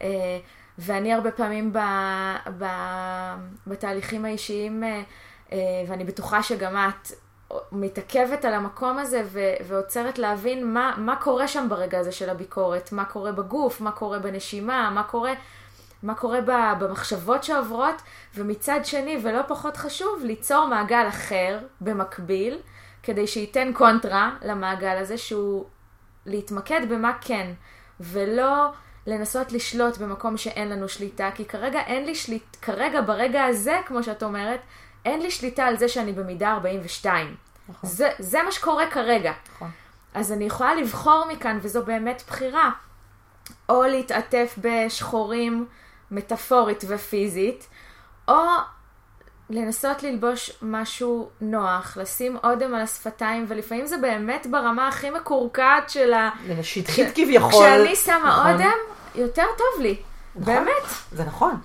אה, 0.00 0.38
ואני 0.78 1.12
הרבה 1.12 1.30
פעמים 1.30 1.72
ב, 1.72 1.78
ב, 2.58 2.64
בתהליכים 3.66 4.24
האישיים, 4.24 4.82
ואני 5.88 6.04
בטוחה 6.04 6.42
שגם 6.42 6.76
את 6.76 7.12
מתעכבת 7.72 8.44
על 8.44 8.54
המקום 8.54 8.98
הזה 8.98 9.22
ו- 9.26 9.54
ועוצרת 9.66 10.18
להבין 10.18 10.72
מה, 10.74 10.94
מה 10.98 11.16
קורה 11.16 11.48
שם 11.48 11.66
ברגע 11.68 11.98
הזה 11.98 12.12
של 12.12 12.30
הביקורת, 12.30 12.92
מה 12.92 13.04
קורה 13.04 13.32
בגוף, 13.32 13.80
מה 13.80 13.90
קורה 13.90 14.18
בנשימה, 14.18 14.90
מה 14.94 15.02
קורה, 15.02 15.32
מה 16.02 16.14
קורה 16.14 16.40
ב- 16.40 16.84
במחשבות 16.84 17.44
שעוברות, 17.44 18.02
ומצד 18.34 18.80
שני, 18.84 19.18
ולא 19.22 19.42
פחות 19.48 19.76
חשוב, 19.76 20.22
ליצור 20.24 20.66
מעגל 20.66 21.08
אחר 21.08 21.58
במקביל, 21.80 22.58
כדי 23.02 23.26
שייתן 23.26 23.72
קונטרה 23.72 24.36
למעגל 24.42 24.96
הזה, 24.96 25.18
שהוא 25.18 25.64
להתמקד 26.26 26.80
במה 26.88 27.12
כן, 27.20 27.52
ולא 28.00 28.68
לנסות 29.06 29.52
לשלוט 29.52 29.98
במקום 29.98 30.36
שאין 30.36 30.68
לנו 30.68 30.88
שליטה, 30.88 31.30
כי 31.34 31.44
כרגע 31.44 31.80
אין 31.80 32.04
לי 32.04 32.14
שליטה, 32.14 32.58
כרגע 32.62 33.00
ברגע 33.00 33.44
הזה, 33.44 33.80
כמו 33.86 34.02
שאת 34.02 34.22
אומרת, 34.22 34.60
אין 35.04 35.22
לי 35.22 35.30
שליטה 35.30 35.64
על 35.64 35.78
זה 35.78 35.88
שאני 35.88 36.12
במידה 36.12 36.52
42. 36.52 37.34
נכון. 37.68 37.90
זה, 37.90 38.10
זה 38.18 38.42
מה 38.42 38.52
שקורה 38.52 38.90
כרגע. 38.90 39.32
נכון. 39.54 39.70
אז 40.14 40.32
אני 40.32 40.44
יכולה 40.44 40.74
לבחור 40.74 41.24
מכאן, 41.28 41.58
וזו 41.62 41.84
באמת 41.84 42.22
בחירה, 42.26 42.70
או 43.68 43.82
להתעטף 43.82 44.54
בשחורים 44.58 45.66
מטאפורית 46.10 46.84
ופיזית, 46.88 47.68
או 48.28 48.42
לנסות 49.50 50.02
ללבוש 50.02 50.50
משהו 50.62 51.30
נוח, 51.40 51.96
לשים 51.96 52.36
אודם 52.44 52.74
על 52.74 52.80
השפתיים, 52.80 53.44
ולפעמים 53.48 53.86
זה 53.86 53.96
באמת 53.98 54.46
ברמה 54.50 54.88
הכי 54.88 55.10
מקורקעת 55.10 55.90
של 55.90 56.12
ה... 56.12 56.30
שטחית. 56.62 57.08
כביכול. 57.14 57.50
כשאני 57.50 57.96
שמה 57.96 58.16
נכון. 58.16 58.52
אודם, 58.52 58.76
יותר 59.14 59.46
טוב 59.58 59.82
לי. 59.82 59.96
נכון. 60.34 60.54
באמת. 60.54 60.82
זה 61.12 61.24
נכון. 61.24 61.60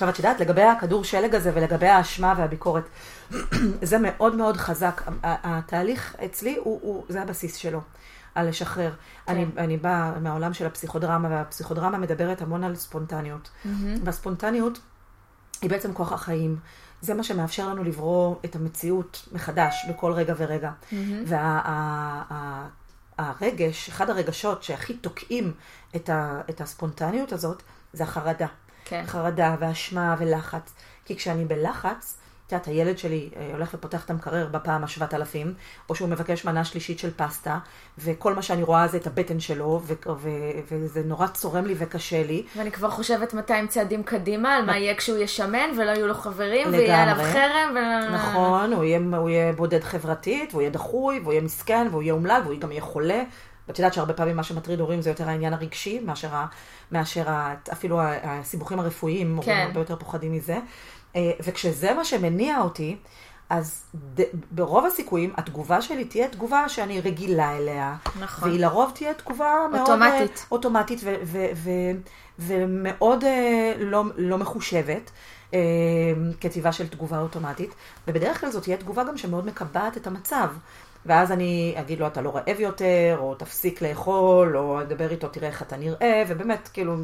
עכשיו, 0.00 0.08
את 0.08 0.18
יודעת, 0.18 0.40
לגבי 0.40 0.62
הכדור 0.62 1.04
שלג 1.04 1.34
הזה 1.34 1.50
ולגבי 1.54 1.86
האשמה 1.86 2.34
והביקורת, 2.36 2.84
זה 3.90 3.98
מאוד 3.98 4.34
מאוד 4.34 4.56
חזק. 4.56 5.02
התהליך 5.22 6.16
אצלי, 6.24 6.56
הוא, 6.64 6.80
הוא, 6.82 7.04
זה 7.08 7.22
הבסיס 7.22 7.56
שלו, 7.56 7.80
על 8.34 8.48
לשחרר. 8.48 8.90
כן. 8.90 9.32
אני, 9.32 9.46
אני 9.56 9.76
באה 9.76 10.18
מהעולם 10.20 10.54
של 10.54 10.66
הפסיכודרמה, 10.66 11.28
והפסיכודרמה 11.28 11.98
מדברת 11.98 12.42
המון 12.42 12.64
על 12.64 12.74
ספונטניות. 12.74 13.48
Mm-hmm. 13.48 13.68
והספונטניות 14.04 14.78
היא 15.62 15.70
בעצם 15.70 15.94
כוח 15.94 16.12
החיים. 16.12 16.56
זה 17.00 17.14
מה 17.14 17.22
שמאפשר 17.22 17.68
לנו 17.68 17.84
לברוא 17.84 18.36
את 18.44 18.56
המציאות 18.56 19.28
מחדש 19.32 19.86
בכל 19.88 20.12
רגע 20.12 20.34
ורגע. 20.36 20.70
Mm-hmm. 20.70 20.94
והרגש, 23.18 23.88
וה, 23.88 23.94
אחד 23.94 24.10
הרגשות 24.10 24.62
שהכי 24.62 24.94
תוקעים 24.94 25.52
את, 25.96 26.08
ה, 26.08 26.40
את 26.50 26.60
הספונטניות 26.60 27.32
הזאת, 27.32 27.62
זה 27.92 28.04
החרדה. 28.04 28.46
כן. 28.90 29.04
חרדה 29.06 29.56
ואשמה 29.60 30.16
ולחץ. 30.18 30.72
כי 31.04 31.16
כשאני 31.16 31.44
בלחץ, 31.44 32.16
את 32.46 32.52
יודעת, 32.52 32.66
הילד 32.66 32.98
שלי 32.98 33.30
אה, 33.36 33.50
הולך 33.52 33.74
ופותח 33.74 34.04
את 34.04 34.10
המקרר 34.10 34.48
בפעם 34.50 34.84
השבעת 34.84 35.14
אלפים, 35.14 35.54
או 35.88 35.94
שהוא 35.94 36.08
מבקש 36.08 36.44
מנה 36.44 36.64
שלישית 36.64 36.98
של 36.98 37.10
פסטה, 37.16 37.58
וכל 37.98 38.34
מה 38.34 38.42
שאני 38.42 38.62
רואה 38.62 38.88
זה 38.88 38.96
את 38.96 39.06
הבטן 39.06 39.40
שלו, 39.40 39.80
ו- 39.84 39.94
ו- 40.16 40.28
וזה 40.70 41.02
נורא 41.04 41.26
צורם 41.26 41.66
לי 41.66 41.74
וקשה 41.78 42.22
לי. 42.22 42.42
ואני 42.56 42.70
כבר 42.70 42.90
חושבת 42.90 43.34
200 43.34 43.66
צעדים 43.66 44.02
קדימה, 44.02 44.56
על 44.56 44.64
מה 44.64 44.78
יהיה 44.78 44.94
כשהוא 44.94 45.16
יהיה 45.16 45.28
שמן, 45.28 45.70
ולא 45.78 45.90
יהיו 45.90 46.06
לו 46.06 46.14
חברים, 46.14 46.68
לגמרי. 46.68 46.78
ויהיה 46.78 47.02
עליו 47.02 47.24
חרם. 47.32 47.76
ו... 47.76 48.14
נכון, 48.14 48.72
הוא 48.72 48.84
יהיה, 48.84 49.00
הוא 49.16 49.30
יהיה 49.30 49.52
בודד 49.52 49.84
חברתית, 49.84 50.50
והוא 50.50 50.62
יהיה 50.62 50.70
דחוי, 50.70 51.20
והוא 51.20 51.32
יהיה 51.32 51.42
מסכן, 51.42 51.86
והוא 51.90 52.02
יהיה 52.02 52.14
אומלל, 52.14 52.40
והוא 52.44 52.60
גם 52.60 52.72
יהיה 52.72 52.82
חולה. 52.82 53.22
ואת 53.70 53.78
יודעת 53.78 53.94
שהרבה 53.94 54.12
פעמים 54.14 54.36
מה 54.36 54.42
שמטריד 54.42 54.80
הורים 54.80 55.02
זה 55.02 55.10
יותר 55.10 55.28
העניין 55.28 55.52
הרגשי, 55.52 56.00
מאשר, 56.00 56.34
ה, 56.34 56.46
מאשר 56.92 57.30
ה, 57.30 57.54
אפילו 57.72 58.00
הסיבוכים 58.02 58.80
הרפואיים, 58.80 59.40
כן. 59.42 59.50
הורים 59.50 59.66
הרבה 59.66 59.80
יותר 59.80 59.96
פוחדים 59.96 60.32
מזה. 60.32 60.58
אה, 61.16 61.30
וכשזה 61.44 61.94
מה 61.94 62.04
שמניע 62.04 62.60
אותי, 62.60 62.96
אז 63.50 63.84
ד, 64.14 64.22
ברוב 64.50 64.86
הסיכויים 64.86 65.32
התגובה 65.36 65.82
שלי 65.82 66.04
תהיה 66.04 66.28
תגובה 66.28 66.68
שאני 66.68 67.00
רגילה 67.00 67.56
אליה. 67.56 67.96
נכון. 68.20 68.48
והיא 68.48 68.60
לרוב 68.60 68.92
תהיה 68.94 69.14
תגובה 69.14 69.54
אוטומטית. 69.66 69.96
מאוד 69.96 70.30
אוטומטית 70.52 71.00
ו, 71.04 71.14
ו, 71.24 71.46
ו, 71.54 71.70
ומאוד 72.38 73.24
אה, 73.24 73.72
לא, 73.78 74.04
לא 74.16 74.38
מחושבת. 74.38 75.10
אה, 75.54 75.58
כתיבה 76.40 76.72
של 76.72 76.88
תגובה 76.88 77.18
אוטומטית, 77.18 77.74
ובדרך 78.08 78.40
כלל 78.40 78.50
זאת 78.50 78.62
תהיה 78.62 78.76
תגובה 78.76 79.04
גם 79.04 79.16
שמאוד 79.16 79.46
מקבעת 79.46 79.96
את 79.96 80.06
המצב. 80.06 80.48
ואז 81.06 81.32
אני 81.32 81.74
אגיד 81.76 82.00
לו, 82.00 82.06
אתה 82.06 82.20
לא 82.20 82.36
רעב 82.36 82.60
יותר, 82.60 83.16
או 83.18 83.34
תפסיק 83.34 83.82
לאכול, 83.82 84.56
או 84.56 84.80
אדבר 84.80 85.10
איתו, 85.10 85.28
תראה 85.28 85.48
איך 85.48 85.62
אתה 85.62 85.76
נראה, 85.76 86.22
ובאמת, 86.28 86.68
כאילו, 86.72 86.96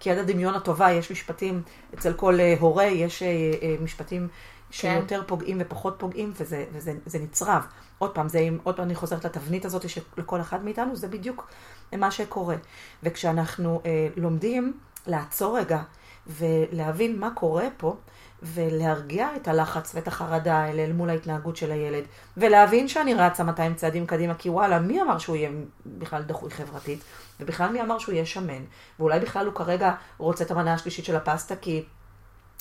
כיד 0.00 0.18
הדמיון 0.18 0.54
הטובה, 0.54 0.92
יש 0.92 1.10
משפטים, 1.10 1.62
אצל 1.94 2.12
כל 2.12 2.40
אה, 2.40 2.54
הורה 2.60 2.84
יש 2.84 3.22
אה, 3.22 3.28
אה, 3.62 3.76
משפטים 3.80 4.28
שיותר 4.70 5.20
כן. 5.20 5.26
פוגעים 5.26 5.56
ופחות 5.60 5.94
פוגעים, 5.98 6.32
וזה, 6.36 6.64
וזה 6.72 6.92
זה 7.06 7.18
נצרב. 7.18 7.66
עוד 7.98 8.14
פעם, 8.14 8.28
זה, 8.28 8.48
עוד 8.62 8.76
פעם 8.76 8.84
אני 8.84 8.94
חוזרת 8.94 9.24
לתבנית 9.24 9.64
הזאת 9.64 9.88
שלכל 9.88 10.40
אחד 10.40 10.64
מאיתנו, 10.64 10.96
זה 10.96 11.08
בדיוק 11.08 11.48
מה 11.96 12.10
שקורה. 12.10 12.56
וכשאנחנו 13.02 13.80
אה, 13.86 14.08
לומדים 14.16 14.72
לעצור 15.06 15.58
רגע 15.58 15.82
ולהבין 16.26 17.20
מה 17.20 17.30
קורה 17.34 17.66
פה, 17.76 17.96
ולהרגיע 18.42 19.28
את 19.36 19.48
הלחץ 19.48 19.94
ואת 19.94 20.08
החרדה 20.08 20.56
האלה 20.56 20.84
אל 20.84 20.92
מול 20.92 21.10
ההתנהגות 21.10 21.56
של 21.56 21.72
הילד, 21.72 22.04
ולהבין 22.36 22.88
שאני 22.88 23.14
רצה 23.14 23.44
200 23.44 23.74
צעדים 23.74 24.06
קדימה, 24.06 24.34
כי 24.34 24.50
וואלה, 24.50 24.78
מי 24.78 25.02
אמר 25.02 25.18
שהוא 25.18 25.36
יהיה 25.36 25.50
בכלל 25.86 26.22
דחוי 26.22 26.50
חברתית, 26.50 27.00
ובכלל 27.40 27.72
מי 27.72 27.82
אמר 27.82 27.98
שהוא 27.98 28.12
יהיה 28.12 28.26
שמן, 28.26 28.62
ואולי 28.98 29.20
בכלל 29.20 29.46
הוא 29.46 29.54
כרגע 29.54 29.94
רוצה 30.18 30.44
את 30.44 30.50
המנה 30.50 30.74
השלישית 30.74 31.04
של 31.04 31.16
הפסטה, 31.16 31.56
כי... 31.56 31.84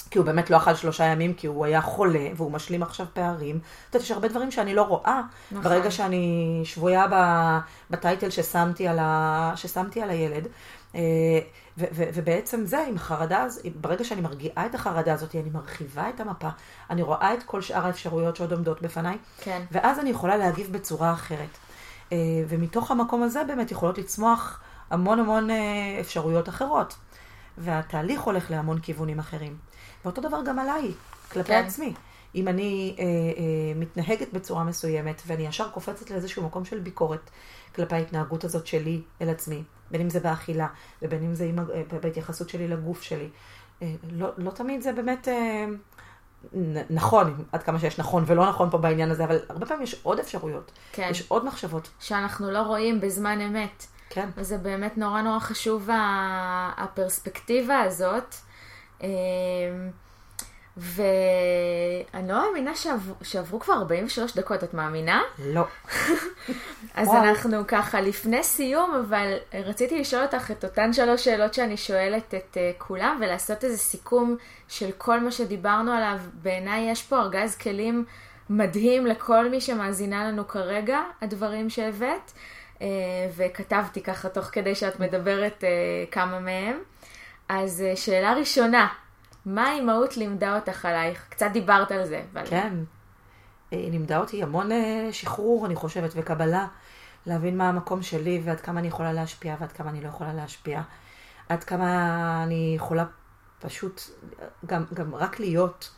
כי 0.10 0.18
הוא 0.18 0.26
באמת 0.26 0.50
לא 0.50 0.58
אכל 0.58 0.76
שלושה 0.76 1.04
ימים, 1.04 1.34
כי 1.34 1.48
הוא 1.48 1.66
היה 1.66 1.82
חולה, 1.82 2.28
והוא 2.36 2.52
משלים 2.52 2.84
עכשיו 2.84 3.06
פערים. 3.14 3.56
את 3.90 3.96
יודעת, 3.96 4.06
יש 4.06 4.12
הרבה 4.12 4.28
דברים 4.28 4.52
שאני 4.52 4.76
לא 4.76 4.82
רואה, 4.82 5.22
נכון. 5.52 5.64
ברגע 5.64 5.92
שאני 5.92 6.62
שבויה 6.64 7.06
בטייטל 7.90 8.30
ששמתי 8.30 8.88
על, 8.88 9.00
ה... 9.00 9.54
ששמתי 9.56 10.02
על 10.02 10.10
הילד. 10.10 10.48
אה, 10.96 11.02
ו- 11.78 11.86
ו- 11.92 12.10
ובעצם 12.14 12.66
זה, 12.66 12.86
עם 12.88 12.96
החרדה, 12.96 13.48
ברגע 13.82 14.04
שאני 14.04 14.22
מרגיעה 14.22 14.66
את 14.66 14.76
החרדה 14.76 15.14
הזאת, 15.14 15.36
אני 15.36 15.50
מרחיבה 15.50 16.10
את 16.10 16.20
המפה, 16.20 16.50
אני 16.90 17.02
רואה 17.02 17.34
את 17.34 17.44
כל 17.44 17.62
שאר 17.62 17.86
האפשרויות 17.86 18.36
שעוד 18.36 18.52
עומדות 18.52 18.82
בפניי, 18.82 19.18
כן. 19.42 19.62
ואז 19.72 20.00
אני 20.00 20.10
יכולה 20.10 20.38
להגיב 20.38 20.68
בצורה 20.72 21.14
אחרת. 21.14 21.58
אה, 22.12 22.18
ומתוך 22.48 22.92
המקום 22.92 23.24
הזה 23.24 23.44
באמת 23.44 23.72
יכולות 23.72 23.98
לצמוח 23.98 24.62
המון 24.90 25.20
המון 25.20 25.50
אה, 25.50 25.98
אפשרויות 26.00 26.50
אחרות. 26.50 26.96
והתהליך 27.58 28.22
הולך 28.22 28.52
להמון 28.52 28.80
כיוונים 28.80 29.20
אחרים. 29.20 29.58
ואותו 30.06 30.22
דבר 30.22 30.42
גם 30.46 30.60
עליי, 30.60 30.92
כלפי 31.32 31.48
כן. 31.48 31.64
עצמי. 31.66 31.94
אם 32.36 32.48
אני 32.48 32.96
אה, 33.00 33.04
אה, 33.04 33.10
מתנהגת 33.76 34.34
בצורה 34.34 34.64
מסוימת 34.64 35.22
ואני 35.28 35.48
ישר 35.48 35.70
קופצת 35.70 36.12
לאיזשהו 36.12 36.44
מקום 36.44 36.66
של 36.66 36.80
ביקורת 36.80 37.30
כלפי 37.76 37.96
ההתנהגות 37.96 38.44
הזאת 38.44 38.68
שלי 38.68 39.02
אל 39.22 39.30
עצמי, 39.30 39.64
בין 39.92 40.02
אם 40.02 40.10
זה 40.10 40.20
באכילה, 40.20 40.68
ובין 41.02 41.24
אם 41.24 41.34
זה 41.34 41.52
אה, 41.74 42.00
בהתייחסות 42.02 42.50
שלי 42.50 42.68
לגוף 42.68 43.02
שלי. 43.02 43.30
אה, 43.82 43.94
לא, 44.12 44.30
לא 44.38 44.52
תמיד 44.52 44.82
זה 44.82 44.94
באמת 44.94 45.28
אה, 45.28 45.66
נכון, 46.90 47.44
עד 47.52 47.64
כמה 47.64 47.80
שיש 47.80 48.00
נכון 48.00 48.24
ולא 48.28 48.50
נכון 48.50 48.70
פה 48.70 48.78
בעניין 48.78 49.12
הזה, 49.12 49.24
אבל 49.24 49.40
הרבה 49.50 49.66
פעמים 49.66 49.84
יש 49.84 49.96
עוד 50.04 50.20
אפשרויות. 50.20 50.72
כן. 50.92 51.08
יש 51.12 51.26
עוד 51.28 51.46
מחשבות. 51.46 51.90
שאנחנו 52.00 52.52
לא 52.52 52.62
רואים 52.62 53.02
בזמן 53.02 53.42
אמת. 53.42 53.86
כן. 54.10 54.30
וזה 54.38 54.58
באמת 54.58 54.98
נורא 54.98 55.22
נורא 55.22 55.40
חשוב 55.40 55.90
הפרספקטיבה 56.78 57.80
הזאת. 57.80 58.36
ואני 60.78 62.28
לא 62.28 62.46
מאמינה 62.46 62.76
שעבר, 62.76 63.14
שעברו 63.24 63.60
כבר 63.60 63.74
43 63.74 64.36
דקות, 64.36 64.64
את 64.64 64.74
מאמינה? 64.74 65.22
לא. 65.40 65.64
אז 66.94 67.08
וואו. 67.08 67.24
אנחנו 67.24 67.68
ככה 67.68 68.02
לפני 68.02 68.44
סיום, 68.44 68.94
אבל 69.06 69.34
רציתי 69.54 70.00
לשאול 70.00 70.22
אותך 70.24 70.52
את 70.52 70.64
אותן 70.64 70.94
שלוש 70.94 71.26
שאלות 71.26 71.54
שאני 71.54 71.78
שואלת 71.78 72.34
את 72.34 72.58
uh, 72.58 72.84
כולם, 72.84 73.18
ולעשות 73.22 73.64
איזה 73.64 73.78
סיכום 73.78 74.38
של 74.68 74.92
כל 74.98 75.20
מה 75.20 75.32
שדיברנו 75.32 75.92
עליו. 75.92 76.18
בעיניי 76.34 76.92
יש 76.92 77.04
פה 77.04 77.20
ארגז 77.20 77.56
כלים 77.56 78.06
מדהים 78.50 79.06
לכל 79.06 79.50
מי 79.50 79.62
שמאזינה 79.62 80.28
לנו 80.28 80.48
כרגע, 80.48 81.02
הדברים 81.22 81.70
שהבאת, 81.70 82.32
uh, 82.76 82.82
וכתבתי 83.36 84.04
ככה 84.04 84.30
תוך 84.30 84.46
כדי 84.46 84.76
שאת 84.76 85.00
מדברת 85.00 85.64
uh, 85.64 86.12
כמה 86.12 86.40
מהם. 86.40 86.80
אז 87.50 87.84
uh, 87.94 87.98
שאלה 87.98 88.34
ראשונה, 88.34 88.88
מה 89.46 89.68
האימהות 89.68 90.18
לימדה 90.18 90.56
אותך 90.56 90.86
עלייך? 90.86 91.26
קצת 91.30 91.50
דיברת 91.54 91.92
על 91.92 92.06
זה. 92.06 92.24
אבל... 92.34 92.46
כן. 92.46 92.74
היא 93.72 93.92
לימדה 93.92 94.18
אותי 94.18 94.44
המון 94.44 94.72
אה, 94.72 95.10
שחרור, 95.12 95.66
אני 95.66 95.76
חושבת, 95.76 96.12
וקבלה. 96.16 96.68
להבין 97.26 97.58
מה 97.58 97.70
המקום 97.70 98.04
שלי 98.04 98.42
ועד 98.44 98.62
כמה 98.62 98.80
אני 98.80 98.88
יכולה 98.88 99.14
להשפיע 99.14 99.56
ועד 99.60 99.72
כמה 99.72 99.90
אני 99.90 100.02
לא 100.02 100.08
יכולה 100.08 100.34
להשפיע. 100.34 100.82
עד 101.50 101.64
כמה 101.64 102.44
אני 102.44 102.74
יכולה 102.76 103.06
פשוט 103.60 104.02
גם, 104.66 104.84
גם 104.94 105.16
רק 105.16 105.40
להיות, 105.40 105.92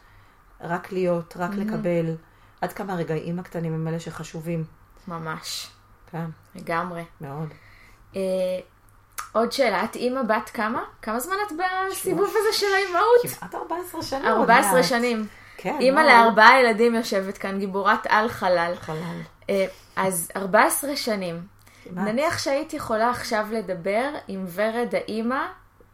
רק 0.61 0.91
להיות, 0.91 1.37
רק 1.37 1.51
mm-hmm. 1.51 1.55
לקבל. 1.55 2.15
עד 2.61 2.73
כמה 2.73 2.93
הרגעים 2.93 3.39
הקטנים 3.39 3.73
הם 3.73 3.87
אלה 3.87 3.99
שחשובים. 3.99 4.63
ממש. 5.07 5.71
כן. 6.11 6.25
לגמרי. 6.55 7.05
מאוד. 7.21 7.53
אה, 8.15 8.21
עוד 9.31 9.51
שאלה, 9.51 9.83
את 9.83 9.95
אימא 9.95 10.21
בת 10.21 10.49
כמה? 10.49 10.83
כמה 11.01 11.19
זמן 11.19 11.35
את 11.47 11.51
בסיבוב 11.91 12.33
הזה 12.39 12.57
של 12.57 12.73
האימהות? 12.75 13.39
כמעט 13.39 13.55
14 13.55 14.01
שנים. 14.01 14.25
14 14.25 14.83
שנים. 14.83 15.27
כן. 15.57 15.77
אימא 15.79 15.99
לארבעה 15.99 16.59
ילדים 16.59 16.95
יושבת 16.95 17.37
כאן, 17.37 17.59
גיבורת 17.59 18.05
על 18.09 18.29
חלל. 18.29 18.73
חלל. 18.79 19.21
אה, 19.49 19.65
אז 19.95 20.31
14 20.35 20.95
שנים. 20.95 21.47
כמעט. 21.83 22.07
נניח 22.07 22.37
שהיית 22.37 22.73
יכולה 22.73 23.09
עכשיו 23.09 23.47
לדבר 23.51 24.09
עם 24.27 24.45
ורד 24.53 24.95
האימא 24.95 25.45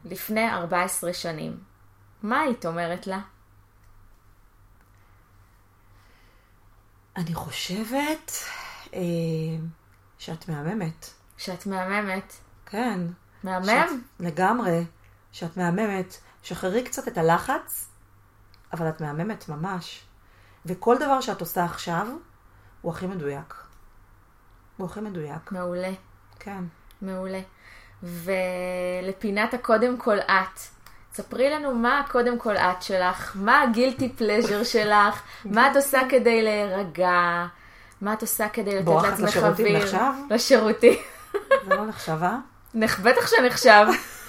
לפני 0.06 0.50
14 0.50 1.14
שנים. 1.14 1.58
מה 2.24 2.40
היית 2.40 2.66
אומרת 2.66 3.08
לה? 3.08 3.20
אני 7.16 7.34
חושבת 7.34 8.32
אה, 8.94 9.00
שאת 10.18 10.50
מהממת. 10.50 11.10
שאת 11.38 11.66
מהממת. 11.66 12.34
כן. 12.66 13.00
מהמם? 13.44 13.66
שאת, 13.66 13.90
לגמרי. 14.20 14.86
שאת 15.32 15.58
מהממת. 15.58 16.18
שחררי 16.44 16.84
קצת 16.84 17.08
את 17.08 17.18
הלחץ, 17.18 17.90
אבל 18.74 18.90
את 18.90 19.02
מהממת 19.02 19.50
ממש. 19.50 20.04
וכל 20.66 20.98
דבר 20.98 21.22
שאת 21.22 21.42
עושה 21.42 21.66
עכשיו, 21.66 22.08
הוא 22.82 22.92
הכי 22.92 23.08
מדויק. 23.08 23.54
הוא 24.78 24.86
הכי 24.86 25.02
מדויק. 25.02 25.52
מעולה. 25.52 25.92
כן. 26.40 26.64
מעולה. 27.02 27.42
ולפינת 28.04 29.54
הקודם 29.54 29.98
כל 29.98 30.20
את. 30.20 30.60
ספרי 31.14 31.50
לנו 31.50 31.76
מה 31.76 32.00
הקודם 32.00 32.40
כל 32.40 32.58
את 32.58 32.82
שלך, 32.82 33.32
מה 33.36 33.62
הגילטי 33.62 34.10
פלז'ר 34.10 34.64
שלך, 34.64 35.22
מה 35.46 35.72
את 35.72 35.76
עושה 35.76 36.00
כדי 36.10 36.42
להירגע, 36.42 37.46
מה 38.02 38.14
את 38.14 38.22
עושה 38.22 38.50
כדי 38.50 38.76
לתת 38.76 38.86
בורחת 38.86 39.10
לעצמך 39.10 39.28
לשירותים, 39.28 39.66
אוויר. 39.66 39.84
נחשב? 39.84 40.12
לשירותים. 40.30 41.00
זה 41.66 41.76
לא 41.76 41.86
נחשב, 41.86 42.18
אה? 42.24 42.38
נח- 42.74 43.00
בטח 43.00 43.28
שנחשב. 43.28 43.86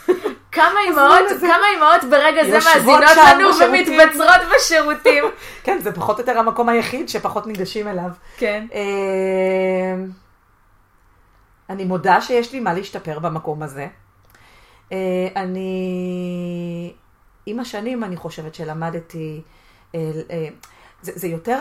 כמה 0.52 0.80
אימהות. 0.88 1.40
כמה 1.40 1.66
אימהות 1.74 2.04
ברגע 2.10 2.44
זה 2.44 2.58
מאזינות 2.68 3.02
לנו. 3.16 3.48
ומתבצרות 3.60 4.40
בשירותים. 4.56 5.24
כן, 5.64 5.78
זה 5.82 5.92
פחות 5.92 6.16
או 6.18 6.24
יותר 6.26 6.38
המקום 6.38 6.68
היחיד 6.68 7.08
שפחות 7.08 7.46
ניגשים 7.46 7.88
אליו. 7.88 8.08
כן. 8.36 8.66
אה, 8.74 10.04
אני 11.70 11.84
מודה 11.84 12.20
שיש 12.20 12.52
לי 12.52 12.60
מה 12.60 12.74
להשתפר 12.74 13.18
במקום 13.18 13.62
הזה. 13.62 13.86
אה, 14.92 14.98
אני, 15.36 16.92
עם 17.46 17.60
השנים 17.60 18.04
אני 18.04 18.16
חושבת 18.16 18.54
שלמדתי, 18.54 19.40
אה, 19.94 20.00
זה, 21.02 21.12
זה 21.14 21.26
יותר, 21.28 21.60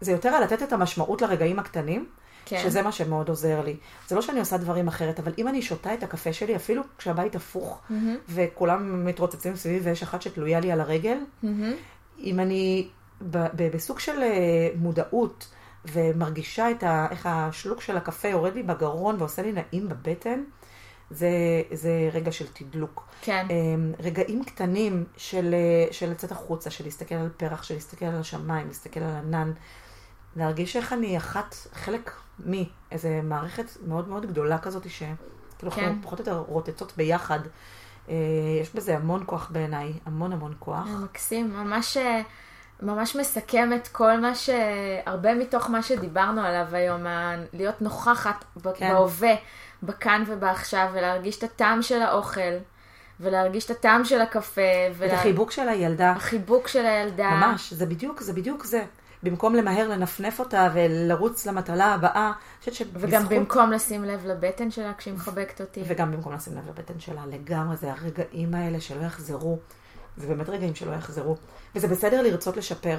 זה 0.00 0.12
יותר 0.12 0.28
על 0.28 0.42
לתת 0.42 0.62
את 0.62 0.72
המשמעות 0.72 1.22
לרגעים 1.22 1.58
הקטנים, 1.58 2.06
כן. 2.44 2.60
שזה 2.62 2.82
מה 2.82 2.92
שמאוד 2.92 3.28
עוזר 3.28 3.60
לי. 3.60 3.76
זה 4.08 4.16
לא 4.16 4.22
שאני 4.22 4.40
עושה 4.40 4.56
דברים 4.56 4.88
אחרת, 4.88 5.18
אבל 5.18 5.32
אם 5.38 5.48
אני 5.48 5.62
שותה 5.62 5.94
את 5.94 6.02
הקפה 6.02 6.32
שלי, 6.32 6.56
אפילו 6.56 6.82
כשהבית 6.98 7.36
הפוך, 7.36 7.80
מהמם, 7.90 8.16
וכולם 8.28 9.06
מתרוצצים 9.06 9.56
סביבי 9.56 9.88
ויש 9.88 10.02
אחת 10.02 10.22
שתלויה 10.22 10.60
לי 10.60 10.72
על 10.72 10.80
הרגל, 10.80 11.18
מהמם. 11.42 11.72
אם 12.18 12.40
אני 12.40 12.88
ב- 13.30 13.46
ב- 13.56 13.72
בסוג 13.74 13.98
של 13.98 14.22
אה, 14.22 14.68
מודעות 14.76 15.48
ומרגישה 15.84 16.70
את 16.70 16.82
ה, 16.82 17.06
איך 17.10 17.26
השלוק 17.30 17.80
של 17.80 17.96
הקפה 17.96 18.28
יורד 18.28 18.54
לי 18.54 18.62
בגרון 18.62 19.16
ועושה 19.18 19.42
לי 19.42 19.52
נעים 19.52 19.88
בבטן, 19.88 20.42
זה, 21.10 21.30
זה 21.72 22.08
רגע 22.12 22.32
של 22.32 22.46
תדלוק. 22.52 23.06
כן. 23.22 23.46
אה, 23.50 23.56
רגעים 24.04 24.44
קטנים 24.44 25.04
של, 25.16 25.54
אה, 25.54 25.92
של 25.92 26.10
לצאת 26.10 26.32
החוצה, 26.32 26.70
של 26.70 26.84
להסתכל 26.84 27.14
על 27.14 27.28
פרח, 27.36 27.62
של 27.62 27.74
להסתכל 27.74 28.04
על 28.04 28.20
השמיים, 28.20 28.68
להסתכל 28.68 29.00
על 29.00 29.16
ענן, 29.16 29.52
להרגיש 30.36 30.76
איך 30.76 30.92
אני 30.92 31.16
אחת, 31.16 31.54
חלק 31.74 32.10
מאיזה 32.46 33.20
מערכת 33.22 33.64
מאוד 33.86 34.08
מאוד 34.08 34.26
גדולה 34.26 34.58
כזאת, 34.58 34.86
שכאילו 34.90 35.72
כן. 35.72 35.84
אנחנו 35.84 36.02
פחות 36.02 36.18
או 36.20 36.24
יותר 36.24 36.38
רוטטות 36.48 36.92
ביחד. 36.96 37.38
אה, 38.08 38.14
יש 38.62 38.74
בזה 38.74 38.96
המון 38.96 39.22
כוח 39.26 39.48
בעיניי, 39.52 39.92
המון 40.06 40.32
המון 40.32 40.54
כוח. 40.58 40.86
מקסים, 41.02 41.52
ממש, 41.52 41.96
אה, 41.96 42.20
ממש 42.82 43.16
מסכם 43.16 43.70
את 43.76 43.88
כל 43.88 44.20
מה 44.20 44.34
ש... 44.34 44.50
הרבה 45.06 45.34
מתוך 45.34 45.70
מה 45.70 45.82
שדיברנו 45.82 46.40
עליו 46.40 46.66
היום, 46.72 47.06
להיות 47.52 47.82
נוכחת 47.82 48.44
כן. 48.74 48.92
בהווה, 48.92 49.34
בכאן 49.82 50.24
ובעכשיו, 50.26 50.88
ולהרגיש 50.92 51.38
את 51.38 51.42
הטעם 51.42 51.82
של 51.82 52.02
האוכל, 52.02 52.40
ולהרגיש 53.20 53.64
את 53.64 53.70
הטעם 53.70 54.04
של 54.04 54.20
הקפה, 54.20 54.60
את 54.90 54.94
ולה- 54.98 55.14
החיבוק 55.14 55.50
של 55.50 55.68
הילדה. 55.68 56.10
החיבוק 56.12 56.68
של 56.68 56.86
הילדה. 56.86 57.30
ממש, 57.30 57.72
זה 57.72 57.86
בדיוק, 57.86 58.20
זה 58.20 58.32
בדיוק 58.32 58.64
זה. 58.64 58.84
במקום 59.22 59.54
למהר 59.54 59.88
לנפנף 59.88 60.40
אותה 60.40 60.68
ולרוץ 60.74 61.46
למטלה 61.46 61.94
הבאה, 61.94 62.26
אני 62.26 62.58
חושבת 62.58 62.74
שבזכות... 62.74 63.08
וגם 63.08 63.28
במקום 63.28 63.72
לשים 63.72 64.04
לב 64.04 64.26
לבטן 64.26 64.70
שלה 64.70 64.92
כשהיא 64.98 65.14
מחבקת 65.14 65.60
אותי. 65.60 65.82
וגם 65.86 66.12
במקום 66.12 66.32
לשים 66.32 66.56
לב 66.56 66.68
לבטן 66.68 67.00
שלה, 67.00 67.26
לגמרי, 67.26 67.76
זה 67.76 67.92
הרגעים 67.92 68.54
האלה 68.54 68.80
שלא 68.80 69.02
יחזרו. 69.02 69.58
זה 70.16 70.26
באמת 70.26 70.48
רגעים 70.48 70.74
שלא 70.74 70.92
יחזרו. 70.92 71.36
וזה 71.74 71.88
בסדר 71.88 72.22
לרצות 72.22 72.56
לשפר. 72.56 72.98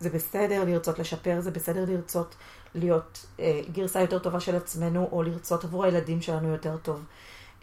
זה 0.00 0.10
בסדר 0.10 0.64
לרצות 0.64 0.98
לשפר, 0.98 1.40
זה 1.40 1.50
בסדר 1.50 1.84
לרצות 1.88 2.34
להיות 2.74 3.26
אה, 3.40 3.60
גרסה 3.72 4.00
יותר 4.00 4.18
טובה 4.18 4.40
של 4.40 4.56
עצמנו, 4.56 5.08
או 5.12 5.22
לרצות 5.22 5.64
עבור 5.64 5.84
הילדים 5.84 6.20
שלנו 6.20 6.48
יותר 6.48 6.76
טוב. 6.76 7.04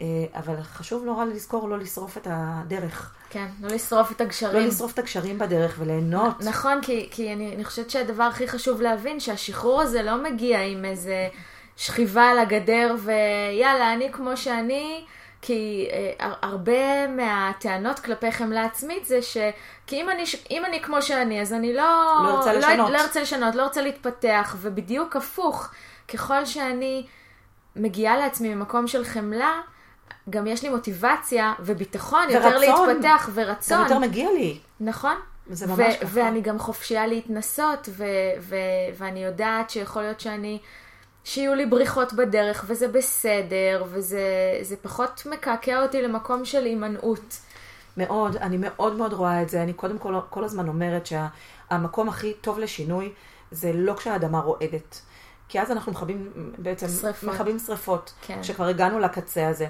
אה, 0.00 0.06
אבל 0.34 0.62
חשוב 0.62 1.04
נורא 1.04 1.24
לזכור 1.24 1.68
לא 1.68 1.78
לשרוף 1.78 2.16
את 2.16 2.26
הדרך. 2.30 3.14
כן, 3.30 3.46
לא 3.62 3.68
לשרוף 3.68 4.12
את 4.12 4.20
לא 4.20 4.26
הגשרים. 4.26 4.68
לשרוף 4.68 4.92
את 4.92 4.98
הגשרים 4.98 5.38
בדרך 5.38 5.76
וליהנות. 5.78 6.40
נכון, 6.40 6.78
כי, 6.82 7.08
כי 7.10 7.32
אני, 7.32 7.54
אני 7.54 7.64
חושבת 7.64 7.90
שהדבר 7.90 8.22
הכי 8.24 8.48
חשוב 8.48 8.80
להבין, 8.80 9.20
שהשחרור 9.20 9.82
הזה 9.82 10.02
לא 10.02 10.22
מגיע 10.22 10.62
עם 10.62 10.84
איזה 10.84 11.28
שכיבה 11.76 12.28
על 12.28 12.38
הגדר 12.38 12.94
ויאללה, 12.98 13.92
אני 13.94 14.12
כמו 14.12 14.36
שאני, 14.36 15.04
כי 15.42 15.88
אה, 15.92 16.12
הר- 16.26 16.34
הרבה 16.42 17.06
מהטענות 17.06 17.98
כלפי 17.98 18.32
חמלה 18.32 18.64
עצמית 18.64 19.06
זה 19.06 19.22
ש... 19.22 19.36
כי 19.86 19.96
אם 19.96 20.10
אני, 20.10 20.24
אם 20.50 20.64
אני 20.64 20.82
כמו 20.82 21.02
שאני, 21.02 21.40
אז 21.40 21.52
אני 21.52 21.74
לא... 21.74 21.82
לא 22.24 22.36
ארצה 22.38 22.52
לשנות. 22.52 22.90
לא, 22.90 22.90
לא 22.96 23.00
ארצה 23.02 23.20
לשנות, 23.22 23.54
לא 23.54 23.62
ארצה 23.62 23.82
להתפתח, 23.82 24.56
ובדיוק 24.60 25.16
הפוך, 25.16 25.70
ככל 26.08 26.44
שאני 26.44 27.06
מגיעה 27.76 28.16
לעצמי 28.16 28.54
ממקום 28.54 28.86
של 28.86 29.04
חמלה, 29.04 29.60
גם 30.30 30.46
יש 30.46 30.62
לי 30.62 30.68
מוטיבציה 30.68 31.52
וביטחון 31.60 32.30
יותר 32.30 32.46
ורצון. 32.46 32.88
להתפתח 32.88 33.26
גם 33.28 33.32
ורצון. 33.34 33.82
יותר 33.82 33.98
מגיע 33.98 34.30
לי. 34.32 34.58
נכון. 34.80 35.16
זה 35.50 35.66
ו- 35.68 35.68
ממש 35.76 35.96
ככה. 35.96 36.06
ואני 36.12 36.40
גם 36.40 36.58
חופשייה 36.58 37.06
להתנסות, 37.06 37.88
ו- 37.88 38.04
ו- 38.40 38.54
ואני 38.98 39.24
יודעת 39.24 39.70
שיכול 39.70 40.02
להיות 40.02 40.20
שאני, 40.20 40.58
שיהיו 41.24 41.54
לי 41.54 41.66
בריחות 41.66 42.12
בדרך, 42.12 42.64
וזה 42.66 42.88
בסדר, 42.88 43.84
וזה 43.90 44.22
זה 44.62 44.76
פחות 44.76 45.22
מקעקע 45.30 45.82
אותי 45.82 46.02
למקום 46.02 46.44
של 46.44 46.64
הימנעות. 46.64 47.38
מאוד, 47.96 48.36
אני 48.36 48.56
מאוד 48.60 48.96
מאוד 48.96 49.12
רואה 49.12 49.42
את 49.42 49.48
זה. 49.48 49.62
אני 49.62 49.72
קודם 49.72 49.98
כל, 49.98 50.14
כל 50.30 50.44
הזמן 50.44 50.68
אומרת 50.68 51.06
שהמקום 51.06 52.08
הכי 52.08 52.34
טוב 52.40 52.58
לשינוי 52.58 53.12
זה 53.50 53.72
לא 53.74 53.94
כשהאדמה 53.94 54.40
רועדת. 54.40 55.00
כי 55.48 55.60
אז 55.60 55.70
אנחנו 55.70 55.92
מכבים 55.92 56.30
בעצם, 56.58 56.88
שריפות. 56.88 57.30
מכבים 57.34 57.58
שריפות, 57.58 58.12
כן. 58.22 58.38
כשכבר 58.42 58.64
הגענו 58.66 58.98
לקצה 58.98 59.48
הזה. 59.48 59.66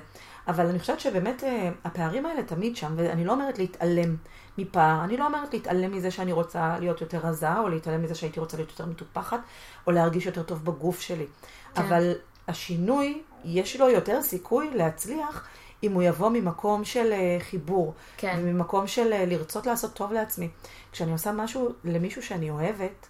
אבל 0.50 0.66
אני 0.66 0.78
חושבת 0.78 1.00
שבאמת 1.00 1.44
אה, 1.44 1.70
הפערים 1.84 2.26
האלה 2.26 2.42
תמיד 2.42 2.76
שם, 2.76 2.92
ואני 2.96 3.24
לא 3.24 3.32
אומרת 3.32 3.58
להתעלם 3.58 4.16
מפער, 4.58 5.04
אני 5.04 5.16
לא 5.16 5.26
אומרת 5.26 5.54
להתעלם 5.54 5.92
מזה 5.92 6.10
שאני 6.10 6.32
רוצה 6.32 6.78
להיות 6.78 7.00
יותר 7.00 7.18
רזה, 7.18 7.58
או 7.58 7.68
להתעלם 7.68 8.02
מזה 8.02 8.14
שהייתי 8.14 8.40
רוצה 8.40 8.56
להיות 8.56 8.70
יותר 8.70 8.86
מטופחת, 8.86 9.40
או 9.86 9.92
להרגיש 9.92 10.26
יותר 10.26 10.42
טוב 10.42 10.64
בגוף 10.64 11.00
שלי. 11.00 11.26
כן. 11.74 11.82
אבל 11.82 12.12
השינוי, 12.48 13.22
יש 13.44 13.76
לו 13.76 13.88
יותר 13.88 14.22
סיכוי 14.22 14.70
להצליח 14.74 15.48
אם 15.82 15.92
הוא 15.92 16.02
יבוא 16.02 16.30
ממקום 16.30 16.84
של 16.84 17.12
אה, 17.12 17.36
חיבור, 17.40 17.94
כן. 18.16 18.38
וממקום 18.38 18.86
של 18.86 19.12
אה, 19.12 19.26
לרצות 19.26 19.66
לעשות 19.66 19.94
טוב 19.94 20.12
לעצמי. 20.12 20.48
כשאני 20.92 21.12
עושה 21.12 21.32
משהו 21.32 21.68
למישהו 21.84 22.22
שאני 22.22 22.50
אוהבת, 22.50 23.06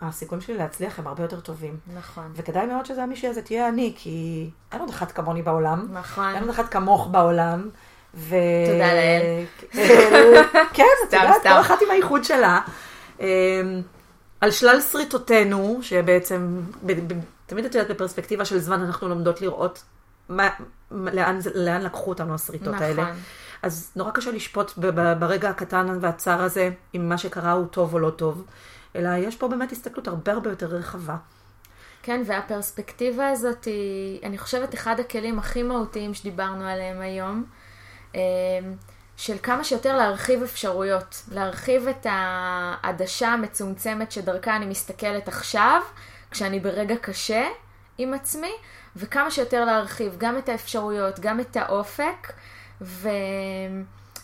הסיכויים 0.00 0.42
שלי 0.42 0.56
להצליח 0.56 0.98
הם 0.98 1.06
הרבה 1.06 1.22
יותר 1.22 1.40
טובים. 1.40 1.76
נכון. 1.96 2.32
וכדאי 2.34 2.66
מאוד 2.66 2.86
שזה 2.86 3.02
המישהי 3.02 3.28
הזה 3.28 3.42
תהיה 3.42 3.68
אני, 3.68 3.92
כי 3.96 4.50
אין 4.72 4.80
עוד 4.80 4.90
אחת 4.90 5.12
כמוני 5.12 5.42
בעולם. 5.42 5.88
נכון. 5.92 6.34
אין 6.34 6.40
עוד 6.40 6.50
אחת 6.50 6.68
כמוך 6.68 7.08
בעולם. 7.10 7.68
ו... 8.14 8.36
תודה 8.66 8.94
לאל. 8.94 9.44
כן, 10.74 10.84
את 11.08 11.12
יודעת. 11.12 11.42
כל 11.42 11.60
אחת 11.60 11.78
עם 11.82 11.90
הייחוד 11.90 12.24
שלה. 12.24 12.60
אמ, 13.20 13.26
על 14.40 14.50
שלל 14.50 14.80
שריטותינו, 14.80 15.78
שבעצם, 15.82 16.60
תמיד 17.46 17.64
את 17.64 17.74
יודעת, 17.74 17.90
בפרספקטיבה 17.90 18.44
של 18.44 18.58
זמן 18.58 18.80
אנחנו 18.80 19.08
לומדות 19.08 19.40
לראות 19.40 19.82
מה, 20.28 20.48
לאן, 20.90 21.38
לאן 21.54 21.82
לקחו 21.82 22.10
אותנו 22.10 22.34
השריטות 22.34 22.74
נכון. 22.74 22.82
האלה. 22.82 23.12
אז 23.62 23.92
נורא 23.96 24.10
קשה 24.10 24.30
לשפוט 24.30 24.72
ברגע 25.18 25.50
הקטן 25.50 25.98
והצר 26.00 26.42
הזה, 26.42 26.70
אם 26.94 27.08
מה 27.08 27.18
שקרה 27.18 27.52
הוא 27.52 27.66
טוב 27.66 27.94
או 27.94 27.98
לא 27.98 28.10
טוב, 28.10 28.44
אלא 28.96 29.08
יש 29.16 29.36
פה 29.36 29.48
באמת 29.48 29.72
הסתכלות 29.72 30.08
הרבה 30.08 30.32
הרבה 30.32 30.50
יותר 30.50 30.66
רחבה. 30.66 31.16
כן, 32.02 32.22
והפרספקטיבה 32.26 33.28
הזאת 33.28 33.64
היא, 33.64 34.20
אני 34.22 34.38
חושבת, 34.38 34.74
אחד 34.74 35.00
הכלים 35.00 35.38
הכי 35.38 35.62
מהותיים 35.62 36.14
שדיברנו 36.14 36.64
עליהם 36.64 37.00
היום, 37.00 37.44
אה, 38.14 38.20
של 39.16 39.36
כמה 39.42 39.64
שיותר 39.64 39.96
להרחיב 39.96 40.42
אפשרויות, 40.42 41.22
להרחיב 41.32 41.88
את 41.88 42.06
העדשה 42.10 43.28
המצומצמת 43.28 44.12
שדרכה 44.12 44.56
אני 44.56 44.66
מסתכלת 44.66 45.28
עכשיו, 45.28 45.82
כשאני 46.30 46.60
ברגע 46.60 46.96
קשה 46.96 47.48
עם 47.98 48.14
עצמי, 48.14 48.52
וכמה 48.96 49.30
שיותר 49.30 49.64
להרחיב 49.64 50.14
גם 50.18 50.38
את 50.38 50.48
האפשרויות, 50.48 51.20
גם 51.20 51.40
את 51.40 51.56
האופק, 51.56 52.32
ו... 52.80 53.08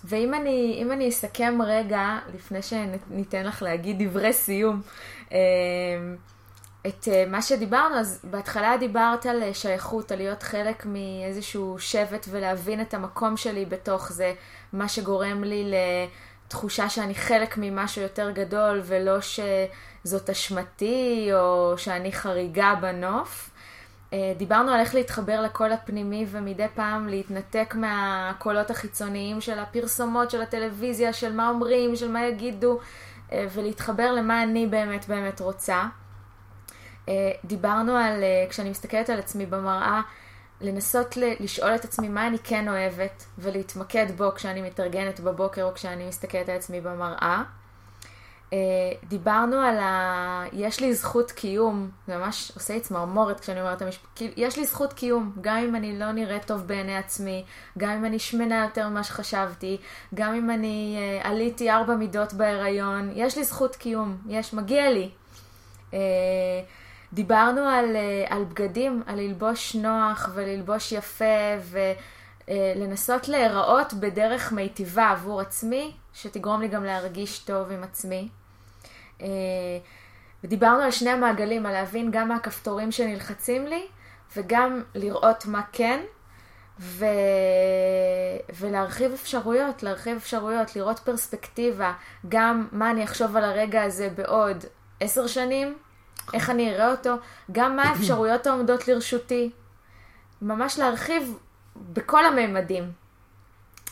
ואם 0.09 0.35
אני, 0.35 0.85
אני 0.93 1.09
אסכם 1.09 1.59
רגע, 1.67 2.19
לפני 2.35 2.63
שניתן 2.63 3.47
לך 3.47 3.63
להגיד 3.63 4.03
דברי 4.03 4.33
סיום, 4.33 4.83
אה, 5.33 5.39
את 6.87 7.09
אה, 7.09 7.25
מה 7.27 7.43
שדיברנו, 7.43 7.95
אז 7.95 8.21
בהתחלה 8.25 8.77
דיברת 8.77 9.27
על 9.27 9.43
אה, 9.43 9.55
שייכות, 9.55 10.13
על 10.13 10.19
להיות 10.19 10.43
חלק 10.43 10.87
מאיזשהו 10.87 11.79
שבט 11.79 12.27
ולהבין 12.31 12.81
את 12.81 12.95
המקום 12.95 13.37
שלי 13.37 13.65
בתוך 13.65 14.13
זה, 14.13 14.35
מה 14.73 14.89
שגורם 14.89 15.45
לי 15.45 15.73
לתחושה 16.47 16.89
שאני 16.89 17.15
חלק 17.15 17.59
ממשהו 17.59 18.03
יותר 18.03 18.31
גדול 18.31 18.81
ולא 18.85 19.17
שזאת 19.21 20.31
אשמתי 20.31 21.29
או 21.33 21.75
שאני 21.79 22.13
חריגה 22.13 22.75
בנוף. 22.81 23.51
אה, 24.13 24.33
דיברנו 24.37 24.71
על 24.71 24.81
איך 24.81 24.95
להתחבר 24.95 25.41
לקול 25.41 25.73
הפנימי 25.73 26.27
ומדי 26.29 26.67
פעם 26.75 27.09
להתנתק 27.09 27.75
מהקולות 27.79 28.71
החיצוניים 28.71 29.41
של 29.41 29.59
הפרסומות, 29.59 30.31
של 30.31 30.43
הטלוויזיה, 30.43 31.13
של 31.13 31.33
מה 31.33 31.49
אומרים, 31.49 31.97
של 31.97 32.11
מה 32.11 32.27
יגידו, 32.27 32.79
אה, 33.33 33.47
ולהתחבר 33.53 34.13
למה 34.13 34.43
אני 34.43 34.67
באמת 34.67 35.09
באמת 35.09 35.41
רוצה. 35.41 35.85
אה, 37.09 37.33
דיברנו 37.45 37.97
על, 37.97 38.25
כשאני 38.51 38.71
מסתכלת 38.71 39.11
על 39.11 39.19
עצמי 39.19 39.47
במראה, 39.47 40.01
לנסות 40.61 41.17
לשאול 41.17 41.75
את 41.75 41.85
עצמי 41.85 42.09
מה 42.09 42.27
אני 42.27 42.39
כן 42.45 42.69
אוהבת, 42.69 43.25
ולהתמקד 43.39 44.07
בו 44.17 44.33
כשאני 44.35 44.63
מתארגנת 44.63 45.21
בבוקר 45.21 45.63
או 45.63 45.75
כשאני 45.75 46.09
מסתכלת 46.09 46.49
על 46.49 46.57
עצמי 46.57 46.81
במראה. 46.81 47.43
אה, 48.53 48.59
דיברנו 49.09 49.57
על 49.57 49.79
ה... 49.79 50.45
יש 50.53 50.81
לי 50.81 50.95
זכות 50.95 51.31
קיום, 51.31 51.91
זה 52.07 52.17
ממש 52.17 52.53
עושה 52.55 52.75
לי 52.75 52.81
צמרמורת 52.81 53.41
כשאני 53.41 53.61
אומרת 53.61 53.77
את 53.77 53.83
המשפט, 53.83 54.23
יש 54.37 54.57
לי 54.57 54.65
זכות 54.65 54.93
קיום, 54.93 55.33
גם 55.41 55.57
אם 55.57 55.77
אני 55.77 55.99
לא 55.99 56.13
נראית 56.13 56.45
טוב 56.45 56.61
בעיני 56.61 56.97
עצמי, 56.97 57.45
גם 57.79 57.91
אם 57.91 58.05
אני 58.05 58.19
שמנה 58.19 58.65
יותר 58.65 58.89
ממה 58.89 59.05
שחשבתי, 59.05 59.77
גם 60.15 60.35
אם 60.35 60.51
אני 60.51 60.99
uh, 60.99 61.27
עליתי 61.27 61.71
ארבע 61.71 61.95
מידות 61.95 62.33
בהיריון, 62.33 63.11
יש 63.15 63.39
לי 63.39 63.45
זכות 63.45 63.77
קיום, 63.77 64.17
יש, 64.29 64.55
מגיע 64.55 64.91
לי. 64.91 65.11
Uh, 65.91 65.95
דיברנו 67.13 67.61
על, 67.61 67.97
uh, 67.97 68.35
על 68.35 68.45
בגדים, 68.45 69.03
על 69.07 69.21
ללבוש 69.21 69.75
נוח 69.75 70.31
וללבוש 70.35 70.93
יפה 70.93 71.25
ולנסות 72.49 73.29
להיראות 73.29 73.95
בדרך 73.95 74.53
מיטיבה 74.53 75.11
עבור 75.11 75.41
עצמי, 75.41 75.93
שתגרום 76.15 76.61
לי 76.61 76.69
גם 76.69 76.85
להרגיש 76.85 77.39
טוב 77.39 77.73
עם 77.73 77.83
עצמי. 77.83 78.29
אה, 79.23 79.27
ודיברנו 80.45 80.83
על 80.83 80.91
שני 80.91 81.11
המעגלים, 81.11 81.67
על 81.67 81.73
להבין 81.73 82.11
גם 82.11 82.29
מה 82.29 82.35
הכפתורים 82.35 82.93
שנלחצים 82.93 83.67
לי, 83.67 83.87
וגם 84.37 84.83
לראות 84.95 85.47
מה 85.47 85.63
כן, 85.73 86.01
ו... 86.81 87.05
ולהרחיב 88.55 89.13
אפשרויות, 89.13 89.83
להרחיב 89.83 90.17
אפשרויות, 90.17 90.77
לראות 90.77 90.99
פרספקטיבה, 90.99 91.93
גם 92.29 92.69
מה 92.73 92.91
אני 92.91 93.05
אחשוב 93.05 93.37
על 93.37 93.45
הרגע 93.45 93.83
הזה 93.83 94.09
בעוד 94.15 94.65
עשר 95.01 95.27
שנים, 95.27 95.79
איך 96.35 96.51
אני 96.51 96.75
אראה 96.75 96.91
אותו, 96.91 97.15
גם 97.53 97.77
מה 97.77 97.83
האפשרויות 97.89 98.47
העומדות 98.47 98.89
לרשותי. 98.89 99.51
ממש 100.43 100.79
להרחיב 100.79 101.39
בכל 101.93 102.25
הממדים. 102.25 102.93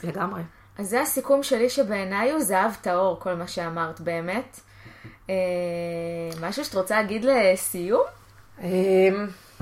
לגמרי. 0.02 0.42
אז 0.78 0.88
זה 0.88 1.00
הסיכום 1.00 1.42
שלי 1.42 1.70
שבעיניי 1.70 2.30
הוא 2.30 2.40
זהב 2.40 2.74
טהור, 2.80 3.20
כל 3.20 3.34
מה 3.34 3.48
שאמרת 3.48 4.00
באמת. 4.00 4.60
אה, 5.30 5.34
משהו 6.40 6.64
שאת 6.64 6.74
רוצה 6.74 6.96
להגיד 7.02 7.24
לסיום? 7.24 8.04
אמ, 8.60 8.66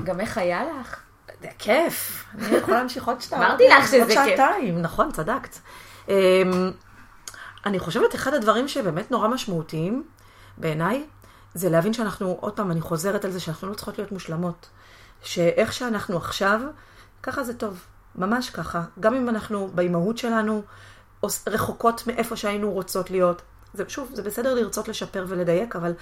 גם 0.05 0.20
איך 0.20 0.39
היה 0.39 0.64
לך? 0.64 1.01
זה 1.41 1.49
כיף, 1.59 2.25
אני 2.39 2.57
יכולה 2.57 2.79
להמשיך 2.79 3.09
עוד 3.09 3.20
שתיים. 3.20 3.43
אמרתי 3.43 3.68
לך 3.68 3.87
שזה 3.87 4.07
כיף. 4.07 4.16
עוד 4.18 4.29
שעתיים, 4.29 4.83
נכון, 4.83 5.12
צדקת. 5.12 5.59
אמ, 6.09 6.14
אני 7.66 7.79
חושבת, 7.79 8.14
אחד 8.14 8.35
הדברים 8.35 8.68
שבאמת 8.68 9.11
נורא 9.11 9.29
משמעותיים 9.29 10.05
בעיניי, 10.59 11.05
זה 11.55 11.70
להבין 11.70 11.93
שאנחנו, 11.93 12.37
עוד 12.41 12.57
פעם, 12.57 12.70
אני 12.70 12.81
חוזרת 12.81 13.25
על 13.25 13.31
זה, 13.31 13.41
שאנחנו 13.41 13.68
לא 13.68 13.75
צריכות 13.75 13.99
להיות 13.99 14.12
מושלמות. 14.12 14.68
שאיך 15.23 15.73
שאנחנו 15.73 16.16
עכשיו, 16.16 16.61
ככה 17.23 17.45
זה 17.45 17.55
טוב. 17.55 17.85
ממש 18.17 18.51
ככה. 18.51 18.83
גם 19.01 19.15
אם 19.15 19.29
אנחנו 19.29 19.69
באימהות 19.75 20.19
שלנו, 20.19 20.63
רחוקות 21.47 22.07
מאיפה 22.07 22.37
שהיינו 22.37 22.71
רוצות 22.71 23.11
להיות. 23.11 23.43
זה 23.75 23.85
שוב, 23.89 24.11
זה 24.13 24.23
בסדר 24.23 24.55
לרצות 24.55 24.89
לשפר 24.89 25.25
ולדייק, 25.29 25.77
אבל 25.77 25.95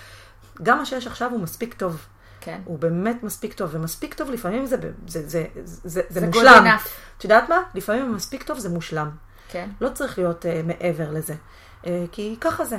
גם 0.62 0.78
מה 0.78 0.84
שיש 0.84 1.06
עכשיו 1.06 1.30
הוא 1.30 1.40
מספיק 1.40 1.74
טוב. 1.74 2.06
כן. 2.40 2.60
הוא 2.64 2.78
באמת 2.78 3.22
מספיק 3.22 3.54
טוב, 3.54 3.70
ומספיק 3.72 4.14
טוב 4.14 4.30
לפעמים 4.30 4.66
זה, 4.66 4.76
זה, 5.06 5.28
זה, 5.28 5.44
זה, 5.64 5.84
זה, 5.84 6.02
זה 6.08 6.26
מושלם. 6.26 6.76
את 7.18 7.24
יודעת 7.24 7.48
מה? 7.48 7.56
לפעמים 7.74 8.14
מספיק 8.14 8.42
טוב 8.42 8.58
זה 8.58 8.68
מושלם. 8.68 9.10
כן. 9.48 9.70
לא 9.80 9.88
צריך 9.88 10.18
להיות 10.18 10.44
uh, 10.44 10.66
מעבר 10.66 11.10
לזה, 11.10 11.34
uh, 11.82 11.86
כי 12.12 12.36
ככה 12.40 12.64
זה. 12.64 12.78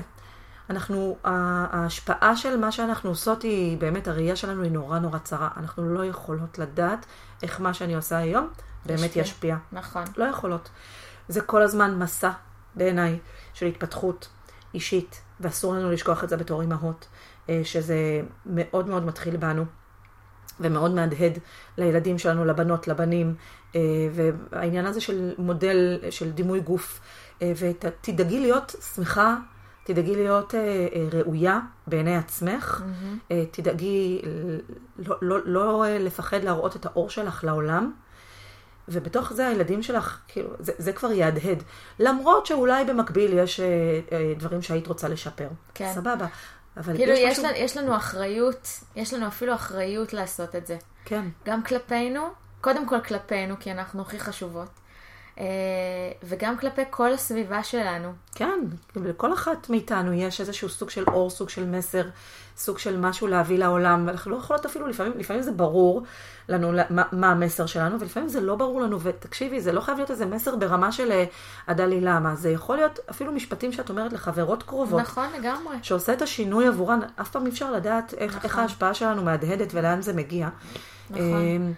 אנחנו, 0.69 1.17
ההשפעה 1.23 2.35
של 2.35 2.57
מה 2.57 2.71
שאנחנו 2.71 3.09
עושות 3.09 3.41
היא, 3.41 3.77
באמת 3.77 4.07
הראייה 4.07 4.35
שלנו 4.35 4.63
היא 4.63 4.71
נורא 4.71 4.99
נורא 4.99 5.17
צרה. 5.17 5.49
אנחנו 5.57 5.93
לא 5.93 6.05
יכולות 6.05 6.59
לדעת 6.59 7.05
איך 7.43 7.61
מה 7.61 7.73
שאני 7.73 7.95
עושה 7.95 8.17
היום 8.17 8.49
באמת 8.85 9.15
ישפיע. 9.15 9.57
נכון. 9.71 10.03
לא 10.17 10.25
יכולות. 10.25 10.69
זה 11.27 11.41
כל 11.41 11.61
הזמן 11.61 11.99
מסע, 11.99 12.31
בעיניי, 12.75 13.19
של 13.53 13.65
התפתחות 13.65 14.29
אישית, 14.73 15.21
ואסור 15.39 15.73
לנו 15.73 15.91
לשכוח 15.91 16.23
את 16.23 16.29
זה 16.29 16.37
בתור 16.37 16.61
אימהות, 16.61 17.07
אה, 17.49 17.61
שזה 17.63 18.21
מאוד 18.45 18.87
מאוד 18.87 19.05
מתחיל 19.05 19.37
בנו. 19.37 19.65
ומאוד 20.59 20.91
מהדהד 20.91 21.37
לילדים 21.77 22.17
שלנו, 22.17 22.45
לבנות, 22.45 22.87
לבנים, 22.87 23.35
אה, 23.75 23.81
והעניין 24.11 24.85
הזה 24.85 25.01
של 25.01 25.33
מודל, 25.37 25.99
של 26.09 26.31
דימוי 26.31 26.59
גוף, 26.59 27.01
אה, 27.41 27.51
ותדאגי 27.57 28.39
להיות 28.39 28.75
שמחה, 28.95 29.35
תדאגי 29.83 30.15
להיות 30.15 30.53
ראויה 31.11 31.59
בעיני 31.87 32.17
עצמך, 32.17 32.81
mm-hmm. 32.81 33.33
תדאגי 33.51 34.21
לא, 34.97 35.15
לא, 35.21 35.39
לא 35.45 35.85
לפחד 35.99 36.43
להראות 36.43 36.75
את 36.75 36.85
האור 36.85 37.09
שלך 37.09 37.43
לעולם, 37.43 37.91
ובתוך 38.91 39.33
זה 39.33 39.47
הילדים 39.47 39.83
שלך, 39.83 40.19
כאילו, 40.27 40.49
זה, 40.59 40.71
זה 40.77 40.93
כבר 40.93 41.11
יהדהד. 41.11 41.63
למרות 41.99 42.45
שאולי 42.45 42.85
במקביל 42.85 43.37
יש 43.37 43.59
אה, 43.59 43.65
אה, 44.11 44.33
דברים 44.37 44.61
שהיית 44.61 44.87
רוצה 44.87 45.07
לשפר. 45.07 45.47
כן. 45.73 45.91
סבבה. 45.93 46.25
אבל 46.77 46.97
כאילו, 46.97 47.11
יש, 47.11 47.19
יש, 47.19 47.39
משהו... 47.39 47.43
לנו, 47.43 47.57
יש 47.57 47.77
לנו 47.77 47.95
אחריות, 47.95 48.67
יש 48.95 49.13
לנו 49.13 49.27
אפילו 49.27 49.55
אחריות 49.55 50.13
לעשות 50.13 50.55
את 50.55 50.67
זה. 50.67 50.77
כן. 51.05 51.25
גם 51.45 51.63
כלפינו, 51.63 52.21
קודם 52.61 52.87
כל 52.87 53.01
כלפינו, 53.01 53.55
כי 53.59 53.71
אנחנו 53.71 54.01
הכי 54.01 54.19
חשובות. 54.19 54.80
אה, 55.39 55.45
וגם 56.23 56.57
כלפי 56.57 56.81
כל 56.89 57.13
הסביבה 57.13 57.63
שלנו. 57.63 58.13
כן, 58.35 58.59
לכל 58.95 59.33
אחת 59.33 59.69
מאיתנו 59.69 60.13
יש 60.13 60.41
איזשהו 60.41 60.69
סוג 60.69 60.89
של 60.89 61.03
אור, 61.07 61.29
סוג 61.29 61.49
של 61.49 61.65
מסר, 61.65 62.03
סוג 62.57 62.77
של 62.77 62.99
משהו 62.99 63.27
להביא 63.27 63.57
לעולם, 63.57 64.03
ואנחנו 64.07 64.31
לא 64.31 64.35
יכולות 64.35 64.65
אפילו, 64.65 64.87
לפעמים, 64.87 65.13
לפעמים 65.15 65.41
זה 65.41 65.51
ברור 65.51 66.03
לנו 66.49 66.71
מה, 66.89 67.03
מה 67.11 67.31
המסר 67.31 67.65
שלנו, 67.65 67.99
ולפעמים 67.99 68.29
זה 68.29 68.41
לא 68.41 68.55
ברור 68.55 68.81
לנו, 68.81 69.01
ותקשיבי, 69.01 69.61
זה 69.61 69.71
לא 69.71 69.81
חייב 69.81 69.97
להיות 69.97 70.11
איזה 70.11 70.25
מסר 70.25 70.55
ברמה 70.55 70.91
של 70.91 71.23
הדלי 71.67 71.95
אה, 71.95 72.01
למה, 72.01 72.35
זה 72.35 72.49
יכול 72.49 72.75
להיות 72.75 72.99
אפילו 73.09 73.31
משפטים 73.31 73.71
שאת 73.71 73.89
אומרת 73.89 74.13
לחברות 74.13 74.63
קרובות. 74.63 75.01
נכון, 75.01 75.27
לגמרי. 75.39 75.75
שעושה 75.81 76.13
את 76.13 76.21
השינוי 76.21 76.67
עבורן, 76.67 76.99
אף 77.21 77.29
פעם 77.29 77.45
אי 77.45 77.51
אפשר 77.51 77.71
לדעת 77.71 78.13
איך, 78.13 78.35
נכון. 78.35 78.41
איך 78.43 78.57
ההשפעה 78.57 78.93
שלנו 78.93 79.23
מהדהדת 79.23 79.73
ולאן 79.73 80.01
זה 80.01 80.13
מגיע. 80.13 80.49
נכון. 81.09 81.73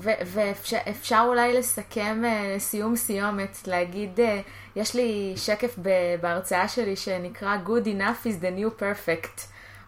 ואפשר 0.00 1.24
אולי 1.28 1.58
לסכם 1.58 2.22
אה, 2.24 2.54
לסיום 2.56 2.96
סיומת, 2.96 3.58
להגיד, 3.66 4.20
אה, 4.20 4.40
יש 4.76 4.94
לי 4.94 5.32
שקף 5.36 5.78
בהרצאה 6.20 6.68
שלי 6.68 6.96
שנקרא 6.96 7.56
Good 7.66 7.86
enough 7.86 8.26
is 8.26 8.42
the 8.42 8.58
new 8.60 8.80
perfect, 8.80 9.40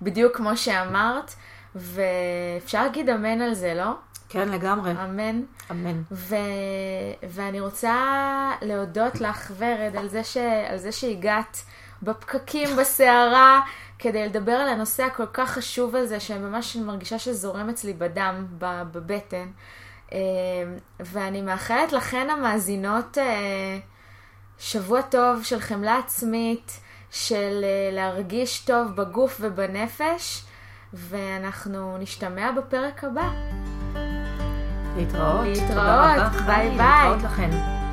בדיוק 0.03 0.37
כמו 0.37 0.57
שאמרת, 0.57 1.35
ואפשר 1.75 2.83
להגיד 2.83 3.11
אמן 3.11 3.41
על 3.41 3.55
זה, 3.55 3.75
לא? 3.75 3.91
כן, 4.29 4.49
לגמרי. 4.49 4.91
אמן. 4.91 5.43
אמן. 5.71 6.03
ו... 6.11 6.37
ואני 7.29 7.61
רוצה 7.61 7.95
להודות 8.63 9.21
לך, 9.21 9.53
ורד, 9.59 9.97
על 9.97 10.09
זה, 10.09 10.25
ש... 10.25 10.37
על 10.71 10.79
זה 10.79 10.93
שהגעת 10.93 11.63
בפקקים, 12.03 12.69
בסערה, 12.77 13.61
כדי 13.99 14.27
לדבר 14.27 14.53
על 14.53 14.69
הנושא 14.69 15.03
הכל 15.03 15.27
כך 15.33 15.51
חשוב 15.51 15.97
הזה, 15.97 16.21
שממש 16.21 16.77
מרגישה 16.77 17.19
שזורם 17.19 17.69
אצלי 17.71 17.93
בדם, 17.93 18.47
בבטן. 18.59 19.47
אמ, 20.13 20.19
ואני 21.01 21.43
מאחלת 21.43 21.93
לכן 21.93 22.31
המאזינות 22.31 23.19
אה, 23.19 23.79
שבוע 24.59 25.03
טוב 25.03 25.43
של 25.43 25.61
חמלה 25.61 25.99
עצמית, 25.99 26.81
של 27.11 27.65
אה, 27.65 27.91
להרגיש 27.93 28.61
טוב 28.65 28.97
בגוף 28.97 29.37
ובנפש, 29.41 30.45
ואנחנו 30.93 31.99
נשתמע 31.99 32.51
בפרק 32.53 33.05
הבא. 33.05 33.31
להתראות. 34.97 35.47
להתראות. 35.47 36.33
ביי 36.47 36.71
ביי. 36.71 37.09
להתראות 37.09 37.23
לכן. 37.23 37.86